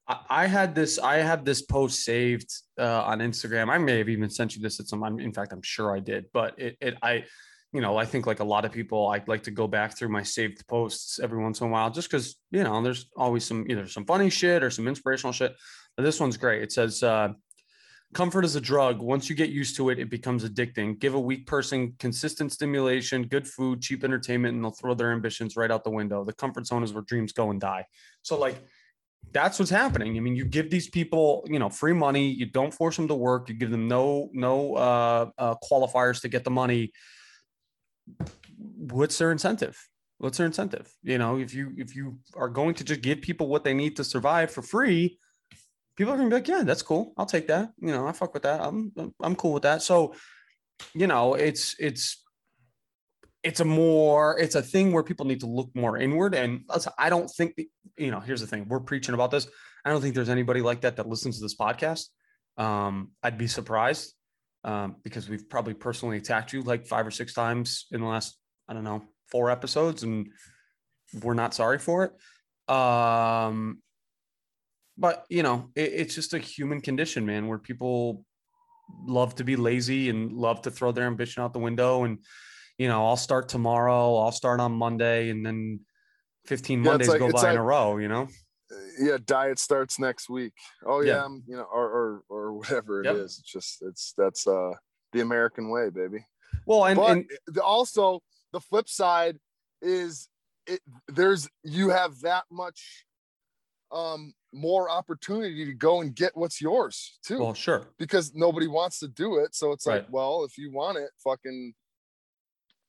I, 0.08 0.20
I 0.30 0.48
had 0.48 0.76
this. 0.76 1.00
I 1.00 1.18
had 1.18 1.46
this 1.46 1.62
post 1.62 2.04
saved 2.04 2.50
uh, 2.80 3.04
on 3.04 3.20
Instagram. 3.20 3.70
I 3.70 3.78
may 3.78 3.98
have 3.98 4.10
even 4.10 4.30
sent 4.30 4.56
you 4.56 4.62
this 4.62 4.80
at 4.80 4.88
some. 4.88 5.04
In 5.20 5.34
fact, 5.34 5.54
I'm 5.54 5.62
sure 5.62 5.96
I 5.96 6.00
did. 6.00 6.26
But 6.34 6.60
it, 6.60 6.78
it, 6.80 6.98
I, 7.02 7.26
you 7.72 7.82
know, 7.82 7.98
I 7.98 8.06
think 8.06 8.26
like 8.26 8.40
a 8.40 8.46
lot 8.46 8.66
of 8.66 8.72
people, 8.72 9.08
I 9.08 9.22
like 9.28 9.44
to 9.44 9.52
go 9.52 9.68
back 9.68 9.98
through 9.98 10.10
my 10.10 10.24
saved 10.24 10.66
posts 10.68 11.20
every 11.20 11.42
once 11.42 11.62
in 11.62 11.68
a 11.68 11.70
while, 11.70 11.90
just 11.90 12.10
because 12.10 12.36
you 12.52 12.64
know, 12.64 12.82
there's 12.82 13.10
always 13.18 13.46
some 13.46 13.66
either 13.70 13.88
some 13.88 14.06
funny 14.06 14.30
shit 14.30 14.64
or 14.64 14.70
some 14.70 14.88
inspirational 14.88 15.34
shit. 15.34 15.56
But 15.98 16.04
this 16.04 16.20
one's 16.20 16.38
great. 16.38 16.64
It 16.64 16.72
says, 16.72 17.04
uh, 17.04 17.30
"Comfort 18.14 18.46
is 18.46 18.56
a 18.56 18.62
drug. 18.62 19.00
Once 19.02 19.30
you 19.30 19.36
get 19.36 19.50
used 19.50 19.76
to 19.78 19.90
it, 19.90 20.00
it 20.00 20.10
becomes 20.10 20.44
addicting. 20.48 21.00
Give 21.00 21.14
a 21.14 21.20
weak 21.20 21.48
person 21.48 21.96
consistent 22.00 22.52
stimulation, 22.52 23.24
good 23.24 23.48
food, 23.48 23.82
cheap 23.82 24.04
entertainment, 24.04 24.56
and 24.56 24.64
they'll 24.64 24.72
throw 24.72 24.94
their 24.94 25.12
ambitions 25.12 25.56
right 25.56 25.72
out 25.72 25.84
the 25.84 25.90
window. 25.92 26.24
The 26.24 26.34
comfort 26.34 26.68
zone 26.68 26.84
is 26.84 26.94
where 26.94 27.04
dreams 27.04 27.34
go 27.34 27.52
and 27.52 27.60
die. 27.60 27.86
So 28.22 28.38
like." 28.38 28.56
that's 29.32 29.58
what's 29.58 29.72
happening. 29.72 30.18
I 30.18 30.20
mean, 30.20 30.36
you 30.36 30.46
give 30.46 30.70
these 30.70 30.90
people, 30.90 31.46
you 31.50 31.60
know, 31.60 31.70
free 31.70 31.94
money. 31.94 32.30
You 32.30 32.46
don't 32.46 32.74
force 32.74 32.96
them 32.96 33.08
to 33.08 33.16
work. 33.16 33.50
You 33.50 33.56
give 33.56 33.72
them 33.72 33.88
no 33.88 34.30
no 34.34 34.76
uh, 34.76 35.30
uh, 35.38 35.56
qualifiers 35.64 36.22
to 36.22 36.30
get 36.30 36.44
the 36.44 36.52
money. 36.52 36.92
What's 38.58 39.18
their 39.18 39.32
incentive? 39.32 39.78
What's 40.18 40.38
their 40.38 40.48
incentive? 40.48 40.94
You 41.04 41.18
know, 41.18 41.38
if 41.38 41.54
you 41.54 41.74
if 41.78 41.96
you 41.96 42.20
are 42.36 42.50
going 42.50 42.76
to 42.76 42.84
just 42.84 43.02
give 43.02 43.22
people 43.22 43.48
what 43.48 43.64
they 43.64 43.74
need 43.74 43.96
to 43.98 44.04
survive 44.04 44.52
for 44.52 44.62
free, 44.62 45.20
people 45.96 46.14
are 46.14 46.18
gonna 46.18 46.30
be 46.30 46.36
like, 46.36 46.48
yeah, 46.48 46.64
that's 46.64 46.82
cool. 46.82 47.14
I'll 47.18 47.26
take 47.26 47.48
that. 47.48 47.72
You 47.80 47.92
know, 47.92 48.08
I 48.08 48.12
fuck 48.12 48.34
with 48.34 48.44
that. 48.44 48.62
I'm 48.62 48.92
I'm 49.22 49.36
cool 49.36 49.54
with 49.54 49.64
that. 49.64 49.82
So, 49.82 50.16
you 50.94 51.08
know, 51.08 51.34
it's 51.36 51.76
it's 51.80 52.24
it's 53.44 53.60
a 53.60 53.66
more 53.66 54.40
it's 54.40 54.56
a 54.56 54.62
thing 54.62 54.94
where 54.94 55.04
people 55.04 55.26
need 55.26 55.42
to 55.42 55.48
look 55.48 55.70
more 55.76 55.98
inward 55.98 56.34
and 56.34 56.62
i 56.98 57.10
don't 57.10 57.28
think 57.28 57.54
you 57.98 58.10
know 58.10 58.20
here's 58.20 58.42
the 58.42 58.48
thing 58.48 58.66
we're 58.68 58.80
preaching 58.80 59.14
about 59.14 59.32
this 59.32 59.48
i 59.86 59.90
don't 59.90 60.02
think 60.02 60.16
there's 60.16 60.30
anybody 60.30 60.62
like 60.62 60.82
that 60.82 60.96
that 60.96 61.08
listens 61.08 61.38
to 61.38 61.44
this 61.44 61.56
podcast 61.56 62.08
um 62.58 63.12
i'd 63.24 63.38
be 63.38 63.48
surprised 63.48 64.14
um 64.64 64.96
because 65.04 65.28
we've 65.30 65.50
probably 65.50 65.74
personally 65.74 66.18
attacked 66.18 66.54
you 66.54 66.62
like 66.64 66.88
five 66.88 67.06
or 67.06 67.12
six 67.12 67.34
times 67.34 67.86
in 67.92 68.00
the 68.00 68.08
last 68.08 68.38
i 68.68 68.74
don't 68.74 68.86
know 68.86 69.04
four 69.30 69.52
episodes 69.52 70.04
and 70.04 70.28
we're 71.22 71.34
not 71.34 71.54
sorry 71.54 71.80
for 71.80 72.06
it 72.06 72.74
um 72.74 73.80
but 74.98 75.26
you 75.30 75.44
know 75.44 75.70
it, 75.76 75.92
it's 75.94 76.16
just 76.16 76.34
a 76.34 76.40
human 76.40 76.82
condition 76.82 77.26
man 77.26 77.48
where 77.48 77.58
people 77.58 78.24
love 79.06 79.34
to 79.36 79.44
be 79.44 79.56
lazy 79.56 80.10
and 80.10 80.32
love 80.34 80.62
to 80.62 80.72
throw 80.72 80.92
their 80.92 81.08
ambition 81.08 81.42
out 81.44 81.54
the 81.54 81.60
window 81.60 82.04
and 82.04 82.20
you 82.80 82.88
know, 82.88 83.06
I'll 83.06 83.18
start 83.18 83.50
tomorrow, 83.50 84.18
I'll 84.18 84.32
start 84.32 84.60
on 84.60 84.72
Monday, 84.72 85.30
and 85.30 85.46
then 85.46 85.82
15 86.48 86.80
Yeah, 86.84 86.90
Mondays 86.90 87.08
like- 87.08 87.20
go 87.20 87.32
by 87.32 87.52
in 87.52 87.58
a 87.58 87.62
row, 87.64 87.98
you 87.98 88.08
know? 88.08 88.28
yeah 89.00 89.18
diet 89.24 89.60
starts 89.60 90.00
next 90.00 90.28
week 90.30 90.54
oh 90.88 91.02
yeah, 91.02 91.14
Yeah. 91.14 91.26
I'm, 91.26 91.44
you 91.46 91.56
know 91.56 91.68
or 91.72 91.86
or, 91.90 92.24
or 92.30 92.54
whatever 92.54 93.02
it 93.02 93.06
Yep. 93.06 93.16
is. 93.18 93.38
it's 93.38 93.52
just 93.52 93.82
it's 93.84 94.14
that's 94.18 94.48
uh 94.48 94.72
the 95.12 95.22
american 95.22 95.70
way 95.70 95.90
baby 95.92 96.26
Well, 96.66 96.86
and, 96.86 96.98
but 96.98 97.12
and 97.12 97.26
the, 97.46 97.64
also 97.64 98.22
the 98.52 98.60
flip 98.60 98.90
side 98.90 99.38
is 99.84 100.28
it 100.66 100.80
there's 101.08 101.48
you 101.64 101.90
have 101.90 102.20
that 102.22 102.46
much 102.52 103.06
um 103.92 104.34
more 104.54 104.90
opportunity 104.90 105.66
to 105.66 105.74
go 105.74 106.02
and 106.02 106.16
get 106.16 106.36
what's 106.36 106.62
yours 106.62 107.18
too 107.26 107.40
well, 107.40 107.54
sure. 107.54 107.88
because 107.98 108.34
nobody 108.36 108.68
wants 108.68 109.00
to 109.00 109.08
do 109.08 109.38
it 109.38 109.56
so 109.56 109.72
it's 109.72 109.86
like 109.86 110.06
well 110.10 110.44
if 110.44 110.58
you 110.58 110.72
want 110.72 110.98
it 110.98 111.10
fucking 111.24 111.74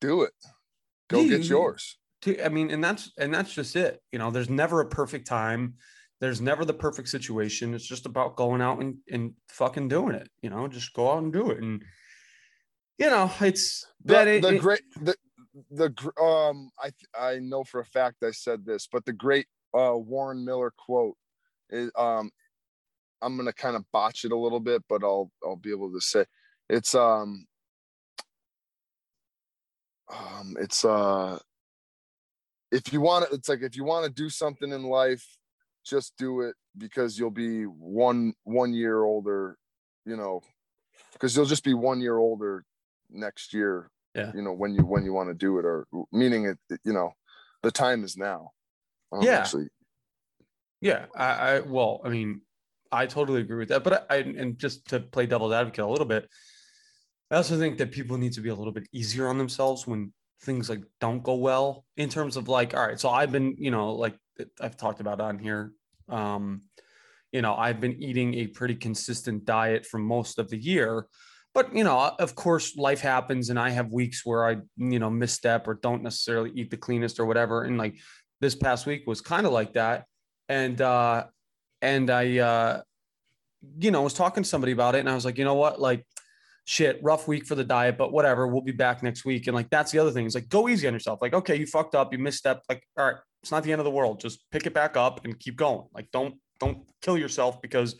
do 0.00 0.22
it 0.22 0.32
go 1.08 1.22
Yeah, 1.22 1.38
get 1.38 1.48
yours 1.48 1.96
I 2.42 2.48
mean, 2.48 2.70
and 2.70 2.82
that's 2.82 3.12
and 3.18 3.32
that's 3.34 3.52
just 3.52 3.76
it. 3.76 4.00
You 4.12 4.18
know, 4.18 4.30
there's 4.30 4.48
never 4.50 4.80
a 4.80 4.88
perfect 4.88 5.26
time. 5.26 5.74
There's 6.20 6.40
never 6.40 6.64
the 6.64 6.74
perfect 6.74 7.08
situation. 7.08 7.74
It's 7.74 7.86
just 7.86 8.06
about 8.06 8.36
going 8.36 8.62
out 8.62 8.80
and, 8.80 8.96
and 9.10 9.34
fucking 9.48 9.88
doing 9.88 10.14
it. 10.14 10.28
You 10.40 10.50
know, 10.50 10.66
just 10.68 10.94
go 10.94 11.10
out 11.10 11.22
and 11.22 11.32
do 11.32 11.50
it. 11.50 11.58
And 11.58 11.82
you 12.98 13.10
know, 13.10 13.30
it's 13.40 13.86
the, 14.04 14.14
that 14.14 14.28
it, 14.28 14.42
the 14.42 14.54
it- 14.54 14.60
great 14.60 14.82
the 15.00 15.14
the 15.70 15.86
um 16.20 16.68
i 16.82 16.90
i 17.16 17.38
know 17.38 17.62
for 17.62 17.78
a 17.78 17.84
fact 17.84 18.24
i 18.24 18.32
said 18.32 18.66
this 18.66 18.88
but 18.90 19.04
the 19.04 19.12
great 19.12 19.46
uh 19.72 19.94
warren 19.94 20.44
miller 20.44 20.72
quote 20.76 21.16
is 21.70 21.90
um 21.96 22.30
i'm 23.22 23.36
gonna 23.36 23.52
kind 23.52 23.76
of 23.76 23.84
botch 23.92 24.24
it 24.24 24.32
a 24.32 24.36
little 24.36 24.60
bit 24.60 24.82
but 24.88 25.02
i'll 25.02 25.30
i'll 25.44 25.56
be 25.56 25.70
able 25.70 25.92
to 25.92 26.00
say 26.00 26.24
it's 26.68 26.94
um 26.94 27.46
um 30.08 30.56
it's 30.60 30.84
uh 30.84 31.38
if 32.70 32.92
you 32.92 33.00
want 33.00 33.28
to 33.28 33.34
it's 33.34 33.48
like 33.48 33.62
if 33.62 33.76
you 33.76 33.84
want 33.84 34.04
to 34.04 34.10
do 34.10 34.28
something 34.28 34.72
in 34.72 34.82
life 34.84 35.36
just 35.84 36.16
do 36.16 36.40
it 36.40 36.56
because 36.76 37.18
you'll 37.18 37.30
be 37.30 37.64
one 37.64 38.34
one 38.44 38.72
year 38.72 39.02
older 39.04 39.56
you 40.04 40.16
know 40.16 40.40
because 41.12 41.34
you'll 41.36 41.44
just 41.46 41.64
be 41.64 41.74
one 41.74 42.00
year 42.00 42.16
older 42.18 42.64
next 43.10 43.52
year 43.54 43.90
Yeah. 44.14 44.32
you 44.34 44.42
know 44.42 44.52
when 44.52 44.74
you 44.74 44.84
when 44.84 45.04
you 45.04 45.12
want 45.12 45.28
to 45.28 45.34
do 45.34 45.58
it 45.58 45.64
or 45.64 45.86
meaning 46.12 46.46
it 46.46 46.58
it- 46.70 46.80
you 46.84 46.92
know 46.92 47.12
the 47.62 47.70
time 47.70 48.04
is 48.04 48.16
now 48.16 48.50
um, 49.12 49.24
Yeah. 49.24 49.38
actually 49.38 49.68
Yeah, 50.84 51.06
I, 51.16 51.24
I 51.24 51.60
well, 51.60 52.02
I 52.04 52.10
mean, 52.10 52.42
I 52.92 53.06
totally 53.06 53.40
agree 53.40 53.56
with 53.56 53.70
that. 53.70 53.82
But 53.82 54.06
I, 54.10 54.16
and 54.16 54.58
just 54.58 54.86
to 54.90 55.00
play 55.00 55.24
devil's 55.24 55.54
advocate 55.54 55.82
a 55.82 55.88
little 55.88 56.04
bit, 56.04 56.28
I 57.30 57.36
also 57.36 57.58
think 57.58 57.78
that 57.78 57.90
people 57.90 58.18
need 58.18 58.34
to 58.34 58.42
be 58.42 58.50
a 58.50 58.54
little 58.54 58.72
bit 58.72 58.86
easier 58.92 59.28
on 59.28 59.38
themselves 59.38 59.86
when 59.86 60.12
things 60.42 60.68
like 60.68 60.82
don't 61.00 61.22
go 61.22 61.36
well. 61.36 61.86
In 61.96 62.10
terms 62.10 62.36
of 62.36 62.48
like, 62.48 62.74
all 62.74 62.86
right, 62.86 63.00
so 63.00 63.08
I've 63.08 63.32
been, 63.32 63.56
you 63.58 63.70
know, 63.70 63.94
like 63.94 64.14
I've 64.60 64.76
talked 64.76 65.00
about 65.00 65.22
on 65.22 65.38
here, 65.38 65.72
um, 66.10 66.60
you 67.32 67.40
know, 67.40 67.54
I've 67.54 67.80
been 67.80 68.02
eating 68.02 68.34
a 68.34 68.48
pretty 68.48 68.74
consistent 68.74 69.46
diet 69.46 69.86
for 69.86 69.96
most 69.96 70.38
of 70.38 70.50
the 70.50 70.58
year. 70.58 71.06
But 71.54 71.74
you 71.74 71.84
know, 71.84 72.14
of 72.18 72.34
course, 72.34 72.76
life 72.76 73.00
happens, 73.00 73.48
and 73.48 73.58
I 73.58 73.70
have 73.70 73.90
weeks 73.90 74.20
where 74.26 74.46
I, 74.46 74.58
you 74.76 74.98
know, 74.98 75.08
misstep 75.08 75.66
or 75.66 75.78
don't 75.82 76.02
necessarily 76.02 76.50
eat 76.54 76.70
the 76.70 76.76
cleanest 76.76 77.18
or 77.18 77.24
whatever. 77.24 77.62
And 77.62 77.78
like 77.78 77.96
this 78.42 78.54
past 78.54 78.84
week 78.84 79.04
was 79.06 79.22
kind 79.22 79.46
of 79.46 79.52
like 79.52 79.72
that 79.72 80.04
and 80.48 80.80
uh 80.80 81.24
and 81.82 82.10
i 82.10 82.38
uh 82.38 82.82
you 83.78 83.90
know 83.90 84.02
was 84.02 84.14
talking 84.14 84.42
to 84.42 84.48
somebody 84.48 84.72
about 84.72 84.94
it 84.94 84.98
and 84.98 85.08
i 85.08 85.14
was 85.14 85.24
like 85.24 85.38
you 85.38 85.44
know 85.44 85.54
what 85.54 85.80
like 85.80 86.06
shit 86.66 86.98
rough 87.02 87.28
week 87.28 87.46
for 87.46 87.54
the 87.54 87.64
diet 87.64 87.98
but 87.98 88.12
whatever 88.12 88.46
we'll 88.46 88.62
be 88.62 88.72
back 88.72 89.02
next 89.02 89.24
week 89.24 89.46
and 89.46 89.54
like 89.54 89.68
that's 89.70 89.92
the 89.92 89.98
other 89.98 90.10
thing 90.10 90.24
is 90.24 90.34
like 90.34 90.48
go 90.48 90.68
easy 90.68 90.86
on 90.86 90.92
yourself 90.94 91.20
like 91.20 91.34
okay 91.34 91.56
you 91.56 91.66
fucked 91.66 91.94
up 91.94 92.12
you 92.12 92.18
misstepped 92.18 92.60
like 92.68 92.82
all 92.98 93.04
right 93.04 93.16
It's 93.42 93.50
not 93.50 93.62
the 93.62 93.72
end 93.72 93.80
of 93.82 93.84
the 93.84 93.90
world. 93.90 94.20
Just 94.20 94.50
pick 94.50 94.64
it 94.66 94.72
back 94.72 94.96
up 94.96 95.22
and 95.24 95.38
keep 95.38 95.56
going. 95.56 95.86
Like 95.92 96.08
don't 96.10 96.36
don't 96.58 96.78
kill 97.02 97.18
yourself 97.18 97.60
because 97.60 97.96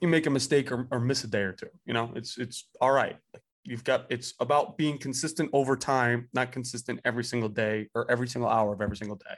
you 0.00 0.08
make 0.08 0.24
a 0.24 0.30
mistake 0.30 0.72
or, 0.72 0.88
or 0.90 0.98
miss 0.98 1.24
a 1.24 1.26
day 1.26 1.42
or 1.42 1.52
two. 1.52 1.68
You 1.84 1.92
know, 1.92 2.10
it's 2.14 2.38
it's 2.38 2.68
all 2.80 2.92
right. 2.92 3.18
You've 3.64 3.84
got 3.84 4.06
it's 4.08 4.32
about 4.40 4.78
being 4.78 4.96
consistent 4.96 5.50
over 5.52 5.76
time, 5.76 6.30
not 6.32 6.52
consistent 6.52 7.00
every 7.04 7.24
single 7.24 7.50
day 7.50 7.88
or 7.94 8.10
every 8.10 8.28
single 8.28 8.48
hour 8.48 8.72
of 8.72 8.80
every 8.80 8.96
single 8.96 9.18
day. 9.18 9.36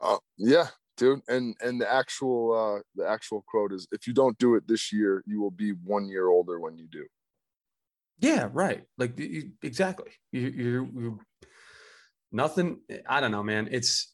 Uh, 0.00 0.18
yeah, 0.36 0.68
dude. 0.96 1.20
And 1.28 1.56
and 1.60 1.80
the 1.80 1.90
actual 1.92 2.52
uh 2.54 2.82
the 2.94 3.08
actual 3.08 3.44
quote 3.48 3.72
is 3.72 3.86
if 3.92 4.06
you 4.06 4.12
don't 4.12 4.38
do 4.38 4.54
it 4.54 4.66
this 4.68 4.92
year, 4.92 5.22
you 5.26 5.40
will 5.40 5.50
be 5.50 5.70
one 5.72 6.08
year 6.08 6.28
older 6.28 6.60
when 6.60 6.76
you 6.78 6.86
do. 6.88 7.04
Yeah, 8.20 8.48
right. 8.52 8.82
Like 8.96 9.18
you, 9.18 9.52
exactly. 9.62 10.10
You, 10.32 10.40
you, 10.48 10.90
you, 10.96 11.20
nothing. 12.32 12.80
I 13.08 13.20
don't 13.20 13.30
know, 13.30 13.42
man. 13.42 13.68
It's. 13.70 14.12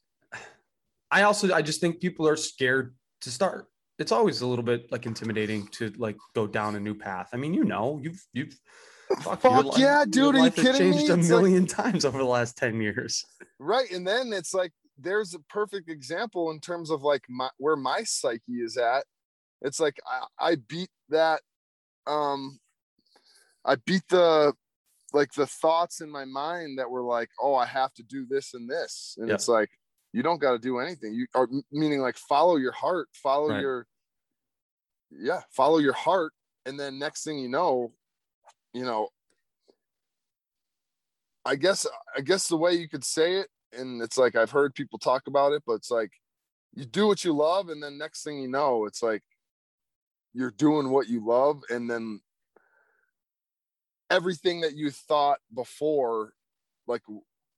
I 1.10 1.22
also, 1.22 1.52
I 1.54 1.62
just 1.62 1.80
think 1.80 2.00
people 2.00 2.26
are 2.26 2.36
scared 2.36 2.94
to 3.20 3.30
start. 3.30 3.66
It's 4.00 4.10
always 4.10 4.40
a 4.40 4.46
little 4.46 4.64
bit 4.64 4.90
like 4.90 5.06
intimidating 5.06 5.68
to 5.78 5.92
like 5.96 6.16
go 6.34 6.46
down 6.46 6.74
a 6.74 6.80
new 6.80 6.94
path. 6.94 7.28
I 7.32 7.36
mean, 7.36 7.54
you 7.54 7.64
know, 7.64 8.00
you've 8.02 8.22
you've. 8.32 8.58
Fuck, 9.22 9.40
Fuck 9.42 9.64
life- 9.66 9.78
yeah, 9.78 10.04
dude. 10.08 10.34
Are 10.34 10.44
you 10.46 10.50
kidding 10.50 10.90
me? 10.90 10.96
changed 10.96 11.10
a 11.10 11.14
It's 11.14 11.30
like- 11.30 11.42
million 11.42 11.66
times 11.80 12.04
over 12.04 12.18
the 12.18 12.24
last 12.24 12.56
ten 12.56 12.80
years. 12.80 13.24
right 13.60 13.90
and 13.92 14.06
then 14.06 14.32
it's 14.32 14.52
like 14.52 14.72
there's 14.98 15.34
a 15.34 15.40
perfect 15.40 15.88
example 15.88 16.50
in 16.50 16.60
terms 16.60 16.90
of 16.90 17.02
like 17.02 17.24
my 17.28 17.48
where 17.58 17.76
my 17.76 18.02
psyche 18.04 18.60
is 18.62 18.76
at 18.76 19.04
it's 19.62 19.80
like 19.80 19.98
i, 20.06 20.50
I 20.52 20.56
beat 20.56 20.90
that 21.08 21.40
um 22.06 22.58
i 23.64 23.74
beat 23.74 24.02
the 24.08 24.52
like 25.12 25.32
the 25.32 25.46
thoughts 25.46 26.00
in 26.00 26.10
my 26.10 26.24
mind 26.24 26.78
that 26.78 26.90
were 26.90 27.02
like 27.02 27.30
oh 27.40 27.54
i 27.54 27.66
have 27.66 27.92
to 27.94 28.02
do 28.02 28.26
this 28.28 28.54
and 28.54 28.68
this 28.68 29.16
and 29.18 29.28
Yep. 29.28 29.34
it's 29.36 29.48
like 29.48 29.70
you 30.12 30.22
don't 30.22 30.40
got 30.40 30.52
to 30.52 30.58
do 30.58 30.78
anything 30.78 31.12
you 31.14 31.26
are 31.34 31.48
meaning 31.72 32.00
like 32.00 32.16
follow 32.16 32.56
your 32.56 32.72
heart 32.72 33.08
follow 33.12 33.48
Right. 33.48 33.60
your 33.60 33.86
yeah 35.10 35.42
follow 35.50 35.78
your 35.78 35.92
heart 35.92 36.32
and 36.66 36.78
then 36.78 36.98
next 36.98 37.24
thing 37.24 37.38
you 37.38 37.48
know 37.48 37.92
you 38.72 38.84
know 38.84 39.08
I 41.46 41.56
guess 41.56 41.86
I 42.16 42.22
guess 42.22 42.48
the 42.48 42.56
way 42.56 42.72
you 42.72 42.88
could 42.88 43.04
say 43.04 43.34
it, 43.34 43.48
and 43.76 44.02
it's 44.02 44.18
like 44.18 44.36
I've 44.36 44.50
heard 44.50 44.74
people 44.74 44.98
talk 44.98 45.26
about 45.26 45.52
it, 45.52 45.62
but 45.66 45.74
it's 45.74 45.90
like 45.90 46.12
you 46.74 46.84
do 46.84 47.06
what 47.06 47.24
you 47.24 47.32
love, 47.32 47.68
and 47.68 47.82
then 47.82 47.98
next 47.98 48.22
thing 48.24 48.38
you 48.40 48.48
know, 48.48 48.86
it's 48.86 49.02
like 49.02 49.22
you're 50.32 50.50
doing 50.50 50.90
what 50.90 51.08
you 51.08 51.24
love, 51.24 51.62
and 51.70 51.88
then 51.88 52.20
everything 54.10 54.60
that 54.62 54.74
you 54.74 54.90
thought 54.90 55.38
before, 55.54 56.32
like 56.86 57.02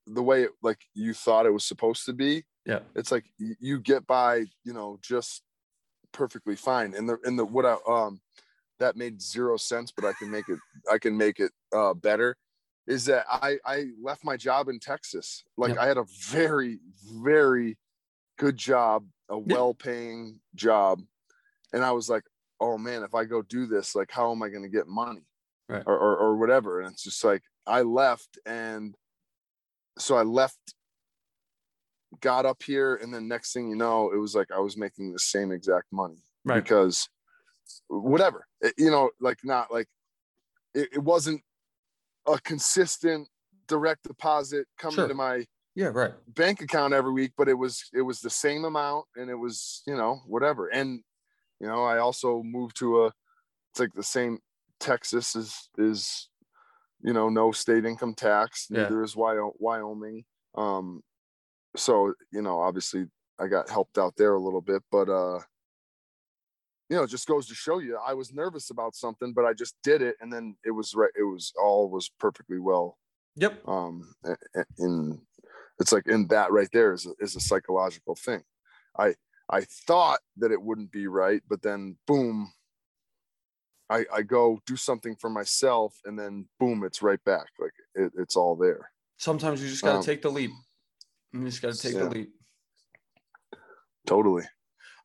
the 0.07 0.23
way 0.23 0.45
it, 0.45 0.51
like 0.63 0.81
you 0.95 1.13
thought 1.15 1.47
it 1.47 1.53
was 1.53 1.65
supposed 1.65 2.05
to 2.07 2.13
be, 2.13 2.45
Yeah. 2.65 2.81
it's 2.95 3.11
like 3.11 3.25
you 3.39 3.81
get 3.81 4.07
by, 4.07 4.45
you 4.65 4.73
know, 4.73 4.99
just 5.03 5.43
perfectly 6.13 6.57
fine. 6.57 6.95
And 6.95 7.09
the 7.09 7.19
and 7.25 7.39
the 7.39 7.45
what 7.45 7.67
I 7.67 7.77
um 7.89 8.21
that 8.79 8.97
made 8.97 9.21
zero 9.21 9.57
sense, 9.57 9.91
but 9.91 10.05
I 10.05 10.13
can 10.13 10.31
make 10.31 10.49
it 10.49 10.59
I 10.91 10.99
can 10.99 11.17
make 11.17 11.41
it 11.41 11.53
uh 11.75 11.95
better. 11.95 12.37
Is 12.87 13.05
that 13.07 13.27
I 13.29 13.59
I 13.65 13.87
left 14.01 14.25
my 14.25 14.37
job 14.37 14.69
in 14.69 14.79
Texas. 14.79 15.43
Like 15.57 15.71
Yep. 15.71 15.79
I 15.79 15.87
had 15.87 15.97
a 15.99 16.05
very 16.29 16.79
very 17.21 17.79
good 18.39 18.57
job, 18.57 19.07
a 19.29 19.39
well-paying 19.39 20.41
job, 20.55 21.03
and 21.73 21.83
I 21.85 21.91
was 21.93 22.09
like, 22.09 22.23
oh 22.61 22.79
man, 22.79 23.03
if 23.03 23.15
I 23.15 23.25
go 23.25 23.43
do 23.43 23.67
this, 23.67 23.95
like 23.97 24.11
how 24.11 24.31
am 24.31 24.43
I 24.43 24.49
going 24.51 24.63
to 24.63 24.69
get 24.69 24.87
money, 24.87 25.27
Right. 25.69 25.83
or, 25.87 25.97
or 25.99 26.17
or 26.17 26.37
whatever? 26.37 26.81
And 26.81 26.93
it's 26.93 27.03
just 27.03 27.25
like 27.25 27.43
I 27.67 27.83
left, 27.83 28.39
and 28.47 28.95
so 29.99 30.17
I 30.17 30.23
left 30.23 30.59
got 32.21 32.47
up 32.47 32.63
here 32.63 32.95
and 32.97 33.13
then 33.13 33.29
next 33.29 33.53
thing 33.53 33.69
you 33.69 33.77
know 33.77 34.11
it 34.11 34.17
was 34.17 34.35
like 34.35 34.47
i 34.55 34.59
was 34.59 34.77
making 34.77 35.13
the 35.13 35.19
same 35.19 35.53
exact 35.53 35.87
money 35.93 36.23
Right. 36.45 36.63
because 36.63 37.11
whatever 37.89 38.47
It- 38.63 38.75
you 38.79 38.91
know 38.91 39.11
like 39.21 39.39
not 39.45 39.71
like 39.73 39.89
it, 40.73 40.89
it 40.95 40.99
wasn't 41.03 41.43
a 42.27 42.39
consistent 42.41 43.29
direct 43.69 44.03
deposit 44.05 44.67
coming 44.79 44.95
Sure. 44.97 45.09
to 45.09 45.15
my 45.15 45.45
Yeah. 45.75 45.89
Right. 45.89 46.13
bank 46.29 46.61
account 46.61 46.95
every 46.95 47.13
week 47.13 47.33
but 47.37 47.49
it 47.49 47.55
was 47.55 47.89
it 47.93 48.03
was 48.03 48.21
the 48.21 48.31
same 48.31 48.65
amount 48.65 49.07
and 49.17 49.29
it 49.31 49.35
was 49.35 49.83
you 49.87 49.97
know 49.97 50.21
whatever 50.27 50.69
and 50.69 51.03
you 51.61 51.67
know 51.67 51.85
i 51.85 51.99
also 51.99 52.43
moved 52.43 52.77
to 52.79 53.05
a 53.05 53.07
it's 53.71 53.81
like 53.81 53.93
the 53.95 54.03
same 54.03 54.39
texas 54.81 55.35
is 55.37 55.69
is 55.79 56.29
you 57.03 57.13
know 57.13 57.29
no 57.29 57.53
state 57.53 57.85
income 57.85 58.15
tax 58.15 58.67
Yeah. 58.71 58.83
neither 58.83 59.03
is 59.03 59.15
wyoming 59.17 60.25
um 60.57 61.03
so 61.77 62.15
you 62.33 62.43
know 62.43 62.59
obviously 62.61 63.07
i 63.39 63.47
got 63.47 63.69
helped 63.69 63.99
out 63.99 64.17
there 64.17 64.35
a 64.35 64.41
little 64.41 64.63
bit 64.63 64.83
but 64.91 65.09
uh 65.09 65.41
you 66.89 66.97
know 66.97 67.03
it 67.03 67.11
just 67.11 67.27
goes 67.27 67.47
to 67.49 67.55
show 67.55 67.79
you 67.79 67.99
i 68.07 68.15
was 68.15 68.33
nervous 68.33 68.71
about 68.71 68.95
something 68.95 69.33
but 69.33 69.45
i 69.45 69.53
just 69.53 69.75
did 69.83 70.03
it 70.03 70.17
and 70.21 70.33
then 70.33 70.57
it 70.65 70.71
was 70.71 70.95
right 70.95 71.11
it 71.19 71.25
was 71.25 71.53
all 71.61 71.89
was 71.91 72.09
perfectly 72.21 72.59
well 72.59 72.99
Yep. 73.37 73.69
um 73.69 74.15
in 74.79 75.21
it's 75.79 75.93
like 75.93 76.07
in 76.07 76.27
that 76.29 76.53
right 76.53 76.69
there 76.73 76.93
is 76.93 77.07
a, 77.07 77.13
is 77.21 77.37
a 77.37 77.41
psychological 77.41 78.15
thing 78.15 78.43
i 78.99 79.15
i 79.51 79.61
thought 79.63 80.21
that 80.37 80.53
it 80.53 80.63
wouldn't 80.63 80.91
be 80.93 81.07
right 81.07 81.43
but 81.49 81.63
then 81.63 81.97
boom 82.07 82.51
i 83.91 84.05
i 84.15 84.23
go 84.23 84.59
do 84.67 84.77
something 84.77 85.15
for 85.17 85.29
myself 85.31 85.95
and 86.05 86.19
then 86.19 86.49
boom 86.59 86.83
it's 86.85 87.03
right 87.03 87.23
back 87.25 87.49
like 87.59 87.75
it, 87.95 88.13
it's 88.19 88.37
all 88.37 88.57
there 88.57 88.91
Sometimes 89.19 89.63
you 89.63 89.69
just 89.69 89.83
got 89.83 89.93
to 89.93 89.99
Um, 89.99 90.05
take 90.05 90.21
the 90.21 90.31
leap. 90.31 90.51
You 91.33 91.43
just 91.47 91.63
got 91.63 91.73
to 91.73 91.81
take 91.81 91.95
the 91.95 92.05
leap. 92.07 92.35
totally 94.07 94.45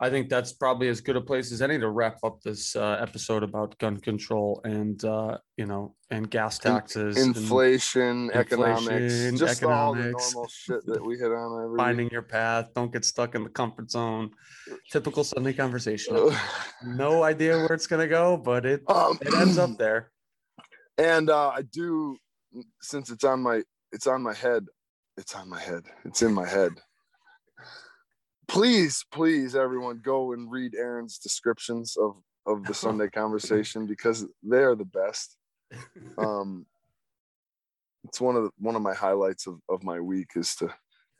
I 0.04 0.10
think 0.10 0.30
that's 0.30 0.52
probably 0.52 0.88
as 0.88 1.00
good 1.00 1.16
a 1.16 1.22
place 1.22 1.52
as 1.52 1.62
any 1.62 1.78
to 1.78 1.88
wrap 1.88 2.18
up 2.24 2.42
this 2.42 2.76
uh, 2.76 2.98
episode 3.00 3.44
about 3.44 3.78
gun 3.78 3.98
control 3.98 4.60
and 4.64 5.04
uh, 5.06 5.38
you 5.58 5.68
know 5.68 5.94
and 6.10 6.28
gas 6.28 6.58
In- 6.66 6.72
taxes, 6.72 7.18
and 7.18 7.38
inflation, 7.38 8.32
economics 8.34 8.90
inflation, 8.90 9.38
just 9.38 9.64
all 9.64 9.94
the 9.94 10.10
normal 10.10 10.48
shit 10.48 10.84
that 10.88 11.06
we 11.06 11.20
hit 11.20 11.32
on 11.32 11.64
every 11.64 11.78
finding 11.78 12.10
your 12.10 12.24
path. 12.24 12.70
Don't 12.74 12.92
get 12.92 13.06
stuck 13.06 13.36
in 13.36 13.44
the 13.44 13.50
comfort 13.52 13.92
zone. 13.92 14.32
Typical 14.92 15.24
Sunday 15.24 15.54
conversation. 15.54 16.32
No 16.84 17.22
idea 17.22 17.58
where 17.58 17.74
it's 17.74 17.86
gonna 17.86 18.08
go, 18.08 18.38
but 18.38 18.66
it 18.66 18.82
um, 18.88 19.20
it 19.22 19.32
ends 19.36 19.60
up 19.60 19.78
there. 19.78 20.10
and 20.98 21.30
uh, 21.30 21.50
I 21.50 21.62
do 21.62 22.18
since 22.82 23.12
it's 23.12 23.24
on 23.24 23.42
my 23.42 23.62
it's 23.92 24.08
on 24.08 24.24
my 24.24 24.34
head. 24.34 24.66
It's 25.16 25.36
on 25.36 25.48
my 25.48 25.60
head. 25.60 25.84
It's 26.06 26.24
in 26.24 26.34
my 26.34 26.48
head. 26.48 26.72
Please, 28.52 29.06
please, 29.14 29.56
everyone, 29.56 30.02
go 30.04 30.34
and 30.34 30.52
read 30.52 30.76
Aaron's 30.76 31.18
descriptions 31.18 31.96
of 31.96 32.18
of 32.46 32.66
the 32.66 32.74
Sunday 32.74 33.08
conversation 33.14 33.86
because 33.86 34.26
they 34.44 34.58
are 34.58 34.76
the 34.76 34.84
best. 34.84 35.38
Um, 36.18 36.66
it's 38.04 38.20
one 38.20 38.36
of 38.36 38.44
the, 38.44 38.50
one 38.58 38.76
of 38.76 38.82
my 38.82 38.94
highlights 38.94 39.48
of, 39.48 39.60
of 39.70 39.84
my 39.84 40.02
week 40.02 40.32
is 40.36 40.54
to 40.56 40.70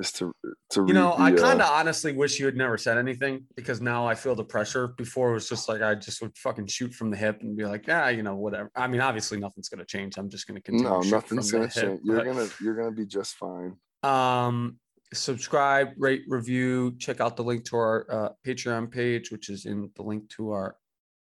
is 0.02 0.12
to 0.14 0.34
to 0.72 0.82
read. 0.82 0.90
You 0.90 0.94
know, 0.94 1.14
I 1.14 1.32
the, 1.32 1.38
uh, 1.38 1.42
kind 1.42 1.62
of 1.62 1.70
honestly 1.70 2.12
wish 2.12 2.38
you 2.38 2.46
had 2.48 2.58
never 2.58 2.78
said 2.78 2.98
anything 2.98 3.46
because 3.56 3.80
now 3.80 4.06
I 4.06 4.14
feel 4.14 4.36
the 4.36 4.44
pressure. 4.44 4.90
Before 4.90 5.30
it 5.32 5.36
was 5.36 5.48
just 5.48 5.70
like 5.70 5.82
I 5.82 5.96
just 5.96 6.22
would 6.22 6.38
fucking 6.38 6.68
shoot 6.68 6.94
from 6.94 7.12
the 7.12 7.18
hip 7.18 7.44
and 7.44 7.56
be 7.56 7.64
like, 7.64 7.88
yeah, 7.88 8.10
you 8.10 8.24
know, 8.24 8.36
whatever. 8.36 8.70
I 8.76 8.88
mean, 8.88 9.00
obviously 9.00 9.40
nothing's 9.40 9.70
gonna 9.70 9.86
change. 9.86 10.18
I'm 10.18 10.30
just 10.30 10.48
gonna 10.48 10.60
continue. 10.60 10.90
no, 10.90 11.00
nothing's 11.00 11.50
gonna 11.50 11.68
hip, 11.68 11.74
change. 11.76 12.02
You're 12.04 12.18
but- 12.18 12.26
gonna 12.26 12.48
you're 12.62 12.76
gonna 12.76 12.92
be 12.92 13.06
just 13.06 13.36
fine. 13.36 13.78
um 14.04 14.76
subscribe 15.14 15.90
rate 15.98 16.24
review 16.28 16.96
check 16.98 17.20
out 17.20 17.36
the 17.36 17.44
link 17.44 17.66
to 17.66 17.76
our 17.76 18.06
uh, 18.10 18.30
patreon 18.46 18.90
page 18.90 19.32
which 19.32 19.50
is 19.50 19.66
in 19.66 19.90
the 19.96 20.02
link 20.02 20.30
to 20.30 20.52
our 20.52 20.78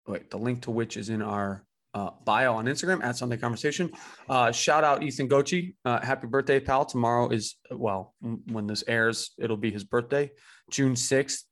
wait 0.08 0.30
the 0.32 0.38
link 0.38 0.62
to 0.62 0.72
which 0.72 0.98
is 0.98 1.10
in 1.10 1.22
our 1.22 1.64
uh, 1.94 2.10
bio 2.26 2.56
on 2.56 2.66
instagram 2.66 3.02
at 3.04 3.16
sunday 3.16 3.38
conversation. 3.38 3.90
Uh, 4.28 4.52
shout 4.52 4.84
out 4.84 5.02
ethan 5.02 5.30
gochi. 5.30 5.76
Uh, 5.86 6.02
happy 6.02 6.28
birthday 6.28 6.60
pal. 6.60 6.84
Tomorrow 6.84 7.30
is 7.30 7.56
well 7.72 8.14
m- 8.24 8.42
when 8.52 8.68
this 8.68 8.84
airs 8.88 9.32
it'll 9.38 9.56
be 9.56 9.72
his 9.72 9.84
birthday 9.84 10.30
june 10.70 10.94
6th 10.94 11.44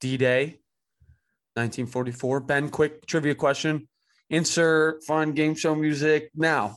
d-day 0.00 0.58
1944 1.54 2.40
ben 2.40 2.68
quick 2.68 3.06
trivia 3.06 3.34
question. 3.34 3.86
Insert 4.30 5.04
fun 5.04 5.32
game 5.32 5.54
show 5.54 5.74
music 5.74 6.30
now 6.34 6.76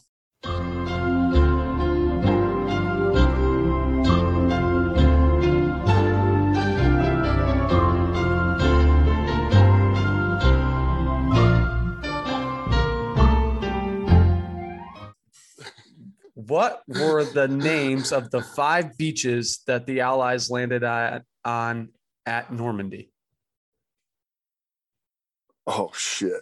What 16.48 16.82
were 16.88 17.24
the 17.40 17.48
names 17.48 18.12
of 18.12 18.30
the 18.32 18.42
five 18.42 18.98
beaches 18.98 19.62
that 19.68 19.86
the 19.86 20.02
Allies 20.02 20.50
landed 20.50 20.84
at 20.84 21.24
on 21.46 21.90
at 22.26 22.52
Normandy? 22.52 23.12
Oh 25.66 25.92
shit! 25.96 26.42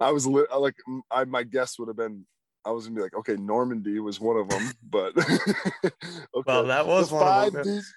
I 0.00 0.10
was 0.10 0.26
li- 0.26 0.46
like 0.56 0.74
I 1.10 1.24
my 1.24 1.42
guess 1.44 1.78
would 1.78 1.88
have 1.88 1.96
been 1.96 2.26
I 2.64 2.70
was 2.70 2.84
gonna 2.86 2.96
be 2.96 3.02
like, 3.02 3.14
okay, 3.14 3.36
Normandy 3.36 4.00
was 4.00 4.20
one 4.20 4.36
of 4.36 4.48
them, 4.48 4.70
but 4.88 5.12
okay. 5.84 5.90
Well, 6.46 6.66
that 6.66 6.86
was 6.86 7.08
The 7.10 7.14
one 7.14 7.24
five 7.24 7.46
of 7.48 7.52
them. 7.54 7.62
beaches- 7.64 7.94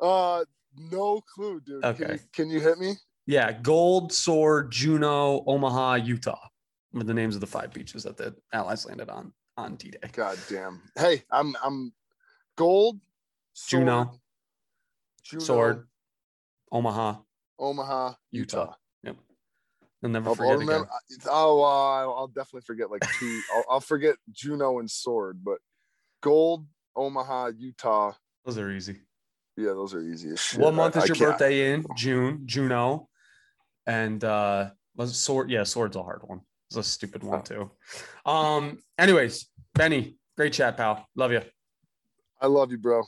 Uh, 0.00 0.44
no 0.90 1.20
clue, 1.34 1.60
dude. 1.60 1.82
Can 1.82 1.90
Okay. 1.94 2.12
you, 2.14 2.18
can 2.34 2.50
you 2.50 2.60
hit 2.60 2.78
me? 2.78 2.94
Yeah, 3.26 3.52
Gold, 3.52 4.12
Sword, 4.12 4.70
Juno, 4.72 5.42
Omaha, 5.46 5.94
Utah 5.94 6.48
were 6.92 7.04
the 7.04 7.14
names 7.14 7.34
of 7.36 7.40
the 7.40 7.46
five 7.46 7.72
beaches 7.72 8.02
that 8.02 8.16
the 8.18 8.34
Allies 8.52 8.84
landed 8.84 9.08
on 9.08 9.32
on 9.56 9.76
D-Day. 9.76 10.10
God 10.12 10.38
damn. 10.48 10.80
Hey, 10.96 11.22
I'm 11.30 11.54
I'm 11.62 11.92
gold. 12.56 13.00
Sword, 13.52 13.80
Juno, 13.82 14.20
Juno, 15.22 15.44
Sword, 15.44 15.86
Omaha, 16.72 17.16
Omaha, 17.58 18.14
Utah. 18.32 18.60
Utah. 18.60 18.74
Yep. 19.04 19.16
I'll 20.02 20.10
never 20.10 20.28
I'll, 20.28 20.34
forget 20.34 20.50
I'll 20.50 20.56
again. 20.58 20.66
remember. 20.66 20.88
Oh, 21.28 21.62
uh, 21.62 22.12
I'll 22.14 22.26
definitely 22.28 22.62
forget 22.62 22.90
like 22.90 23.06
two. 23.18 23.40
I'll, 23.54 23.64
I'll 23.70 23.80
forget 23.80 24.16
Juno 24.32 24.80
and 24.80 24.90
Sword, 24.90 25.40
but 25.44 25.58
gold, 26.20 26.66
Omaha, 26.96 27.52
Utah. 27.56 28.12
Those 28.44 28.58
are 28.58 28.70
easy. 28.70 29.00
Yeah, 29.56 29.70
those 29.70 29.94
are 29.94 30.02
easy. 30.02 30.34
What 30.58 30.74
month 30.74 30.96
is 30.96 31.04
I 31.04 31.06
your 31.06 31.16
birthday 31.16 31.72
in? 31.72 31.84
June, 31.96 32.42
Juno, 32.44 33.08
And 33.86 34.22
uh 34.24 34.70
sword, 35.06 35.50
yeah, 35.50 35.62
sword's 35.62 35.96
a 35.96 36.02
hard 36.02 36.22
one. 36.24 36.40
It's 36.76 36.88
a 36.88 36.90
stupid 36.90 37.22
one 37.22 37.42
too. 37.42 37.70
Um, 38.26 38.78
anyways, 38.98 39.46
Benny, 39.74 40.16
great 40.36 40.52
chat, 40.52 40.76
pal. 40.76 41.06
Love 41.14 41.30
you. 41.30 41.40
I 42.40 42.48
love 42.48 42.72
you, 42.72 42.78
bro. 42.78 43.04